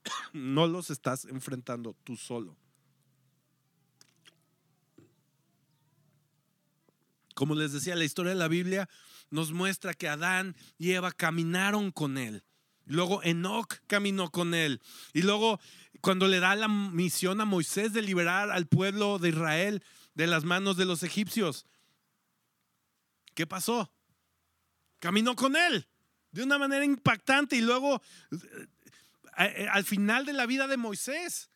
no 0.32 0.66
los 0.66 0.90
estás 0.90 1.24
enfrentando 1.24 1.94
tú 2.04 2.16
solo. 2.16 2.56
Como 7.34 7.54
les 7.54 7.72
decía, 7.72 7.96
la 7.96 8.04
historia 8.04 8.30
de 8.30 8.38
la 8.38 8.48
Biblia 8.48 8.88
nos 9.30 9.52
muestra 9.52 9.94
que 9.94 10.08
Adán 10.08 10.54
y 10.78 10.92
Eva 10.92 11.10
caminaron 11.10 11.90
con 11.90 12.16
él. 12.16 12.44
Luego 12.86 13.22
Enoch 13.22 13.80
caminó 13.86 14.30
con 14.30 14.54
él. 14.54 14.80
Y 15.12 15.22
luego 15.22 15.58
cuando 16.00 16.28
le 16.28 16.38
da 16.38 16.54
la 16.54 16.68
misión 16.68 17.40
a 17.40 17.44
Moisés 17.44 17.92
de 17.92 18.02
liberar 18.02 18.50
al 18.50 18.66
pueblo 18.66 19.18
de 19.18 19.30
Israel 19.30 19.82
de 20.14 20.26
las 20.26 20.44
manos 20.44 20.76
de 20.76 20.84
los 20.84 21.02
egipcios, 21.02 21.66
¿qué 23.34 23.46
pasó? 23.46 23.90
Caminó 25.00 25.34
con 25.34 25.56
él 25.56 25.88
de 26.30 26.42
una 26.42 26.58
manera 26.58 26.84
impactante 26.84 27.56
y 27.56 27.60
luego 27.60 28.02
al 29.36 29.84
final 29.84 30.26
de 30.26 30.32
la 30.32 30.46
vida 30.46 30.66
de 30.66 30.76
Moisés, 30.76 31.50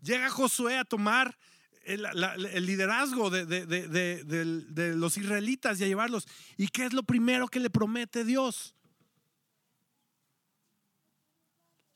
llega 0.00 0.30
Josué 0.30 0.78
a 0.78 0.84
tomar 0.84 1.36
el, 1.84 2.66
liderazgo 2.66 3.30
de, 3.30 4.94
los 4.96 5.16
israelitas 5.16 5.80
y 5.80 5.84
a 5.84 5.86
llevarlos. 5.86 6.26
¿Y 6.56 6.68
qué 6.68 6.86
es 6.86 6.92
lo 6.92 7.02
primero 7.02 7.48
que 7.48 7.60
le 7.60 7.70
promete 7.70 8.24
Dios? 8.24 8.74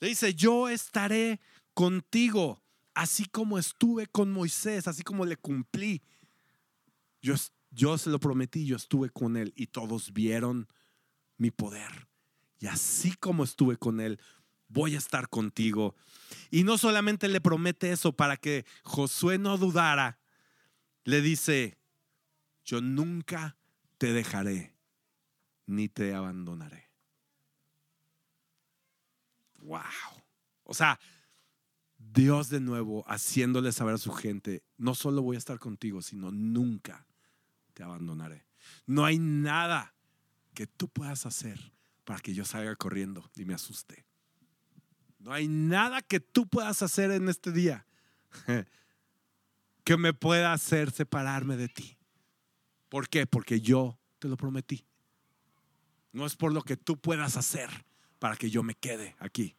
Le 0.00 0.08
dice, 0.08 0.34
yo 0.34 0.68
estaré 0.68 1.40
contigo, 1.74 2.62
así 2.94 3.24
como 3.26 3.58
estuve 3.58 4.06
con 4.06 4.30
Moisés, 4.30 4.86
así 4.86 5.02
como 5.02 5.24
le 5.24 5.36
cumplí. 5.36 6.02
Yo, 7.20 7.34
yo 7.70 7.98
se 7.98 8.10
lo 8.10 8.20
prometí, 8.20 8.64
yo 8.64 8.76
estuve 8.76 9.10
con 9.10 9.36
él 9.36 9.52
y 9.56 9.66
todos 9.66 10.12
vieron 10.12 10.68
mi 11.36 11.50
poder. 11.50 12.08
Y 12.60 12.66
así 12.66 13.12
como 13.14 13.44
estuve 13.44 13.76
con 13.76 14.00
él, 14.00 14.20
voy 14.68 14.94
a 14.94 14.98
estar 14.98 15.28
contigo. 15.28 15.94
Y 16.50 16.64
no 16.64 16.78
solamente 16.78 17.28
le 17.28 17.40
promete 17.40 17.92
eso 17.92 18.12
para 18.12 18.36
que 18.36 18.64
Josué 18.84 19.38
no 19.38 19.56
dudara, 19.58 20.18
le 21.04 21.22
dice, 21.22 21.78
yo 22.64 22.80
nunca 22.80 23.56
te 23.96 24.12
dejaré 24.12 24.74
ni 25.66 25.88
te 25.88 26.14
abandonaré. 26.14 26.90
Wow. 29.60 29.82
O 30.64 30.74
sea, 30.74 30.98
Dios 31.98 32.48
de 32.48 32.60
nuevo 32.60 33.04
haciéndole 33.08 33.72
saber 33.72 33.94
a 33.94 33.98
su 33.98 34.12
gente, 34.12 34.62
no 34.76 34.94
solo 34.94 35.22
voy 35.22 35.36
a 35.36 35.38
estar 35.38 35.58
contigo, 35.58 36.00
sino 36.00 36.30
nunca 36.30 37.06
te 37.74 37.82
abandonaré. 37.82 38.46
No 38.86 39.04
hay 39.04 39.18
nada 39.18 39.94
que 40.54 40.66
tú 40.66 40.88
puedas 40.88 41.26
hacer 41.26 41.72
para 42.04 42.20
que 42.20 42.34
yo 42.34 42.44
salga 42.44 42.74
corriendo 42.76 43.30
y 43.36 43.44
me 43.44 43.54
asuste. 43.54 44.07
No 45.18 45.32
hay 45.32 45.48
nada 45.48 46.02
que 46.02 46.20
tú 46.20 46.46
puedas 46.46 46.82
hacer 46.82 47.10
en 47.10 47.28
este 47.28 47.52
día 47.52 47.86
que 49.84 49.96
me 49.96 50.12
pueda 50.12 50.52
hacer 50.52 50.90
separarme 50.90 51.56
de 51.56 51.68
ti. 51.68 51.96
¿Por 52.88 53.08
qué? 53.08 53.26
Porque 53.26 53.60
yo 53.60 53.98
te 54.18 54.28
lo 54.28 54.36
prometí. 54.36 54.84
No 56.12 56.26
es 56.26 56.36
por 56.36 56.52
lo 56.52 56.62
que 56.62 56.76
tú 56.76 56.98
puedas 56.98 57.36
hacer 57.36 57.68
para 58.18 58.36
que 58.36 58.50
yo 58.50 58.62
me 58.62 58.74
quede 58.74 59.16
aquí. 59.18 59.56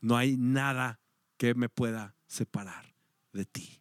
No 0.00 0.16
hay 0.16 0.36
nada 0.36 1.00
que 1.36 1.54
me 1.54 1.68
pueda 1.68 2.14
separar 2.26 2.94
de 3.32 3.44
ti. 3.44 3.80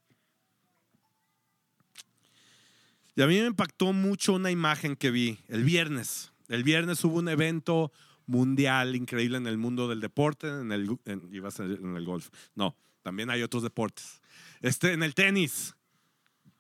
Y 3.16 3.22
a 3.22 3.28
mí 3.28 3.40
me 3.40 3.48
impactó 3.48 3.94
mucho 3.94 4.34
una 4.34 4.52
imagen 4.52 4.96
que 4.96 5.10
vi 5.10 5.40
el 5.48 5.64
viernes. 5.64 6.32
El 6.48 6.64
viernes 6.64 7.04
hubo 7.04 7.18
un 7.18 7.30
evento 7.30 7.92
mundial 8.28 8.96
increíble 8.96 9.38
en 9.38 9.48
el 9.48 9.58
mundo 9.58 9.88
del 9.88 10.00
deporte, 10.00 10.48
en 10.48 10.72
el, 10.72 11.00
en 11.06 11.96
el 11.96 12.06
golf. 12.06 12.30
No, 12.56 12.76
también 13.02 13.30
hay 13.30 13.42
otros 13.42 13.64
deportes. 13.64 14.22
Este, 14.62 14.94
en 14.94 15.02
el 15.02 15.16
tenis, 15.16 15.76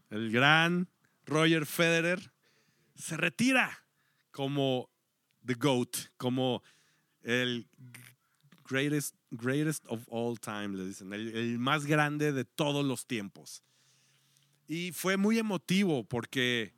el 0.09 0.31
gran 0.31 0.87
Roger 1.25 1.65
Federer 1.65 2.31
se 2.95 3.17
retira 3.17 3.83
como 4.31 4.89
the 5.45 5.53
GOAT, 5.55 5.97
como 6.17 6.63
el 7.23 7.67
greatest, 8.67 9.15
greatest 9.31 9.83
of 9.87 10.05
all 10.09 10.39
time, 10.39 10.69
le 10.69 10.85
dicen, 10.85 11.13
el, 11.13 11.59
más 11.59 11.85
grande 11.85 12.31
de 12.31 12.45
todos 12.45 12.85
los 12.85 13.05
tiempos. 13.05 13.63
Y 14.67 14.91
fue 14.91 15.17
muy 15.17 15.39
emotivo 15.39 16.03
porque 16.03 16.73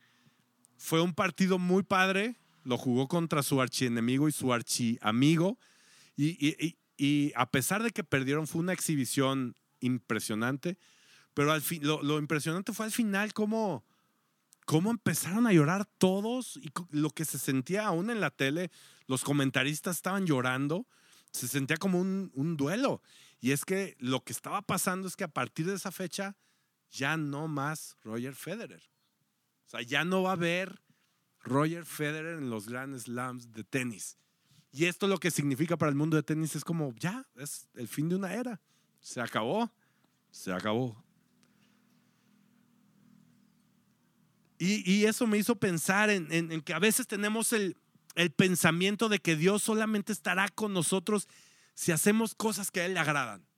fue 0.78 1.02
un 1.02 1.14
partido 1.14 1.58
muy 1.58 1.84
padre, 1.84 2.36
lo 2.70 2.78
jugó 2.78 3.08
contra 3.08 3.42
su 3.42 3.60
archienemigo 3.62 4.30
y 4.30 4.32
su 4.32 4.54
archiamigo, 4.54 5.58
y, 6.16 6.78
y, 6.98 7.34
a 7.36 7.50
pesar 7.50 7.82
de 7.82 7.90
que 7.90 8.04
perdieron, 8.04 8.46
fue 8.46 8.62
una 8.62 8.74
exhibición 8.74 9.56
impresionante, 9.80 10.78
pero 11.34 11.52
al 11.52 11.62
fin, 11.62 11.82
lo, 11.84 12.04
lo 12.04 12.20
impresionante 12.20 12.72
fue 12.72 12.86
al 12.86 12.92
final 12.92 13.34
cómo 13.34 13.84
cómo 14.66 14.92
empezaron 14.92 15.48
a 15.48 15.54
llorar 15.54 15.86
todos 15.98 16.58
y 16.58 16.72
lo 16.92 17.10
que 17.10 17.26
se 17.26 17.40
sentía 17.40 17.88
aún 17.88 18.12
en 18.12 18.22
la 18.22 18.30
tele, 18.30 18.70
los 19.08 19.24
comentaristas 19.24 19.96
estaban 19.96 20.28
llorando, 20.28 20.86
se 21.32 21.48
sentía 21.48 21.78
como 21.78 22.00
un, 22.00 22.32
un, 22.36 22.56
duelo. 22.56 23.02
Y 23.40 23.50
es 23.50 23.66
que 23.66 23.96
lo 23.98 24.24
que 24.24 24.32
estaba 24.32 24.62
pasando 24.62 25.08
es 25.08 25.16
que 25.16 25.24
a 25.24 25.34
partir 25.34 25.66
de 25.66 25.74
esa 25.74 25.92
fecha 25.92 26.36
ya 26.92 27.18
no 27.18 27.48
más 27.48 27.98
Roger 28.04 28.36
Federer. 28.36 28.84
O 29.66 29.70
sea, 29.72 29.82
ya 29.82 30.04
no 30.04 30.22
va 30.22 30.32
a 30.32 30.34
haber 30.34 30.84
Roger 31.44 31.86
Federer 31.86 32.38
en 32.38 32.50
los 32.50 32.68
Grand 32.68 32.98
Slams 32.98 33.52
de 33.52 33.64
tenis. 33.64 34.18
Y 34.72 34.86
esto 34.86 35.08
lo 35.08 35.18
que 35.18 35.32
significa 35.32 35.78
para 35.78 35.90
el 35.90 35.96
mundo 35.96 36.16
de 36.16 36.24
tenis 36.24 36.56
es 36.56 36.64
como, 36.64 36.94
ya, 36.96 37.26
es 37.36 37.68
el 37.76 37.88
fin 37.88 38.10
de 38.10 38.16
una 38.16 38.34
era. 38.34 38.62
Se 39.00 39.20
acabó, 39.20 39.72
se 40.30 40.52
acabó. 40.52 41.04
Y, 44.62 45.06
eso 45.06 45.26
me 45.26 45.38
hizo 45.38 45.56
pensar 45.56 46.10
en, 46.10 46.62
que 46.62 46.74
a 46.74 46.80
veces 46.80 47.08
tenemos 47.08 47.54
el, 47.54 47.78
el, 48.16 48.30
pensamiento 48.30 49.08
de 49.08 49.20
que 49.20 49.38
Dios 49.38 49.64
solamente 49.64 50.12
estará 50.12 50.50
con 50.50 50.74
nosotros 50.74 51.30
si 51.76 51.94
hacemos 51.94 52.36
cosas 52.36 52.70
que 52.70 52.82
a 52.82 52.86
Él 52.86 52.94
le 52.94 53.00
agradan. 53.00 53.49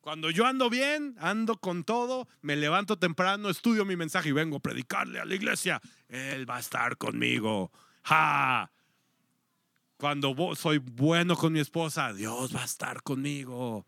Cuando 0.00 0.30
yo 0.30 0.46
ando 0.46 0.70
bien, 0.70 1.14
ando 1.18 1.58
con 1.58 1.84
todo, 1.84 2.26
me 2.40 2.56
levanto 2.56 2.98
temprano, 2.98 3.50
estudio 3.50 3.84
mi 3.84 3.96
mensaje 3.96 4.30
y 4.30 4.32
vengo 4.32 4.56
a 4.56 4.60
predicarle 4.60 5.20
a 5.20 5.24
la 5.24 5.34
iglesia, 5.34 5.80
Él 6.08 6.48
va 6.48 6.56
a 6.56 6.60
estar 6.60 6.96
conmigo. 6.96 7.70
Cuando 9.98 10.34
soy 10.56 10.78
bueno 10.78 11.36
con 11.36 11.52
mi 11.52 11.60
esposa, 11.60 12.12
Dios 12.14 12.54
va 12.54 12.62
a 12.62 12.64
estar 12.64 13.02
conmigo 13.02 13.86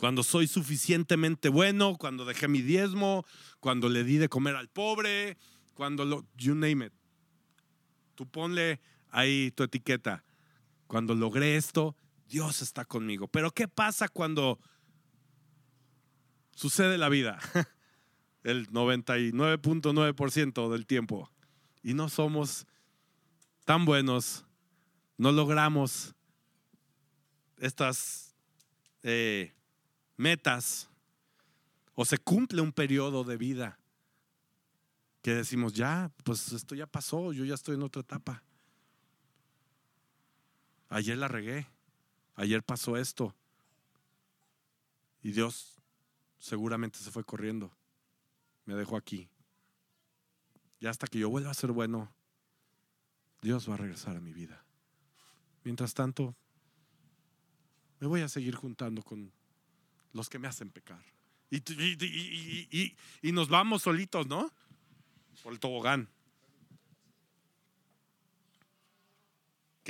cuando 0.00 0.22
soy 0.22 0.48
suficientemente 0.48 1.50
bueno, 1.50 1.94
cuando 1.98 2.24
dejé 2.24 2.48
mi 2.48 2.62
diezmo, 2.62 3.26
cuando 3.60 3.90
le 3.90 4.02
di 4.02 4.16
de 4.16 4.30
comer 4.30 4.56
al 4.56 4.68
pobre, 4.68 5.36
cuando 5.74 6.06
lo, 6.06 6.24
you 6.38 6.54
name 6.54 6.86
it. 6.86 6.92
Tú 8.14 8.26
ponle 8.26 8.80
ahí 9.10 9.50
tu 9.50 9.62
etiqueta. 9.62 10.24
Cuando 10.86 11.14
logré 11.14 11.56
esto, 11.56 11.96
Dios 12.30 12.62
está 12.62 12.84
conmigo. 12.84 13.28
Pero 13.28 13.50
¿qué 13.50 13.66
pasa 13.66 14.08
cuando 14.08 14.60
sucede 16.54 16.96
la 16.96 17.08
vida? 17.08 17.40
El 18.44 18.70
99.9% 18.70 20.70
del 20.70 20.86
tiempo. 20.86 21.28
Y 21.82 21.94
no 21.94 22.08
somos 22.08 22.66
tan 23.64 23.84
buenos, 23.84 24.46
no 25.18 25.32
logramos 25.32 26.14
estas 27.58 28.36
eh, 29.02 29.52
metas 30.16 30.88
o 31.94 32.04
se 32.04 32.18
cumple 32.18 32.62
un 32.62 32.72
periodo 32.72 33.24
de 33.24 33.36
vida 33.36 33.78
que 35.20 35.34
decimos, 35.34 35.74
ya, 35.74 36.10
pues 36.24 36.52
esto 36.52 36.74
ya 36.74 36.86
pasó, 36.86 37.32
yo 37.32 37.44
ya 37.44 37.54
estoy 37.54 37.74
en 37.74 37.82
otra 37.82 38.02
etapa. 38.02 38.42
Ayer 40.88 41.18
la 41.18 41.28
regué, 41.28 41.66
ayer 42.40 42.62
pasó 42.62 42.96
esto. 42.96 43.34
Y 45.22 45.32
Dios 45.32 45.80
seguramente 46.38 46.98
se 46.98 47.10
fue 47.10 47.24
corriendo, 47.24 47.70
me 48.64 48.74
dejó 48.74 48.96
aquí. 48.96 49.28
Y 50.80 50.86
hasta 50.86 51.06
que 51.06 51.18
yo 51.18 51.28
vuelva 51.28 51.50
a 51.50 51.54
ser 51.54 51.72
bueno, 51.72 52.10
Dios 53.42 53.68
va 53.68 53.74
a 53.74 53.78
regresar 53.78 54.16
a 54.16 54.20
mi 54.20 54.32
vida. 54.32 54.64
Mientras 55.62 55.92
tanto, 55.92 56.34
me 57.98 58.06
voy 58.06 58.22
a 58.22 58.28
seguir 58.28 58.54
juntando 58.54 59.02
con 59.02 59.30
los 60.12 60.30
que 60.30 60.38
me 60.38 60.48
hacen 60.48 60.70
pecar. 60.70 61.04
Y, 61.50 63.32
nos 63.32 63.48
vamos 63.48 63.82
solitos, 63.82 64.26
¿no? 64.26 64.50
Por 65.42 65.52
el 65.52 65.60
tobogán. 65.60 66.08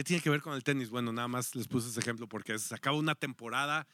¿Qué 0.01 0.05
tiene 0.05 0.23
que 0.23 0.31
ver 0.31 0.41
con 0.41 0.55
el 0.55 0.65
tenis? 0.65 0.89
Bueno, 0.89 1.13
nada 1.13 1.29
más 1.29 1.55
les 1.55 1.69
puse 1.69 1.91
ese 1.91 2.01
ejemplo 2.01 2.27
porque 2.27 2.59
se 2.59 2.75
acaba 2.75 2.97
una 2.97 3.15
temporada. 3.15 3.87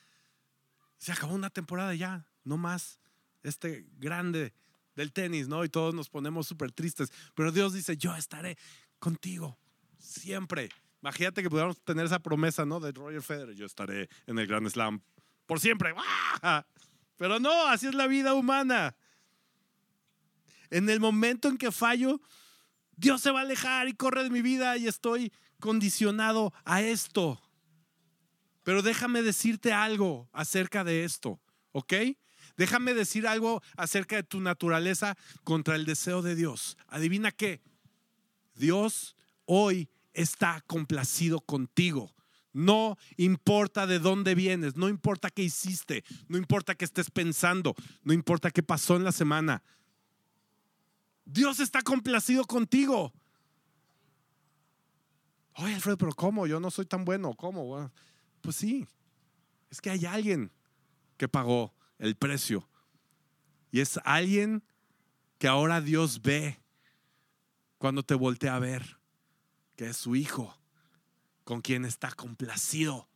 Se 0.99 1.11
acabó 1.11 1.35
una 1.35 1.51
temporada 1.51 1.97
ya, 1.97 2.29
no 2.45 2.57
más. 2.57 3.01
Este 3.43 3.89
grande 3.99 4.55
del 4.95 5.13
tenis, 5.13 5.49
¿no? 5.49 5.65
Y 5.65 5.69
todos 5.69 5.95
nos 5.95 6.09
ponemos 6.09 6.47
súper 6.47 6.71
tristes. 6.71 7.11
Pero 7.35 7.51
Dios 7.51 7.73
dice, 7.73 7.97
yo 7.97 8.15
estaré 8.15 8.57
contigo 9.01 9.59
siempre. 9.99 10.69
Imagínate 11.03 11.43
que 11.43 11.51
pudiéramos 11.51 11.83
tener 11.83 12.07
esa 12.07 12.21
promesa, 12.21 12.65
¿no? 12.65 12.79
De 12.79 12.93
Roger 12.93 13.23
Federer, 13.23 13.57
yo 13.57 13.67
estaré 13.67 14.09
en 14.29 14.39
el 14.39 14.47
Grand 14.47 14.69
Slam 14.69 15.03
por 15.45 15.59
siempre. 15.59 15.93
Pero 17.17 17.41
no, 17.41 17.67
así 17.67 17.89
es 17.89 17.97
la 17.97 18.07
vida 18.07 18.35
humana. 18.35 18.95
En 20.71 20.89
el 20.89 21.01
momento 21.01 21.49
en 21.49 21.59
que 21.59 21.73
fallo, 21.73 22.21
Dios 22.97 23.21
se 23.21 23.33
va 23.33 23.41
a 23.41 23.43
alejar 23.43 23.89
y 23.89 23.95
corre 23.95 24.23
de 24.23 24.31
mi 24.31 24.41
vida 24.41 24.77
y 24.77 24.87
estoy 24.87 25.33
condicionado 25.61 26.53
a 26.65 26.83
esto. 26.83 27.41
Pero 28.63 28.83
déjame 28.83 29.23
decirte 29.23 29.73
algo 29.73 30.29
acerca 30.33 30.85
de 30.85 31.05
esto, 31.05 31.41
¿ok? 31.73 31.95
Déjame 32.57 32.95
decir 32.95 33.27
algo 33.27 33.63
acerca 33.77 34.17
de 34.17 34.23
tu 34.23 34.41
naturaleza 34.41 35.17
contra 35.45 35.77
el 35.77 35.85
deseo 35.85 36.23
de 36.23 36.35
Dios. 36.35 36.77
Adivina 36.89 37.31
qué. 37.31 37.63
Dios 38.55 39.15
hoy 39.45 39.89
está 40.15 40.63
complacido 40.67 41.41
contigo. 41.41 42.13
No 42.53 42.97
importa 43.19 43.87
de 43.87 43.99
dónde 43.99 44.35
vienes, 44.35 44.77
no 44.77 44.89
importa 44.89 45.29
qué 45.29 45.43
hiciste, 45.43 46.05
no 46.27 46.39
importa 46.39 46.75
qué 46.75 46.87
estés 46.87 47.11
pensando, 47.11 47.75
no 48.03 48.15
importa 48.15 48.51
qué 48.51 48.63
pasó 48.63 48.97
en 48.97 49.05
la 49.05 49.13
semana. 49.13 49.63
Dios 51.27 51.61
está 51.61 51.83
complacido 51.83 52.45
contigo. 52.45 53.13
Oye, 55.59 55.75
Alfredo, 55.75 55.97
pero 55.97 56.13
¿cómo? 56.13 56.47
Yo 56.47 56.61
no 56.61 56.71
soy 56.71 56.85
tan 56.85 57.05
bueno. 57.05 57.35
¿Cómo? 57.35 57.91
Pues 58.43 58.57
sí, 58.57 58.87
es 59.71 59.81
que 59.81 59.91
hay 59.91 60.05
alguien 60.05 60.53
que 61.17 61.29
pagó 61.29 61.75
el 61.99 62.15
precio. 62.15 62.69
Y 63.71 63.81
es 63.81 63.99
alguien 64.05 64.63
que 65.39 65.49
ahora 65.49 65.81
Dios 65.81 66.21
ve 66.23 66.61
cuando 67.79 68.03
te 68.03 68.15
voltea 68.15 68.57
a 68.57 68.61
ver. 68.61 68.99
que 69.77 69.89
es 69.89 69.97
su 69.99 70.17
Hijo, 70.17 70.59
con 71.45 71.61
quien 71.61 71.85
está 71.85 72.11
complacido. 72.11 73.11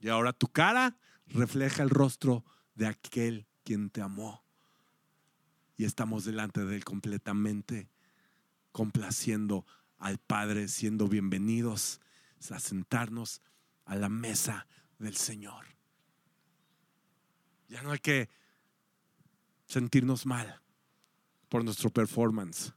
Y 0.00 0.08
ahora 0.08 0.32
tu 0.32 0.48
cara 0.48 0.96
refleja 1.26 1.82
el 1.82 1.90
rostro 1.90 2.44
de 2.74 2.86
aquel 2.86 3.46
quien 3.62 3.90
te 3.90 4.00
amó. 4.00 4.42
Y 5.76 5.84
estamos 5.84 6.24
delante 6.24 6.64
de 6.64 6.76
Él 6.76 6.84
completamente 6.84 7.90
complaciendo 8.72 9.66
al 10.00 10.18
Padre, 10.18 10.66
siendo 10.66 11.06
bienvenidos 11.06 12.00
a 12.50 12.58
sentarnos 12.58 13.42
a 13.84 13.96
la 13.96 14.08
mesa 14.08 14.66
del 14.98 15.14
Señor. 15.14 15.66
Ya 17.68 17.82
no 17.82 17.92
hay 17.92 17.98
que 17.98 18.28
sentirnos 19.66 20.26
mal 20.26 20.60
por 21.48 21.62
nuestro 21.64 21.90
performance. 21.90 22.72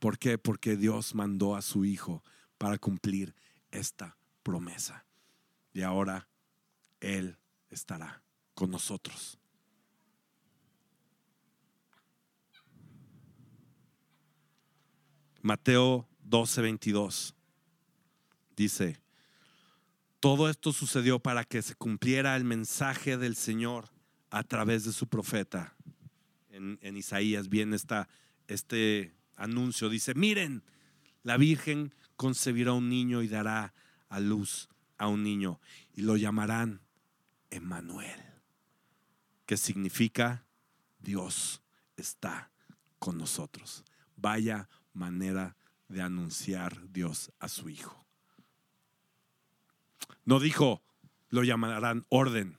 ¿Por 0.00 0.18
qué? 0.18 0.36
Porque 0.36 0.76
Dios 0.76 1.14
mandó 1.14 1.56
a 1.56 1.62
su 1.62 1.84
Hijo 1.84 2.22
para 2.58 2.76
cumplir 2.76 3.34
esta 3.70 4.18
promesa. 4.42 5.06
Y 5.72 5.82
ahora 5.82 6.28
Él 7.00 7.38
estará 7.70 8.22
con 8.54 8.70
nosotros. 8.70 9.38
Mateo 15.44 16.08
12, 16.22 16.62
22 16.62 17.34
dice, 18.56 18.98
todo 20.18 20.48
esto 20.48 20.72
sucedió 20.72 21.18
para 21.18 21.44
que 21.44 21.60
se 21.60 21.74
cumpliera 21.74 22.34
el 22.34 22.44
mensaje 22.44 23.18
del 23.18 23.36
Señor 23.36 23.90
a 24.30 24.42
través 24.42 24.84
de 24.84 24.92
su 24.94 25.06
profeta. 25.06 25.76
En, 26.48 26.78
en 26.80 26.96
Isaías 26.96 27.50
viene 27.50 27.76
esta, 27.76 28.08
este 28.48 29.12
anuncio, 29.36 29.90
dice, 29.90 30.14
miren, 30.14 30.62
la 31.24 31.36
Virgen 31.36 31.92
concebirá 32.16 32.72
un 32.72 32.88
niño 32.88 33.20
y 33.20 33.28
dará 33.28 33.74
a 34.08 34.20
luz 34.20 34.70
a 34.96 35.08
un 35.08 35.22
niño 35.22 35.60
y 35.92 36.00
lo 36.00 36.16
llamarán 36.16 36.80
Emmanuel, 37.50 38.18
que 39.44 39.58
significa 39.58 40.46
Dios 41.00 41.60
está 41.98 42.50
con 42.98 43.18
nosotros. 43.18 43.84
Vaya 44.16 44.70
manera 44.94 45.56
de 45.88 46.00
anunciar 46.00 46.90
Dios 46.90 47.30
a 47.38 47.48
su 47.48 47.68
Hijo. 47.68 48.04
No 50.24 50.40
dijo, 50.40 50.82
lo 51.28 51.44
llamarán 51.44 52.06
orden. 52.08 52.58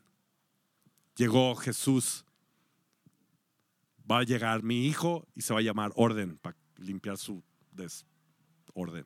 Llegó 1.16 1.56
Jesús, 1.56 2.26
va 4.10 4.20
a 4.20 4.24
llegar 4.24 4.64
mi 4.64 4.86
hijo 4.86 5.28
y 5.34 5.42
se 5.42 5.54
va 5.54 5.60
a 5.60 5.64
llamar 5.64 5.92
orden 5.96 6.38
para 6.38 6.56
limpiar 6.78 7.18
su 7.18 7.44
desorden. 7.72 9.06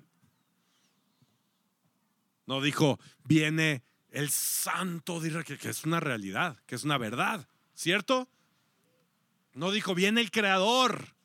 No 2.46 2.62
dijo, 2.62 3.00
viene 3.24 3.84
el 4.10 4.30
santo 4.32 5.22
que 5.22 5.70
es 5.70 5.86
una 5.86 6.00
realidad, 6.00 6.58
que 6.66 6.76
es 6.76 6.84
una 6.84 6.98
verdad, 6.98 7.48
¿cierto? 7.76 8.28
No 9.54 9.72
dijo, 9.72 9.94
viene 9.94 10.22
el 10.22 10.32
creador. 10.32 11.16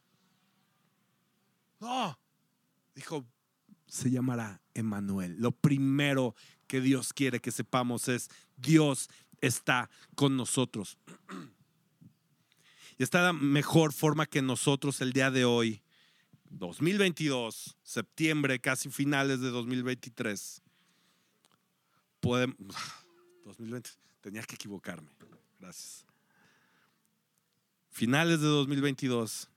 No, 1.84 2.18
dijo, 2.94 3.26
se 3.86 4.10
llamará 4.10 4.62
Emanuel. 4.72 5.36
Lo 5.38 5.52
primero 5.52 6.34
que 6.66 6.80
Dios 6.80 7.12
quiere 7.12 7.40
que 7.40 7.50
sepamos 7.50 8.08
es, 8.08 8.30
Dios 8.56 9.10
está 9.42 9.90
con 10.14 10.34
nosotros. 10.34 10.96
Y 12.96 13.02
está 13.02 13.20
la 13.20 13.34
mejor 13.34 13.92
forma 13.92 14.24
que 14.24 14.40
nosotros 14.40 15.02
el 15.02 15.12
día 15.12 15.30
de 15.30 15.44
hoy, 15.44 15.82
2022, 16.44 17.76
septiembre, 17.82 18.60
casi 18.60 18.88
finales 18.88 19.40
de 19.40 19.50
2023, 19.50 20.62
podemos... 22.20 22.56
2020, 23.44 23.90
tenía 24.22 24.42
que 24.44 24.54
equivocarme. 24.54 25.10
Gracias. 25.60 26.06
Finales 27.90 28.40
de 28.40 28.46
2022, 28.46 29.50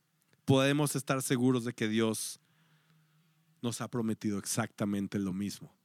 podemos 0.47 0.95
estar 0.95 1.21
seguros 1.21 1.65
de 1.65 1.73
que 1.73 1.89
Dios 1.89 2.39
nos 3.61 3.81
ha 3.81 3.89
prometido 3.89 4.39
exactamente 4.39 5.19
lo 5.19 5.33
mismo. 5.33 5.75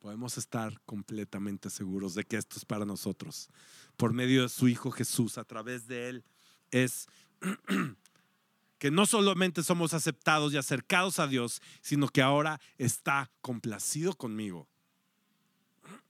Podemos 0.00 0.36
estar 0.36 0.80
completamente 0.84 1.70
seguros 1.70 2.16
de 2.16 2.24
que 2.24 2.36
esto 2.36 2.58
es 2.58 2.64
para 2.64 2.84
nosotros. 2.84 3.48
Por 3.96 4.12
medio 4.12 4.42
de 4.42 4.48
su 4.48 4.66
Hijo 4.66 4.90
Jesús, 4.90 5.38
a 5.38 5.44
través 5.44 5.86
de 5.86 6.08
Él, 6.08 6.24
es 6.72 7.06
que 8.78 8.90
no 8.90 9.06
solamente 9.06 9.62
somos 9.62 9.94
aceptados 9.94 10.52
y 10.52 10.56
acercados 10.56 11.20
a 11.20 11.28
Dios, 11.28 11.62
sino 11.82 12.08
que 12.08 12.20
ahora 12.20 12.60
está 12.78 13.30
complacido 13.42 14.12
conmigo. 14.14 14.66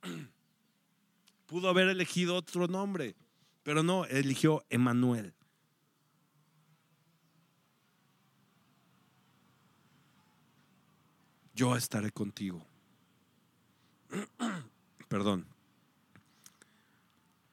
Pudo 1.44 1.68
haber 1.68 1.88
elegido 1.88 2.34
otro 2.34 2.66
nombre, 2.66 3.14
pero 3.62 3.82
no, 3.82 4.06
eligió 4.06 4.64
Emanuel. 4.70 5.34
Yo 11.54 11.76
estaré 11.76 12.10
contigo. 12.10 12.66
Perdón. 15.08 15.46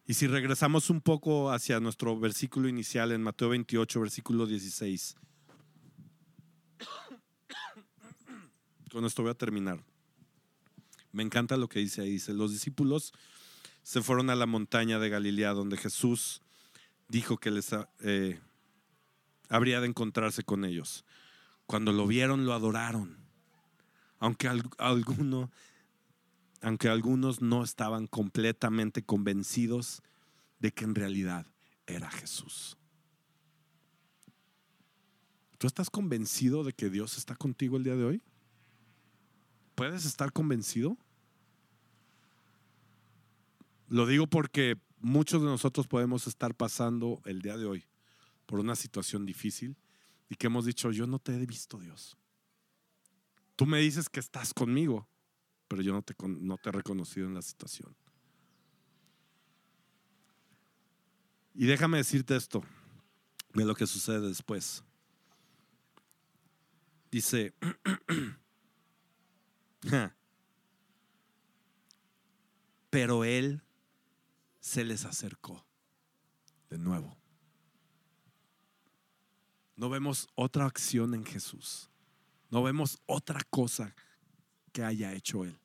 Y 0.06 0.16
si 0.16 0.26
regresamos 0.26 0.90
un 0.90 1.02
poco 1.02 1.52
hacia 1.52 1.80
nuestro 1.80 2.20
versículo 2.20 2.68
inicial 2.68 3.12
en 3.12 3.22
Mateo 3.22 3.50
28, 3.50 4.02
versículo 4.02 4.48
16. 4.48 5.16
Con 8.92 9.06
esto 9.06 9.22
voy 9.22 9.32
a 9.32 9.36
terminar. 9.36 9.84
Me 11.12 11.22
encanta 11.22 11.58
lo 11.58 11.68
que 11.68 11.80
dice 11.80 12.02
ahí. 12.02 12.12
Dice, 12.12 12.34
los 12.34 12.52
discípulos 12.52 13.14
se 13.84 14.02
fueron 14.02 14.32
a 14.32 14.36
la 14.36 14.46
montaña 14.46 14.98
de 14.98 15.10
Galilea 15.10 15.52
donde 15.52 15.78
Jesús 15.78 16.42
dijo 17.08 17.38
que 17.38 17.52
les 17.52 17.70
eh, 18.00 18.40
habría 19.50 19.82
de 19.82 19.88
encontrarse 19.88 20.44
con 20.44 20.66
ellos. 20.66 21.06
Cuando 21.66 21.92
lo 21.92 22.08
vieron, 22.08 22.46
lo 22.46 22.54
adoraron. 22.54 23.19
Aunque 24.20 24.50
aunque 26.62 26.90
algunos 26.90 27.42
no 27.42 27.64
estaban 27.64 28.08
completamente 28.08 29.04
convencidos 29.04 30.02
de 30.60 30.72
que 30.72 30.84
en 30.84 30.96
realidad 30.96 31.48
era 31.88 32.12
Jesús. 32.12 32.78
¿Tú 35.58 35.68
estás 35.68 35.90
convencido 35.90 36.64
de 36.64 36.74
que 36.74 36.90
Dios 36.90 37.18
está 37.18 37.36
contigo 37.36 37.78
el 37.78 37.84
día 37.84 37.96
de 37.96 38.06
hoy? 38.06 38.22
¿Puedes 39.76 40.06
estar 40.06 40.32
convencido? 40.32 40.98
Lo 43.88 44.06
digo 44.06 44.28
porque 44.28 44.78
muchos 45.00 45.42
de 45.42 45.48
nosotros 45.48 45.88
podemos 45.88 46.28
estar 46.28 46.54
pasando 46.54 47.22
el 47.26 47.42
día 47.42 47.58
de 47.58 47.66
hoy 47.66 47.86
por 48.46 48.60
una 48.60 48.76
situación 48.76 49.26
difícil 49.26 49.78
y 50.30 50.36
que 50.36 50.48
hemos 50.48 50.66
dicho, 50.66 50.92
yo 50.92 51.08
no 51.08 51.20
te 51.20 51.36
he 51.36 51.46
visto 51.46 51.80
Dios. 51.80 52.19
Tú 53.60 53.66
me 53.66 53.80
dices 53.80 54.08
que 54.08 54.22
estás 54.22 54.54
conmigo, 54.54 55.06
pero 55.68 55.82
yo 55.82 55.92
no 55.92 56.02
te, 56.02 56.16
no 56.26 56.58
te 56.58 56.70
he 56.70 56.72
reconocido 56.72 57.28
en 57.28 57.34
la 57.34 57.42
situación. 57.42 57.94
Y 61.54 61.66
déjame 61.66 61.98
decirte 61.98 62.38
esto 62.38 62.64
de 63.54 63.66
lo 63.66 63.76
que 63.76 63.86
sucede 63.86 64.30
después. 64.30 64.82
Dice, 67.12 67.54
pero 72.90 73.26
él 73.26 73.62
se 74.62 74.86
les 74.86 75.04
acercó 75.04 75.68
de 76.70 76.78
nuevo. 76.78 77.18
No 79.76 79.90
vemos 79.90 80.30
otra 80.36 80.66
acción 80.66 81.14
en 81.14 81.26
Jesús. 81.26 81.90
No 82.50 82.64
vemos 82.64 83.00
otra 83.06 83.42
cosa 83.50 83.96
que 84.72 84.84
haya 84.84 85.14
hecho 85.14 85.44
Él. 85.44 85.60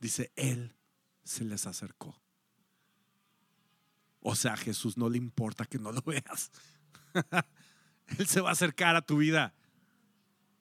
Dice, 0.00 0.32
Él 0.36 0.74
se 1.24 1.44
les 1.44 1.66
acercó. 1.66 2.20
O 4.20 4.34
sea, 4.34 4.54
a 4.54 4.56
Jesús 4.56 4.96
no 4.96 5.08
le 5.08 5.18
importa 5.18 5.66
que 5.66 5.78
no 5.78 5.92
lo 5.92 6.02
veas. 6.06 6.50
Él 8.18 8.26
se 8.26 8.40
va 8.40 8.50
a 8.50 8.52
acercar 8.52 8.96
a 8.96 9.02
tu 9.02 9.18
vida. 9.18 9.54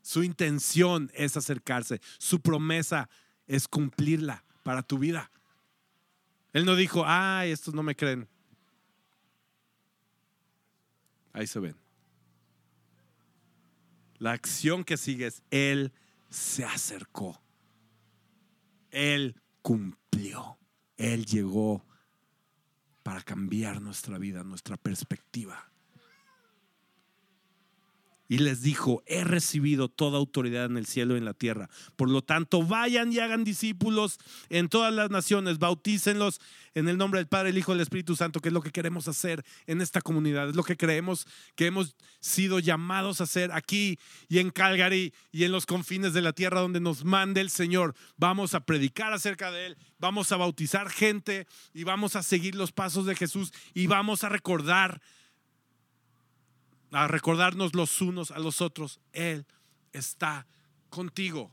Su 0.01 0.23
intención 0.23 1.11
es 1.13 1.36
acercarse. 1.36 1.99
Su 2.19 2.41
promesa 2.41 3.09
es 3.47 3.67
cumplirla 3.67 4.43
para 4.63 4.83
tu 4.83 4.99
vida. 4.99 5.31
Él 6.53 6.65
no 6.65 6.75
dijo, 6.75 7.03
ay, 7.05 7.51
estos 7.51 7.73
no 7.73 7.83
me 7.83 7.95
creen. 7.95 8.27
Ahí 11.33 11.47
se 11.47 11.59
ven. 11.59 11.84
La 14.18 14.32
acción 14.32 14.84
que 14.84 14.97
sigue 14.97 15.28
es, 15.28 15.43
Él 15.51 15.91
se 16.30 16.66
acercó. 16.66 17.41
Él 18.91 19.36
cumplió. 19.61 20.57
Él 20.97 21.26
llegó 21.26 21.86
para 23.03 23.22
cambiar 23.22 23.82
nuestra 23.82 24.18
vida, 24.18 24.43
nuestra 24.43 24.78
perspectiva. 24.78 25.72
Y 28.28 28.39
les 28.39 28.61
dijo, 28.61 29.03
he 29.05 29.23
recibido 29.23 29.89
toda 29.89 30.17
autoridad 30.17 30.65
en 30.65 30.78
el 30.78 30.86
cielo 30.86 31.15
y 31.15 31.19
en 31.19 31.26
la 31.26 31.34
tierra. 31.34 31.69
Por 31.95 32.09
lo 32.09 32.21
tanto, 32.21 32.63
vayan 32.63 33.13
y 33.13 33.19
hagan 33.19 33.43
discípulos 33.43 34.17
en 34.49 34.69
todas 34.69 34.93
las 34.93 35.11
naciones, 35.11 35.59
bautícenlos 35.59 36.39
en 36.73 36.89
el 36.89 36.97
nombre 36.97 37.19
del 37.19 37.28
Padre, 37.28 37.49
el 37.49 37.57
Hijo 37.57 37.71
y 37.71 37.76
el 37.76 37.82
Espíritu 37.82 38.15
Santo, 38.15 38.41
que 38.41 38.49
es 38.49 38.53
lo 38.53 38.61
que 38.61 38.71
queremos 38.71 39.07
hacer 39.07 39.45
en 39.67 39.82
esta 39.82 40.01
comunidad, 40.01 40.49
es 40.49 40.55
lo 40.55 40.63
que 40.63 40.76
creemos 40.78 41.28
que 41.55 41.67
hemos 41.67 41.95
sido 42.19 42.59
llamados 42.59 43.21
a 43.21 43.26
hacer 43.26 43.51
aquí 43.51 43.99
y 44.28 44.39
en 44.39 44.49
Calgary 44.49 45.13
y 45.32 45.43
en 45.43 45.51
los 45.51 45.65
confines 45.65 46.13
de 46.13 46.21
la 46.21 46.34
tierra 46.34 46.61
donde 46.61 46.80
nos 46.80 47.05
mande 47.05 47.41
el 47.41 47.49
Señor. 47.49 47.95
Vamos 48.17 48.55
a 48.55 48.65
predicar 48.65 49.13
acerca 49.13 49.51
de 49.51 49.67
Él, 49.67 49.78
vamos 49.99 50.32
a 50.32 50.38
bautizar 50.38 50.89
gente 50.89 51.47
y 51.73 51.84
vamos 51.84 52.15
a 52.15 52.23
seguir 52.23 52.55
los 52.55 52.71
pasos 52.71 53.05
de 53.05 53.15
Jesús 53.15 53.53
y 53.73 53.88
vamos 53.88 54.23
a 54.23 54.30
recordar 54.30 55.01
a 56.96 57.08
recordarnos 57.08 57.76
los 57.76 58.02
unos 58.02 58.32
a 58.32 58.39
los 58.39 58.62
otros, 58.62 59.02
Él 59.12 59.46
está 59.91 60.48
contigo, 60.89 61.52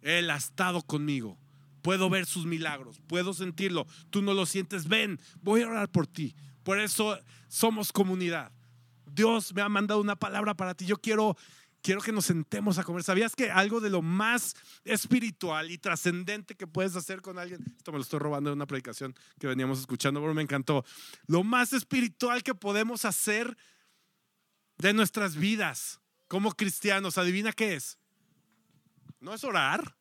Él 0.00 0.30
ha 0.30 0.36
estado 0.36 0.80
conmigo, 0.82 1.36
puedo 1.82 2.08
ver 2.08 2.24
sus 2.24 2.46
milagros, 2.46 3.00
puedo 3.08 3.34
sentirlo, 3.34 3.86
tú 4.10 4.22
no 4.22 4.32
lo 4.32 4.46
sientes, 4.46 4.86
ven, 4.86 5.20
voy 5.42 5.62
a 5.62 5.68
orar 5.68 5.88
por 5.88 6.06
ti, 6.06 6.36
por 6.62 6.78
eso 6.78 7.18
somos 7.48 7.90
comunidad. 7.90 8.52
Dios 9.06 9.52
me 9.54 9.62
ha 9.62 9.68
mandado 9.68 10.00
una 10.00 10.14
palabra 10.14 10.54
para 10.54 10.74
ti, 10.74 10.86
yo 10.86 10.98
quiero 10.98 11.36
quiero 11.82 12.00
que 12.00 12.10
nos 12.10 12.24
sentemos 12.24 12.78
a 12.78 12.84
comer. 12.84 13.04
¿Sabías 13.04 13.36
que 13.36 13.50
algo 13.50 13.80
de 13.80 13.90
lo 13.90 14.02
más 14.02 14.56
espiritual 14.84 15.70
y 15.70 15.78
trascendente 15.78 16.56
que 16.56 16.66
puedes 16.66 16.96
hacer 16.96 17.22
con 17.22 17.38
alguien? 17.38 17.60
Esto 17.76 17.92
me 17.92 17.98
lo 17.98 18.02
estoy 18.02 18.18
robando 18.18 18.50
de 18.50 18.54
una 18.54 18.66
predicación 18.66 19.14
que 19.38 19.46
veníamos 19.46 19.78
escuchando, 19.78 20.20
pero 20.20 20.34
me 20.34 20.42
encantó. 20.42 20.84
Lo 21.28 21.44
más 21.44 21.72
espiritual 21.72 22.42
que 22.42 22.56
podemos 22.56 23.04
hacer 23.04 23.56
de 24.78 24.92
nuestras 24.92 25.36
vidas 25.36 26.00
como 26.28 26.52
cristianos, 26.52 27.18
adivina 27.18 27.52
qué 27.52 27.74
es. 27.74 27.98
No 29.20 29.32
es 29.34 29.44
orar, 29.44 29.96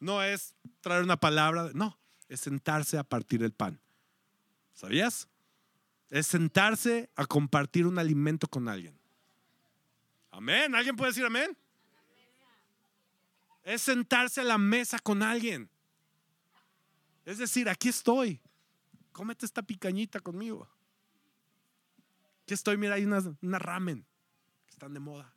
no 0.00 0.22
es 0.22 0.54
traer 0.80 1.02
una 1.02 1.18
palabra, 1.18 1.70
no, 1.74 1.98
es 2.28 2.40
sentarse 2.40 2.98
a 2.98 3.04
partir 3.04 3.42
el 3.42 3.52
pan. 3.52 3.80
¿Sabías? 4.74 5.28
Es 6.10 6.26
sentarse 6.26 7.10
a 7.16 7.26
compartir 7.26 7.86
un 7.86 7.98
alimento 7.98 8.48
con 8.48 8.68
alguien. 8.68 8.98
Amén. 10.30 10.74
¿Alguien 10.74 10.96
puede 10.96 11.10
decir 11.10 11.24
amén? 11.24 11.56
Es 13.64 13.82
sentarse 13.82 14.40
a 14.40 14.44
la 14.44 14.56
mesa 14.56 14.98
con 14.98 15.22
alguien. 15.22 15.68
Es 17.24 17.38
decir, 17.38 17.68
aquí 17.68 17.88
estoy. 17.88 18.40
Cómete 19.12 19.44
esta 19.44 19.62
picañita 19.62 20.20
conmigo. 20.20 20.68
Aquí 22.48 22.54
estoy, 22.54 22.78
mira, 22.78 22.94
hay 22.94 23.04
unas, 23.04 23.26
ramen 23.42 24.06
que 24.64 24.70
están 24.70 24.94
de 24.94 25.00
moda. 25.00 25.30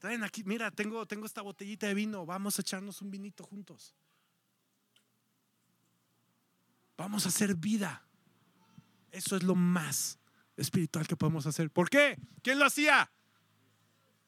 Traen 0.00 0.24
aquí, 0.24 0.42
mira, 0.42 0.72
tengo, 0.72 1.06
tengo 1.06 1.26
esta 1.26 1.42
botellita 1.42 1.86
de 1.86 1.94
vino, 1.94 2.26
vamos 2.26 2.58
a 2.58 2.62
echarnos 2.62 3.00
un 3.02 3.12
vinito 3.12 3.44
juntos. 3.44 3.94
Vamos 6.96 7.24
a 7.24 7.28
hacer 7.28 7.54
vida. 7.54 8.04
Eso 9.12 9.36
es 9.36 9.44
lo 9.44 9.54
más 9.54 10.18
espiritual 10.56 11.06
que 11.06 11.14
podemos 11.14 11.46
hacer. 11.46 11.70
¿Por 11.70 11.88
qué? 11.88 12.18
¿Quién 12.42 12.58
lo 12.58 12.64
hacía? 12.64 13.08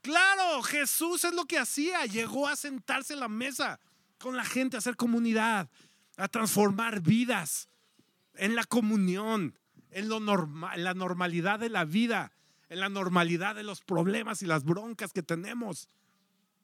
Claro, 0.01 0.63
Jesús 0.63 1.25
es 1.25 1.35
lo 1.35 1.45
que 1.47 1.59
hacía. 1.59 2.07
Llegó 2.07 2.47
a 2.47 2.55
sentarse 2.55 3.15
en 3.15 3.19
la 3.19 3.29
mesa 3.29 3.81
con 4.21 4.37
la 4.37 4.45
gente, 4.45 4.77
a 4.77 4.79
hacer 4.79 4.95
comunidad, 4.95 5.69
a 6.17 6.29
transformar 6.29 7.01
vidas 7.01 7.69
en 8.35 8.55
la 8.55 8.65
comunión, 8.65 9.59
en, 9.91 10.09
lo 10.09 10.21
normal, 10.21 10.79
en 10.79 10.85
la 10.85 10.95
normalidad 10.95 11.59
de 11.59 11.69
la 11.69 11.85
vida, 11.85 12.33
en 12.69 12.81
la 12.81 12.89
normalidad 12.89 13.55
de 13.55 13.65
los 13.65 13.81
problemas 13.81 14.43
y 14.43 14.47
las 14.47 14.65
broncas 14.65 15.13
que 15.13 15.23
tenemos. 15.23 15.89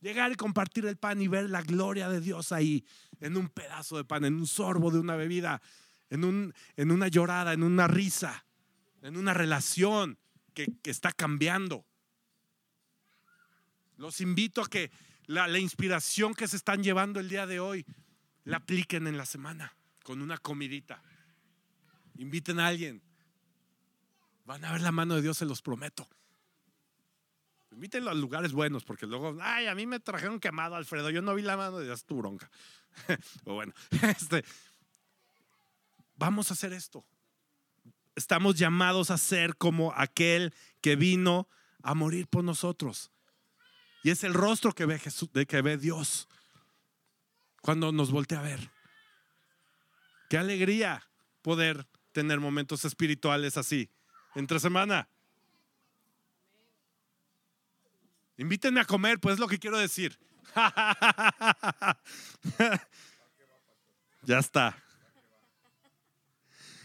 Llegar 0.00 0.30
y 0.30 0.36
compartir 0.36 0.86
el 0.86 0.96
pan 0.96 1.20
y 1.20 1.28
ver 1.28 1.50
la 1.50 1.62
gloria 1.62 2.08
de 2.08 2.20
Dios 2.20 2.52
ahí, 2.52 2.84
en 3.20 3.36
un 3.36 3.48
pedazo 3.48 3.96
de 3.96 4.04
pan, 4.04 4.24
en 4.24 4.34
un 4.34 4.46
sorbo 4.46 4.90
de 4.90 4.98
una 4.98 5.16
bebida, 5.16 5.60
en, 6.10 6.24
un, 6.24 6.54
en 6.76 6.90
una 6.90 7.08
llorada, 7.08 7.52
en 7.52 7.62
una 7.62 7.88
risa, 7.88 8.44
en 9.02 9.16
una 9.16 9.34
relación 9.34 10.18
que, 10.54 10.72
está 10.84 11.12
cambiando. 11.12 11.84
Los 13.96 14.20
invito 14.20 14.62
a 14.62 14.68
que 14.68 14.90
la 15.26 15.58
inspiración 15.58 16.34
que 16.34 16.46
se 16.46 16.56
están 16.56 16.82
llevando 16.82 17.18
el 17.18 17.28
día 17.28 17.46
de 17.46 17.58
hoy 17.58 17.84
la 18.46 18.58
apliquen 18.58 19.06
en 19.06 19.18
la 19.18 19.26
semana 19.26 19.76
con 20.04 20.22
una 20.22 20.38
comidita. 20.38 21.02
Inviten 22.18 22.60
a 22.60 22.68
alguien. 22.68 23.02
Van 24.44 24.64
a 24.64 24.72
ver 24.72 24.80
la 24.80 24.92
mano 24.92 25.16
de 25.16 25.22
Dios, 25.22 25.38
se 25.38 25.44
los 25.44 25.62
prometo. 25.62 26.08
Invítenlo 27.72 28.10
a 28.10 28.14
lugares 28.14 28.52
buenos, 28.52 28.84
porque 28.84 29.06
luego, 29.06 29.36
ay, 29.40 29.66
a 29.66 29.74
mí 29.74 29.86
me 29.86 30.00
trajeron 30.00 30.40
quemado, 30.40 30.76
Alfredo. 30.76 31.10
Yo 31.10 31.20
no 31.20 31.34
vi 31.34 31.42
la 31.42 31.56
mano 31.56 31.78
de 31.78 31.86
Dios, 31.86 32.04
tu 32.04 32.16
bronca. 32.16 32.50
o 33.44 33.54
bueno, 33.54 33.74
este, 34.02 34.44
vamos 36.16 36.50
a 36.50 36.54
hacer 36.54 36.72
esto. 36.72 37.04
Estamos 38.14 38.56
llamados 38.56 39.10
a 39.10 39.18
ser 39.18 39.56
como 39.56 39.92
aquel 39.94 40.54
que 40.80 40.96
vino 40.96 41.48
a 41.82 41.94
morir 41.94 42.28
por 42.28 42.44
nosotros. 42.44 43.10
Y 44.02 44.10
es 44.10 44.24
el 44.24 44.32
rostro 44.32 44.72
que 44.72 44.86
ve 44.86 44.98
Jesús, 44.98 45.28
que 45.46 45.60
ve 45.60 45.76
Dios 45.76 46.28
cuando 47.60 47.92
nos 47.92 48.10
voltea 48.10 48.38
a 48.38 48.42
ver. 48.42 48.70
Qué 50.30 50.38
alegría 50.38 51.06
poder 51.42 51.86
tener 52.16 52.40
momentos 52.40 52.82
espirituales 52.86 53.58
así. 53.58 53.90
Entre 54.34 54.58
semana. 54.58 55.06
Invítenme 58.38 58.80
a 58.80 58.86
comer, 58.86 59.20
pues 59.20 59.34
es 59.34 59.38
lo 59.38 59.46
que 59.46 59.58
quiero 59.58 59.76
decir. 59.76 60.18
ya 64.22 64.38
está. 64.38 64.82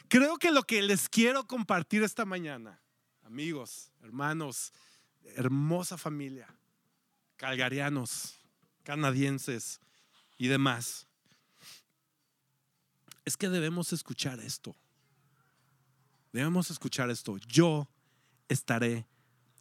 Creo 0.09 0.35
que 0.35 0.51
lo 0.51 0.63
que 0.63 0.81
les 0.81 1.07
quiero 1.07 1.47
compartir 1.47 2.03
esta 2.03 2.25
mañana, 2.25 2.81
amigos, 3.23 3.93
hermanos, 4.01 4.73
hermosa 5.37 5.97
familia, 5.97 6.53
calgarianos, 7.37 8.35
canadienses 8.83 9.79
y 10.37 10.49
demás, 10.49 11.07
es 13.23 13.37
que 13.37 13.47
debemos 13.47 13.93
escuchar 13.93 14.41
esto. 14.41 14.75
Debemos 16.31 16.71
escuchar 16.71 17.09
esto. 17.09 17.37
Yo 17.47 17.89
estaré 18.47 19.07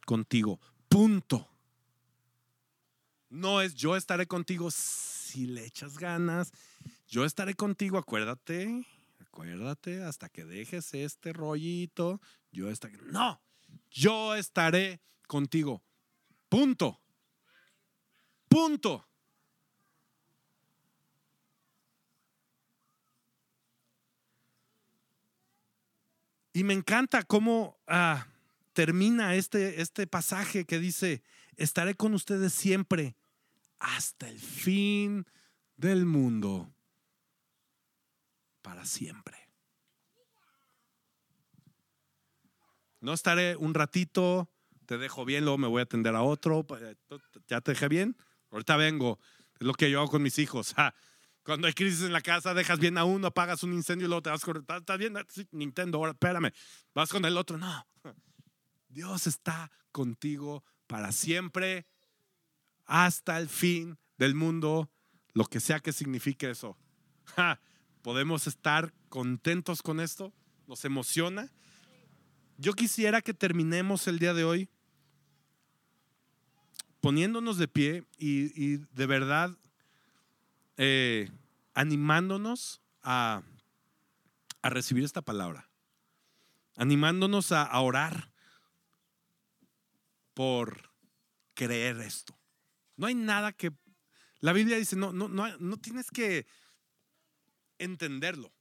contigo. 0.05 0.59
Punto. 0.87 1.47
No 3.29 3.61
es 3.61 3.75
yo 3.75 3.95
estaré 3.95 4.27
contigo 4.27 4.69
si 4.71 5.47
le 5.47 5.65
echas 5.65 5.97
ganas. 5.97 6.51
Yo 7.07 7.25
estaré 7.25 7.55
contigo, 7.55 7.97
acuérdate, 7.97 8.85
acuérdate 9.19 10.03
hasta 10.03 10.29
que 10.29 10.43
dejes 10.45 10.93
este 10.93 11.33
rollito. 11.33 12.19
Yo 12.51 12.69
estaré. 12.69 12.97
No, 13.05 13.41
yo 13.89 14.35
estaré 14.35 15.01
contigo. 15.27 15.83
Punto. 16.49 16.99
Punto. 18.49 19.07
Y 26.53 26.63
me 26.63 26.73
encanta 26.73 27.23
cómo 27.23 27.79
ah, 27.87 28.27
termina 28.73 29.35
este, 29.35 29.81
este 29.81 30.07
pasaje 30.07 30.65
que 30.65 30.79
dice, 30.79 31.23
estaré 31.55 31.95
con 31.95 32.13
ustedes 32.13 32.53
siempre 32.53 33.15
hasta 33.79 34.27
el 34.29 34.39
fin 34.39 35.25
del 35.75 36.05
mundo, 36.05 36.73
para 38.61 38.85
siempre. 38.85 39.37
No 42.99 43.13
estaré 43.13 43.55
un 43.55 43.73
ratito, 43.73 44.51
te 44.85 44.97
dejo 44.97 45.25
bien, 45.25 45.45
luego 45.45 45.57
me 45.57 45.67
voy 45.67 45.79
a 45.79 45.83
atender 45.83 46.15
a 46.15 46.21
otro, 46.21 46.65
ya 47.47 47.61
te 47.61 47.71
dejé 47.71 47.87
bien, 47.87 48.15
ahorita 48.51 48.75
vengo, 48.77 49.19
es 49.59 49.65
lo 49.65 49.73
que 49.73 49.89
yo 49.89 49.99
hago 49.99 50.11
con 50.11 50.21
mis 50.21 50.37
hijos. 50.37 50.75
cuando 51.43 51.67
hay 51.67 51.73
crisis 51.73 52.03
en 52.03 52.13
la 52.13 52.21
casa, 52.21 52.53
dejas 52.53 52.79
bien 52.79 52.97
a 52.97 53.03
uno, 53.03 53.27
apagas 53.27 53.63
un 53.63 53.73
incendio 53.73 54.05
y 54.05 54.09
luego 54.09 54.21
te 54.21 54.29
vas 54.29 54.43
con. 54.43 54.57
¿Estás 54.57 54.97
bien? 54.97 55.13
Nintendo, 55.51 55.97
ahora 55.97 56.11
espérame. 56.11 56.51
Vas 56.93 57.09
con 57.09 57.25
el 57.25 57.37
otro. 57.37 57.57
No. 57.57 57.87
Dios 58.89 59.25
está 59.25 59.71
contigo 59.91 60.63
para 60.87 61.11
siempre, 61.11 61.87
hasta 62.85 63.37
el 63.37 63.47
fin 63.47 63.97
del 64.17 64.35
mundo, 64.35 64.91
lo 65.33 65.45
que 65.45 65.59
sea 65.59 65.79
que 65.79 65.93
signifique 65.93 66.49
eso. 66.49 66.77
¿Podemos 68.01 68.47
estar 68.47 68.93
contentos 69.09 69.81
con 69.81 69.99
esto? 69.99 70.33
¿Nos 70.67 70.85
emociona? 70.85 71.51
Yo 72.57 72.73
quisiera 72.73 73.21
que 73.21 73.33
terminemos 73.33 74.07
el 74.07 74.19
día 74.19 74.33
de 74.33 74.43
hoy 74.43 74.69
poniéndonos 76.99 77.57
de 77.57 77.67
pie 77.67 78.03
y 78.17 78.77
de 78.77 79.05
verdad 79.05 79.57
eh, 80.83 81.29
animándonos 81.75 82.81
a, 83.03 83.43
recibir 84.63 85.03
esta 85.03 85.21
palabra, 85.21 85.69
animándonos 86.75 87.51
a, 87.51 87.79
orar 87.79 88.33
por 90.33 90.91
creer 91.53 91.99
esto. 91.99 92.35
No 92.97 93.05
hay 93.05 93.13
nada 93.13 93.51
que... 93.51 93.71
La 94.39 94.53
Biblia 94.53 94.77
dice, 94.77 94.95
no, 94.95 95.13
no, 95.13 95.27
no, 95.27 95.55
no 95.59 95.77
tienes 95.77 96.09
que 96.09 96.47
entenderlo. 97.77 98.51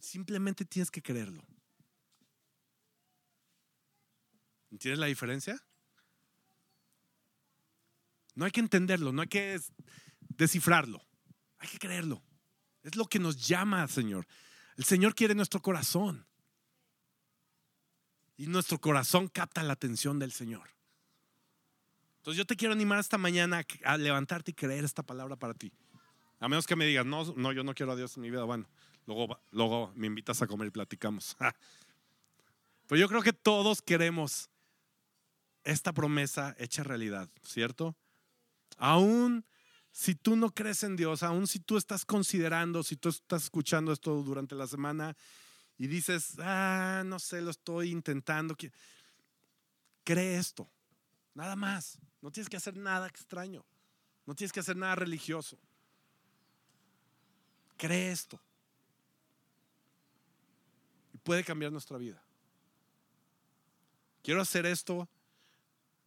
Simplemente 0.00 0.64
tienes 0.64 0.90
que 0.90 1.00
creerlo. 1.00 1.46
¿Entiendes 4.72 4.98
la 4.98 5.06
diferencia? 5.06 5.64
No 8.34 8.46
hay 8.46 8.50
que 8.50 8.58
entenderlo, 8.58 9.12
no 9.12 9.22
hay 9.22 9.28
que 9.28 9.60
descifrarlo, 10.36 11.02
hay 11.58 11.68
que 11.68 11.78
creerlo. 11.78 12.22
Es 12.82 12.96
lo 12.96 13.06
que 13.06 13.18
nos 13.18 13.46
llama, 13.46 13.86
Señor. 13.88 14.26
El 14.76 14.84
Señor 14.84 15.14
quiere 15.14 15.34
nuestro 15.34 15.60
corazón. 15.60 16.26
Y 18.36 18.46
nuestro 18.46 18.80
corazón 18.80 19.28
capta 19.28 19.62
la 19.62 19.74
atención 19.74 20.18
del 20.18 20.32
Señor. 20.32 20.70
Entonces 22.16 22.38
yo 22.38 22.46
te 22.46 22.56
quiero 22.56 22.72
animar 22.72 22.98
esta 22.98 23.18
mañana 23.18 23.64
a 23.84 23.96
levantarte 23.98 24.52
y 24.52 24.54
creer 24.54 24.84
esta 24.84 25.02
palabra 25.02 25.36
para 25.36 25.54
ti. 25.54 25.72
A 26.40 26.48
menos 26.48 26.66
que 26.66 26.74
me 26.74 26.86
digas, 26.86 27.06
no, 27.06 27.24
no, 27.36 27.52
yo 27.52 27.62
no 27.62 27.74
quiero 27.74 27.92
a 27.92 27.96
Dios 27.96 28.16
en 28.16 28.22
mi 28.22 28.30
vida. 28.30 28.42
Bueno, 28.44 28.68
luego, 29.06 29.38
luego 29.50 29.92
me 29.94 30.08
invitas 30.08 30.42
a 30.42 30.46
comer 30.46 30.68
y 30.68 30.70
platicamos. 30.70 31.36
Pero 32.88 33.00
yo 33.00 33.08
creo 33.08 33.22
que 33.22 33.32
todos 33.32 33.80
queremos 33.80 34.50
esta 35.64 35.92
promesa 35.92 36.56
hecha 36.58 36.82
realidad, 36.82 37.28
¿cierto? 37.42 37.96
Aún 38.76 39.44
si 39.92 40.14
tú 40.14 40.36
no 40.36 40.54
crees 40.54 40.82
en 40.82 40.96
Dios, 40.96 41.22
aún 41.22 41.46
si 41.46 41.60
tú 41.60 41.76
estás 41.76 42.06
considerando, 42.06 42.82
si 42.82 42.96
tú 42.96 43.10
estás 43.10 43.44
escuchando 43.44 43.92
esto 43.92 44.22
durante 44.22 44.54
la 44.54 44.66
semana 44.66 45.14
y 45.76 45.86
dices, 45.86 46.38
ah, 46.38 47.02
no 47.04 47.18
sé, 47.18 47.42
lo 47.42 47.50
estoy 47.50 47.90
intentando, 47.90 48.56
cree 50.02 50.38
esto, 50.38 50.68
nada 51.34 51.56
más. 51.56 51.98
No 52.22 52.30
tienes 52.30 52.48
que 52.48 52.56
hacer 52.56 52.76
nada 52.76 53.06
extraño, 53.06 53.64
no 54.24 54.34
tienes 54.34 54.52
que 54.52 54.60
hacer 54.60 54.76
nada 54.76 54.94
religioso. 54.94 55.58
Cree 57.76 58.12
esto. 58.12 58.40
Y 61.12 61.18
puede 61.18 61.44
cambiar 61.44 61.72
nuestra 61.72 61.98
vida. 61.98 62.22
Quiero 64.22 64.40
hacer 64.40 64.66
esto 64.66 65.08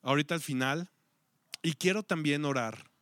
ahorita 0.02 0.34
al 0.34 0.42
final 0.42 0.90
y 1.62 1.74
quiero 1.74 2.02
también 2.02 2.46
orar. 2.46 2.95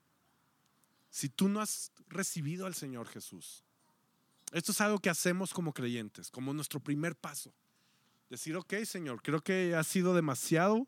Si 1.14 1.30
tú 1.30 1.48
no 1.48 1.62
has 1.62 1.92
recibido 2.08 2.66
al 2.66 2.74
Señor 2.74 3.08
Jesús, 3.08 3.64
esto 4.52 4.72
es 4.72 4.82
algo 4.82 4.98
que 4.98 5.12
hacemos 5.12 5.54
como 5.54 5.72
creyentes, 5.72 6.32
como 6.32 6.56
nuestro 6.56 6.80
primer 6.80 7.16
paso. 7.16 7.54
Decir, 8.32 8.56
ok, 8.58 8.74
Señor, 8.84 9.22
creo 9.22 9.40
que 9.40 9.76
ha 9.76 9.84
sido 9.84 10.16
demasiado 10.16 10.88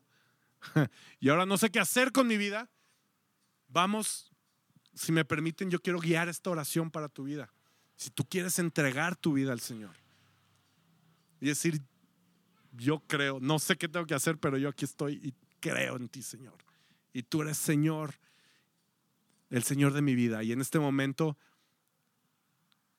y 1.20 1.28
ahora 1.28 1.46
no 1.46 1.56
sé 1.56 1.70
qué 1.70 1.78
hacer 1.78 2.10
con 2.10 2.26
mi 2.26 2.36
vida. 2.36 2.68
Vamos, 3.68 4.32
si 4.94 5.12
me 5.12 5.24
permiten, 5.24 5.70
yo 5.70 5.80
quiero 5.80 6.00
guiar 6.00 6.28
esta 6.28 6.50
oración 6.50 6.90
para 6.90 7.08
tu 7.08 7.22
vida. 7.22 7.52
Si 7.94 8.10
tú 8.10 8.24
quieres 8.24 8.58
entregar 8.58 9.14
tu 9.14 9.34
vida 9.34 9.52
al 9.52 9.60
Señor 9.60 9.94
y 11.40 11.46
decir, 11.46 11.80
yo 12.72 12.98
creo, 13.06 13.38
no 13.38 13.60
sé 13.60 13.76
qué 13.76 13.86
tengo 13.86 14.06
que 14.06 14.14
hacer, 14.14 14.38
pero 14.38 14.58
yo 14.58 14.70
aquí 14.70 14.86
estoy 14.86 15.20
y 15.22 15.34
creo 15.60 15.94
en 15.94 16.08
ti, 16.08 16.20
Señor. 16.20 16.58
Y 17.12 17.22
tú 17.22 17.42
eres 17.42 17.58
Señor, 17.58 18.16
el 19.50 19.62
Señor 19.62 19.92
de 19.92 20.02
mi 20.02 20.14
vida. 20.14 20.42
Y 20.42 20.52
en 20.52 20.60
este 20.60 20.78
momento, 20.78 21.36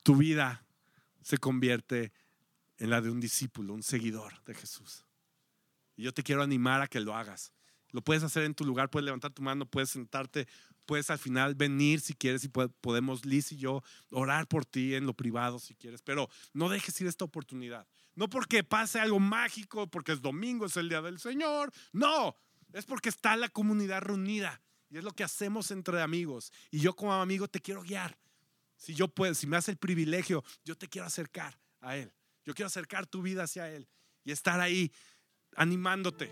tu 0.03 0.15
vida 0.15 0.65
se 1.21 1.37
convierte 1.37 2.11
en 2.77 2.89
la 2.89 3.01
de 3.01 3.09
un 3.09 3.19
discípulo, 3.19 3.73
un 3.73 3.83
seguidor 3.83 4.43
de 4.45 4.53
Jesús. 4.53 5.05
Y 5.95 6.03
yo 6.03 6.13
te 6.13 6.23
quiero 6.23 6.43
animar 6.43 6.81
a 6.81 6.87
que 6.87 6.99
lo 6.99 7.15
hagas. 7.15 7.51
Lo 7.91 8.01
puedes 8.01 8.23
hacer 8.23 8.43
en 8.43 8.53
tu 8.53 8.65
lugar, 8.65 8.89
puedes 8.89 9.05
levantar 9.05 9.31
tu 9.31 9.41
mano, 9.41 9.65
puedes 9.65 9.89
sentarte, 9.89 10.47
puedes 10.85 11.09
al 11.09 11.17
final 11.17 11.55
venir 11.55 11.99
si 12.01 12.13
quieres 12.13 12.43
y 12.43 12.49
podemos, 12.49 13.25
Liz 13.25 13.51
y 13.51 13.57
yo, 13.57 13.83
orar 14.11 14.47
por 14.47 14.65
ti 14.65 14.93
en 14.93 15.05
lo 15.05 15.13
privado 15.13 15.57
si 15.57 15.73
quieres, 15.73 16.01
pero 16.01 16.29
no 16.53 16.69
dejes 16.69 16.99
ir 17.01 17.07
esta 17.07 17.25
oportunidad. 17.25 17.87
No 18.15 18.29
porque 18.29 18.63
pase 18.63 18.99
algo 18.99 19.19
mágico, 19.19 19.87
porque 19.87 20.11
es 20.11 20.21
domingo, 20.21 20.65
es 20.65 20.77
el 20.77 20.89
día 20.89 21.01
del 21.01 21.19
Señor, 21.19 21.71
no, 21.93 22.35
es 22.73 22.85
porque 22.85 23.09
está 23.09 23.35
la 23.37 23.49
comunidad 23.49 24.01
reunida 24.01 24.61
y 24.89 24.97
es 24.97 25.03
lo 25.03 25.11
que 25.11 25.23
hacemos 25.23 25.71
entre 25.71 26.01
amigos. 26.01 26.51
Y 26.71 26.79
yo 26.79 26.95
como 26.95 27.13
amigo 27.13 27.47
te 27.47 27.59
quiero 27.59 27.81
guiar. 27.81 28.17
Si 28.75 28.93
yo 28.93 29.07
puedo, 29.07 29.33
si 29.33 29.47
me 29.47 29.57
hace 29.57 29.71
el 29.71 29.77
privilegio, 29.77 30.43
yo 30.63 30.77
te 30.77 30.87
quiero 30.87 31.07
acercar 31.07 31.59
a 31.81 31.97
Él. 31.97 32.13
Yo 32.45 32.53
quiero 32.53 32.67
acercar 32.67 33.07
tu 33.07 33.21
vida 33.21 33.43
hacia 33.43 33.69
Él 33.69 33.87
y 34.23 34.31
estar 34.31 34.59
ahí 34.59 34.91
animándote. 35.55 36.31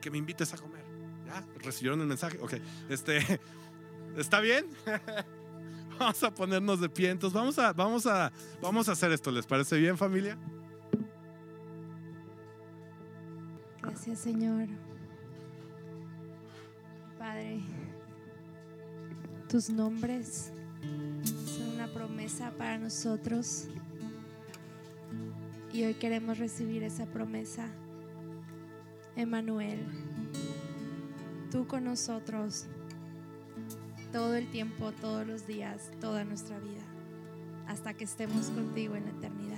Que 0.00 0.10
me 0.10 0.18
invites 0.18 0.52
a 0.54 0.58
comer. 0.58 0.84
¿Ya? 1.26 1.46
¿Recibieron 1.58 2.00
el 2.00 2.06
mensaje? 2.06 2.38
Ok. 2.40 2.54
Este, 2.88 3.40
¿Está 4.16 4.40
bien? 4.40 4.66
vamos 5.98 6.22
a 6.22 6.34
ponernos 6.34 6.80
de 6.80 6.88
pie. 6.88 7.14
Vamos 7.14 7.58
a, 7.58 7.72
vamos 7.72 8.06
a, 8.06 8.32
vamos 8.62 8.88
a 8.88 8.92
hacer 8.92 9.12
esto. 9.12 9.30
¿Les 9.30 9.46
parece 9.46 9.76
bien, 9.76 9.98
familia? 9.98 10.38
Gracias, 13.82 14.20
Señor. 14.20 14.68
Padre, 17.18 17.60
tus 19.48 19.70
nombres 19.70 20.52
son 21.46 21.74
una 21.74 21.86
promesa 21.88 22.50
para 22.58 22.76
nosotros 22.78 23.68
y 25.72 25.84
hoy 25.84 25.94
queremos 25.94 26.38
recibir 26.38 26.82
esa 26.82 27.06
promesa. 27.06 27.68
Emanuel, 29.16 29.78
tú 31.50 31.66
con 31.66 31.84
nosotros 31.84 32.66
todo 34.12 34.34
el 34.34 34.50
tiempo, 34.50 34.92
todos 34.92 35.26
los 35.26 35.46
días, 35.46 35.90
toda 36.00 36.24
nuestra 36.24 36.58
vida, 36.58 36.84
hasta 37.66 37.94
que 37.94 38.04
estemos 38.04 38.50
contigo 38.50 38.94
en 38.94 39.04
la 39.04 39.10
eternidad. 39.10 39.56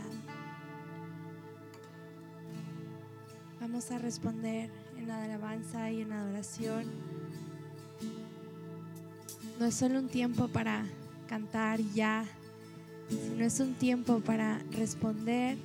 Vamos 3.60 3.90
a 3.90 3.98
responder 3.98 4.70
en 4.96 5.08
la 5.08 5.24
alabanza 5.24 5.90
y 5.90 6.02
en 6.02 6.12
adoración. 6.12 7.07
No 9.58 9.66
es 9.66 9.74
solo 9.74 9.98
un 9.98 10.08
tiempo 10.08 10.46
para 10.46 10.86
cantar 11.26 11.80
ya, 11.92 12.24
sino 13.08 13.44
es 13.44 13.58
un 13.58 13.74
tiempo 13.74 14.20
para 14.20 14.60
responder 14.70 15.58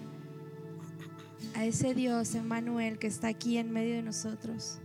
a 1.55 1.63
ese 1.65 1.93
Dios, 1.93 2.33
Emmanuel, 2.33 2.97
que 2.97 3.05
está 3.05 3.27
aquí 3.27 3.57
en 3.57 3.71
medio 3.71 3.93
de 3.95 4.01
nosotros. 4.01 4.79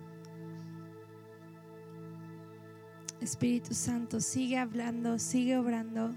Espíritu 3.21 3.73
Santo, 3.73 4.21
sigue 4.21 4.59
hablando, 4.59 5.19
sigue 5.19 5.57
obrando. 5.57 6.15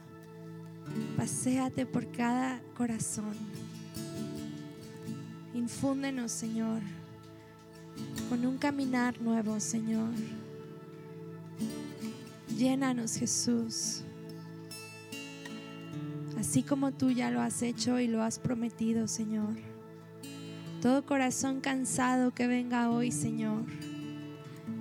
Paséate 1.15 1.85
por 1.85 2.11
cada 2.11 2.61
corazón. 2.75 3.35
Infúndenos, 5.53 6.31
Señor, 6.31 6.81
con 8.29 8.45
un 8.45 8.57
caminar 8.57 9.21
nuevo, 9.21 9.59
Señor. 9.61 10.09
Llénanos, 12.57 13.15
Jesús. 13.15 14.03
Así 16.37 16.63
como 16.63 16.91
tú 16.91 17.11
ya 17.11 17.31
lo 17.31 17.41
has 17.41 17.61
hecho 17.61 17.99
y 17.99 18.07
lo 18.07 18.23
has 18.23 18.39
prometido, 18.39 19.07
Señor. 19.07 19.55
Todo 20.81 21.05
corazón 21.05 21.61
cansado 21.61 22.31
que 22.31 22.47
venga 22.47 22.89
hoy, 22.89 23.11
Señor, 23.11 23.63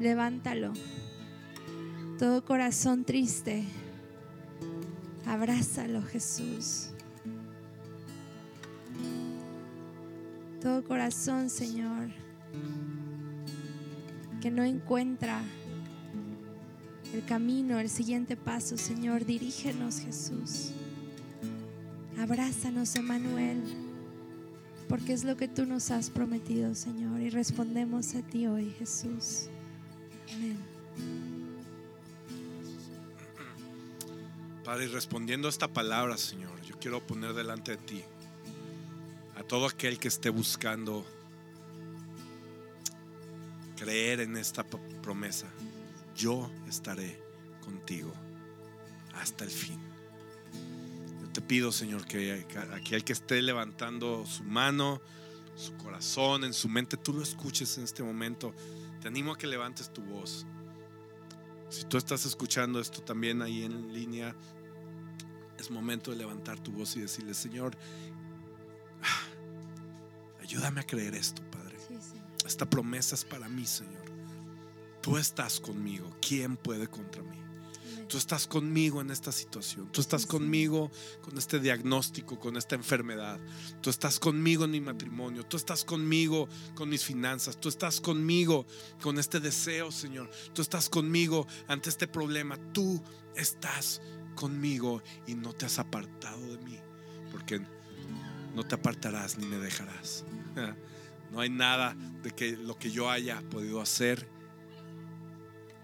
levántalo. 0.00 0.72
Todo 2.18 2.44
corazón 2.44 3.04
triste, 3.04 3.64
abrázalo, 5.26 6.02
Jesús. 6.02 6.90
Todo 10.62 10.82
corazón, 10.84 11.50
Señor, 11.50 12.08
que 14.40 14.50
no 14.50 14.64
encuentra 14.64 15.42
el 17.12 17.24
camino, 17.24 17.78
el 17.78 17.90
siguiente 17.90 18.36
paso, 18.36 18.76
Señor, 18.76 19.24
dirígenos, 19.24 20.00
Jesús. 20.00 20.70
Abrázanos, 22.18 22.94
Emanuel, 22.96 23.62
porque 24.88 25.12
es 25.12 25.24
lo 25.24 25.36
que 25.36 25.48
tú 25.48 25.66
nos 25.66 25.90
has 25.90 26.10
prometido, 26.10 26.74
Señor, 26.74 27.20
y 27.20 27.30
respondemos 27.30 28.14
a 28.14 28.22
ti 28.22 28.46
hoy, 28.46 28.70
Jesús. 28.78 29.48
Amén. 30.34 30.56
Padre, 34.64 34.88
respondiendo 34.88 35.48
a 35.48 35.50
esta 35.50 35.68
palabra, 35.68 36.16
Señor, 36.16 36.60
yo 36.62 36.78
quiero 36.78 37.04
poner 37.04 37.32
delante 37.34 37.72
de 37.72 37.76
ti 37.78 38.02
a 39.36 39.42
todo 39.42 39.66
aquel 39.66 39.98
que 39.98 40.08
esté 40.08 40.28
buscando 40.28 41.04
creer 43.76 44.20
en 44.20 44.36
esta 44.36 44.62
promesa. 45.02 45.46
Yo 46.14 46.50
estaré 46.68 47.22
contigo 47.60 48.12
hasta 49.14 49.44
el 49.44 49.50
fin. 49.50 49.78
Yo 51.20 51.28
te 51.32 51.40
pido, 51.40 51.72
Señor, 51.72 52.06
que 52.06 52.46
aquel 52.74 53.04
que 53.04 53.12
esté 53.12 53.42
levantando 53.42 54.24
su 54.26 54.44
mano, 54.44 55.00
su 55.56 55.76
corazón, 55.76 56.44
en 56.44 56.54
su 56.54 56.68
mente, 56.68 56.96
tú 56.96 57.12
lo 57.12 57.22
escuches 57.22 57.76
en 57.78 57.84
este 57.84 58.02
momento. 58.02 58.54
Te 59.00 59.08
animo 59.08 59.32
a 59.32 59.38
que 59.38 59.46
levantes 59.46 59.92
tu 59.92 60.02
voz. 60.02 60.46
Si 61.68 61.84
tú 61.84 61.96
estás 61.96 62.26
escuchando 62.26 62.80
esto 62.80 63.00
también 63.02 63.42
ahí 63.42 63.62
en 63.62 63.92
línea, 63.92 64.34
es 65.58 65.70
momento 65.70 66.10
de 66.10 66.16
levantar 66.16 66.58
tu 66.58 66.72
voz 66.72 66.96
y 66.96 67.00
decirle, 67.00 67.34
Señor, 67.34 67.76
ah, 69.02 70.40
ayúdame 70.42 70.80
a 70.80 70.84
creer 70.84 71.14
esto, 71.14 71.42
Padre. 71.50 71.78
Sí. 71.78 71.94
Esta 72.44 72.68
promesa 72.68 73.14
es 73.14 73.24
para 73.24 73.48
mí, 73.48 73.66
Señor. 73.66 73.99
Tú 75.00 75.16
estás 75.16 75.60
conmigo. 75.60 76.10
¿Quién 76.20 76.56
puede 76.56 76.88
contra 76.88 77.22
mí? 77.22 77.40
Tú 78.10 78.18
estás 78.18 78.48
conmigo 78.48 79.00
en 79.00 79.12
esta 79.12 79.30
situación. 79.30 79.90
Tú 79.92 80.00
estás 80.00 80.26
conmigo 80.26 80.90
con 81.22 81.38
este 81.38 81.60
diagnóstico, 81.60 82.40
con 82.40 82.56
esta 82.56 82.74
enfermedad. 82.74 83.38
Tú 83.80 83.88
estás 83.88 84.18
conmigo 84.18 84.64
en 84.64 84.72
mi 84.72 84.80
matrimonio. 84.80 85.46
Tú 85.46 85.56
estás 85.56 85.84
conmigo 85.84 86.48
con 86.74 86.88
mis 86.88 87.04
finanzas. 87.04 87.60
Tú 87.60 87.68
estás 87.68 88.00
conmigo 88.00 88.66
con 89.00 89.18
este 89.20 89.38
deseo, 89.38 89.92
Señor. 89.92 90.28
Tú 90.52 90.60
estás 90.60 90.88
conmigo 90.88 91.46
ante 91.68 91.88
este 91.88 92.08
problema. 92.08 92.58
Tú 92.72 93.00
estás 93.36 94.02
conmigo 94.34 95.02
y 95.28 95.34
no 95.34 95.52
te 95.52 95.66
has 95.66 95.78
apartado 95.78 96.40
de 96.40 96.58
mí. 96.64 96.78
Porque 97.30 97.60
no 98.56 98.64
te 98.64 98.74
apartarás 98.74 99.38
ni 99.38 99.46
me 99.46 99.58
dejarás. 99.58 100.24
No 101.30 101.38
hay 101.38 101.48
nada 101.48 101.94
de 102.24 102.32
que 102.32 102.56
lo 102.56 102.76
que 102.76 102.90
yo 102.90 103.08
haya 103.08 103.40
podido 103.50 103.80
hacer 103.80 104.26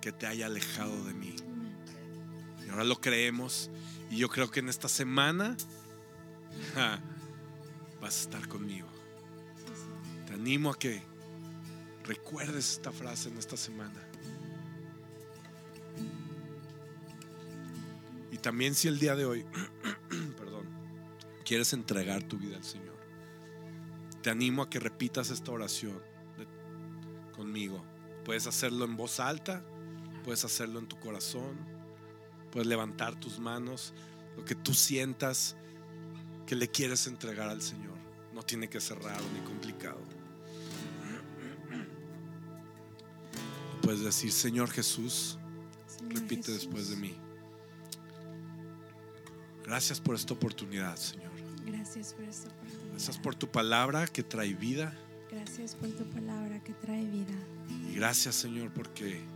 que 0.07 0.13
te 0.13 0.29
haya 0.29 0.47
alejado 0.47 1.03
de 1.03 1.15
mí. 1.15 1.35
Y 2.65 2.71
ahora 2.71 2.85
lo 2.85 3.01
creemos. 3.01 3.73
Y 4.09 4.19
yo 4.19 4.29
creo 4.29 4.49
que 4.53 4.61
en 4.61 4.69
esta 4.69 4.87
semana 4.89 5.57
vas 8.01 8.17
a 8.17 8.21
estar 8.21 8.47
conmigo. 8.47 8.87
Te 10.29 10.35
animo 10.35 10.71
a 10.71 10.79
que 10.79 11.03
recuerdes 12.05 12.75
esta 12.75 12.93
frase 12.93 13.31
en 13.31 13.39
esta 13.39 13.57
semana. 13.57 14.01
Y 18.31 18.39
también 18.39 18.77
si 18.77 18.87
el 18.87 19.01
día 19.01 19.17
de 19.17 19.25
hoy, 19.25 19.45
perdón, 20.39 20.69
quieres 21.45 21.73
entregar 21.73 22.23
tu 22.23 22.39
vida 22.39 22.57
al 22.57 22.65
Señor, 22.65 22.97
te 24.23 24.31
animo 24.31 24.63
a 24.63 24.71
que 24.71 24.79
repitas 24.79 25.31
esta 25.31 25.51
oración 25.51 26.01
conmigo. 27.35 27.85
Puedes 28.25 28.47
hacerlo 28.47 28.85
en 28.85 28.97
voz 28.97 29.19
alta, 29.19 29.65
puedes 30.27 30.45
hacerlo 30.45 30.81
en 30.81 30.89
tu 30.89 30.99
corazón, 30.99 31.57
puedes 32.51 32.66
levantar 32.66 33.14
tus 33.20 33.39
manos, 33.39 33.95
lo 34.37 34.45
que 34.45 34.57
tú 34.57 34.74
sientas 34.74 35.55
que 36.47 36.57
le 36.57 36.68
quieres 36.68 37.07
entregar 37.07 37.49
al 37.49 37.62
Señor. 37.62 37.97
No 38.35 38.43
tiene 38.43 38.68
que 38.68 38.81
ser 38.81 38.99
raro 38.99 39.24
ni 39.33 39.41
complicado. 39.47 40.01
Puedes 43.83 44.01
decir, 44.01 44.33
Señor 44.33 44.68
Jesús, 44.68 45.39
Señor 45.87 46.14
repite 46.14 46.47
Jesús, 46.47 46.64
después 46.64 46.91
de 46.91 46.97
mí. 46.97 47.14
Gracias 49.64 50.01
por 50.01 50.16
esta 50.16 50.35
oportunidad, 50.35 50.97
Señor. 50.97 51.31
Gracias 51.64 52.14
por 52.14 52.24
esta 52.24 52.49
oportunidad. 52.49 52.91
Gracias 52.91 53.18
por 53.18 53.37
tu 53.37 53.49
palabra 53.49 54.09
que 54.09 54.24
trae 54.24 54.55
vida. 54.55 54.93
Gracias 55.31 55.77
por 55.77 55.89
tu 55.91 56.05
palabra 56.11 56.59
que 56.64 56.72
trae 56.72 57.05
vida. 57.05 57.35
Y 57.89 57.95
gracias, 57.95 58.35
Señor, 58.35 58.72
porque 58.72 59.36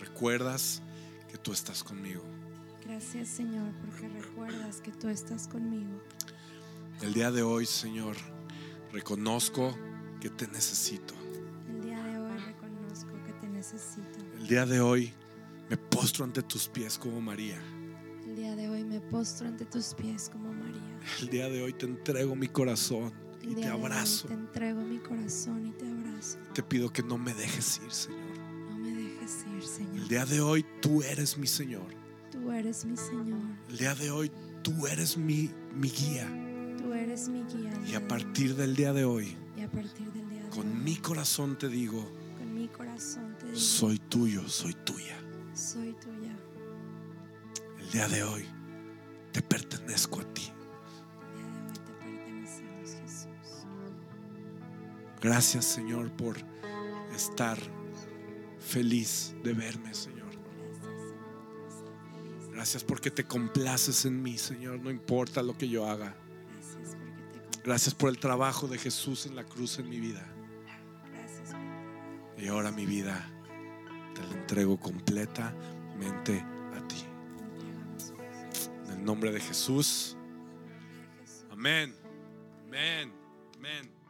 recuerdas 0.00 0.82
que 1.30 1.38
tú 1.38 1.52
estás 1.52 1.82
conmigo. 1.82 2.22
Gracias, 2.84 3.28
Señor, 3.28 3.72
porque 3.84 4.08
recuerdas 4.08 4.80
que 4.80 4.92
tú 4.92 5.08
estás 5.08 5.48
conmigo. 5.48 6.00
El 7.02 7.12
día 7.12 7.30
de 7.30 7.42
hoy, 7.42 7.66
Señor, 7.66 8.16
reconozco 8.92 9.76
que 10.20 10.30
te 10.30 10.46
necesito. 10.48 11.14
El 11.68 11.82
día 11.82 12.02
de 12.02 12.18
hoy 12.18 12.38
reconozco 12.38 13.12
que 13.24 13.32
te 13.32 13.48
necesito. 13.48 14.18
El 14.38 14.46
día 14.46 14.66
de 14.66 14.80
hoy 14.80 15.12
me 15.68 15.76
postro 15.76 16.24
ante 16.24 16.42
tus 16.42 16.68
pies 16.68 16.96
como 16.96 17.20
María. 17.20 17.60
El 18.24 18.36
día 18.36 18.54
de 18.54 18.68
hoy 18.68 18.84
me 18.84 19.00
postro 19.00 19.48
ante 19.48 19.64
tus 19.64 19.94
pies 19.94 20.30
como 20.30 20.52
María. 20.52 21.00
El 21.20 21.28
día 21.28 21.48
de 21.48 21.62
hoy 21.62 21.72
te 21.72 21.86
entrego 21.86 22.36
mi 22.36 22.48
corazón 22.48 23.12
y 23.42 23.48
te 23.48 23.54
día 23.56 23.66
de 23.66 23.72
hoy 23.72 23.80
abrazo. 23.80 24.28
te 24.28 24.34
entrego 24.34 24.80
mi 24.80 24.98
corazón 24.98 25.66
y 25.66 25.70
te 25.72 25.88
abrazo. 25.88 26.38
Te 26.54 26.62
pido 26.62 26.92
que 26.92 27.02
no 27.02 27.18
me 27.18 27.34
dejes 27.34 27.80
ir, 27.84 27.92
Señor. 27.92 28.25
El 30.06 30.10
día 30.10 30.24
de 30.24 30.40
hoy 30.40 30.64
tú 30.80 31.02
eres 31.02 31.36
mi 31.36 31.48
Señor. 31.48 31.88
Tú 32.30 32.52
eres 32.52 32.84
mi 32.84 32.96
Señor. 32.96 33.40
El 33.68 33.76
día 33.76 33.92
de 33.96 34.12
hoy 34.12 34.30
tú 34.62 34.86
eres 34.86 35.16
mi, 35.16 35.50
mi 35.74 35.90
guía. 35.90 36.28
Tú 36.78 36.92
eres 36.92 37.28
mi 37.28 37.42
guía. 37.42 37.72
Y 37.84 37.96
a 37.96 38.06
partir 38.06 38.54
del 38.54 38.76
día 38.76 38.92
de 38.92 39.04
hoy, 39.04 39.24
hoy. 39.24 39.36
Y 39.56 39.62
a 39.62 39.68
partir 39.68 40.12
del 40.12 40.30
día 40.30 40.42
de 40.42 40.44
hoy, 40.44 40.50
con 40.50 40.84
mi 40.84 40.94
corazón 40.94 41.58
te 41.58 41.68
digo, 41.68 42.08
con 42.38 42.54
mi 42.54 42.68
corazón 42.68 43.34
te 43.36 43.46
digo, 43.46 43.58
soy 43.58 43.98
tuyo, 43.98 44.48
soy 44.48 44.74
tuya. 44.74 45.18
soy 45.52 45.92
tuya. 45.94 46.36
El 47.80 47.90
día 47.90 48.06
de 48.06 48.22
hoy 48.22 48.44
te 49.32 49.42
pertenezco 49.42 50.20
a 50.20 50.34
ti. 50.34 50.52
El 51.32 51.36
día 51.36 51.50
de 51.50 51.66
hoy 51.66 51.78
te 51.84 51.92
pertenecemos, 51.94 52.90
Jesús. 53.02 53.66
Gracias, 55.20 55.64
Señor, 55.64 56.12
por 56.12 56.36
estar 57.12 57.58
feliz 58.66 59.34
de 59.42 59.52
verme, 59.52 59.94
Señor. 59.94 60.26
Gracias, 62.52 62.82
porque 62.82 63.10
te 63.10 63.24
complaces 63.24 64.04
en 64.04 64.22
mí, 64.22 64.38
Señor, 64.38 64.80
no 64.80 64.90
importa 64.90 65.42
lo 65.42 65.56
que 65.56 65.68
yo 65.68 65.88
haga. 65.88 66.14
Gracias 67.64 67.94
por 67.94 68.10
el 68.10 68.18
trabajo 68.18 68.66
de 68.68 68.78
Jesús 68.78 69.26
en 69.26 69.36
la 69.36 69.44
cruz 69.44 69.78
en 69.78 69.88
mi 69.88 70.00
vida. 70.00 70.26
Y 72.38 72.48
ahora 72.48 72.70
mi 72.70 72.86
vida 72.86 73.28
te 74.14 74.22
la 74.22 74.40
entrego 74.40 74.78
completamente 74.78 76.44
a 76.74 76.88
ti. 76.88 77.04
En 78.86 78.98
el 78.98 79.04
nombre 79.04 79.32
de. 79.32 79.40
Jesús. 79.40 80.16
Amén. 81.50 81.94
Amén. 82.66 83.12
Amén. 83.56 84.05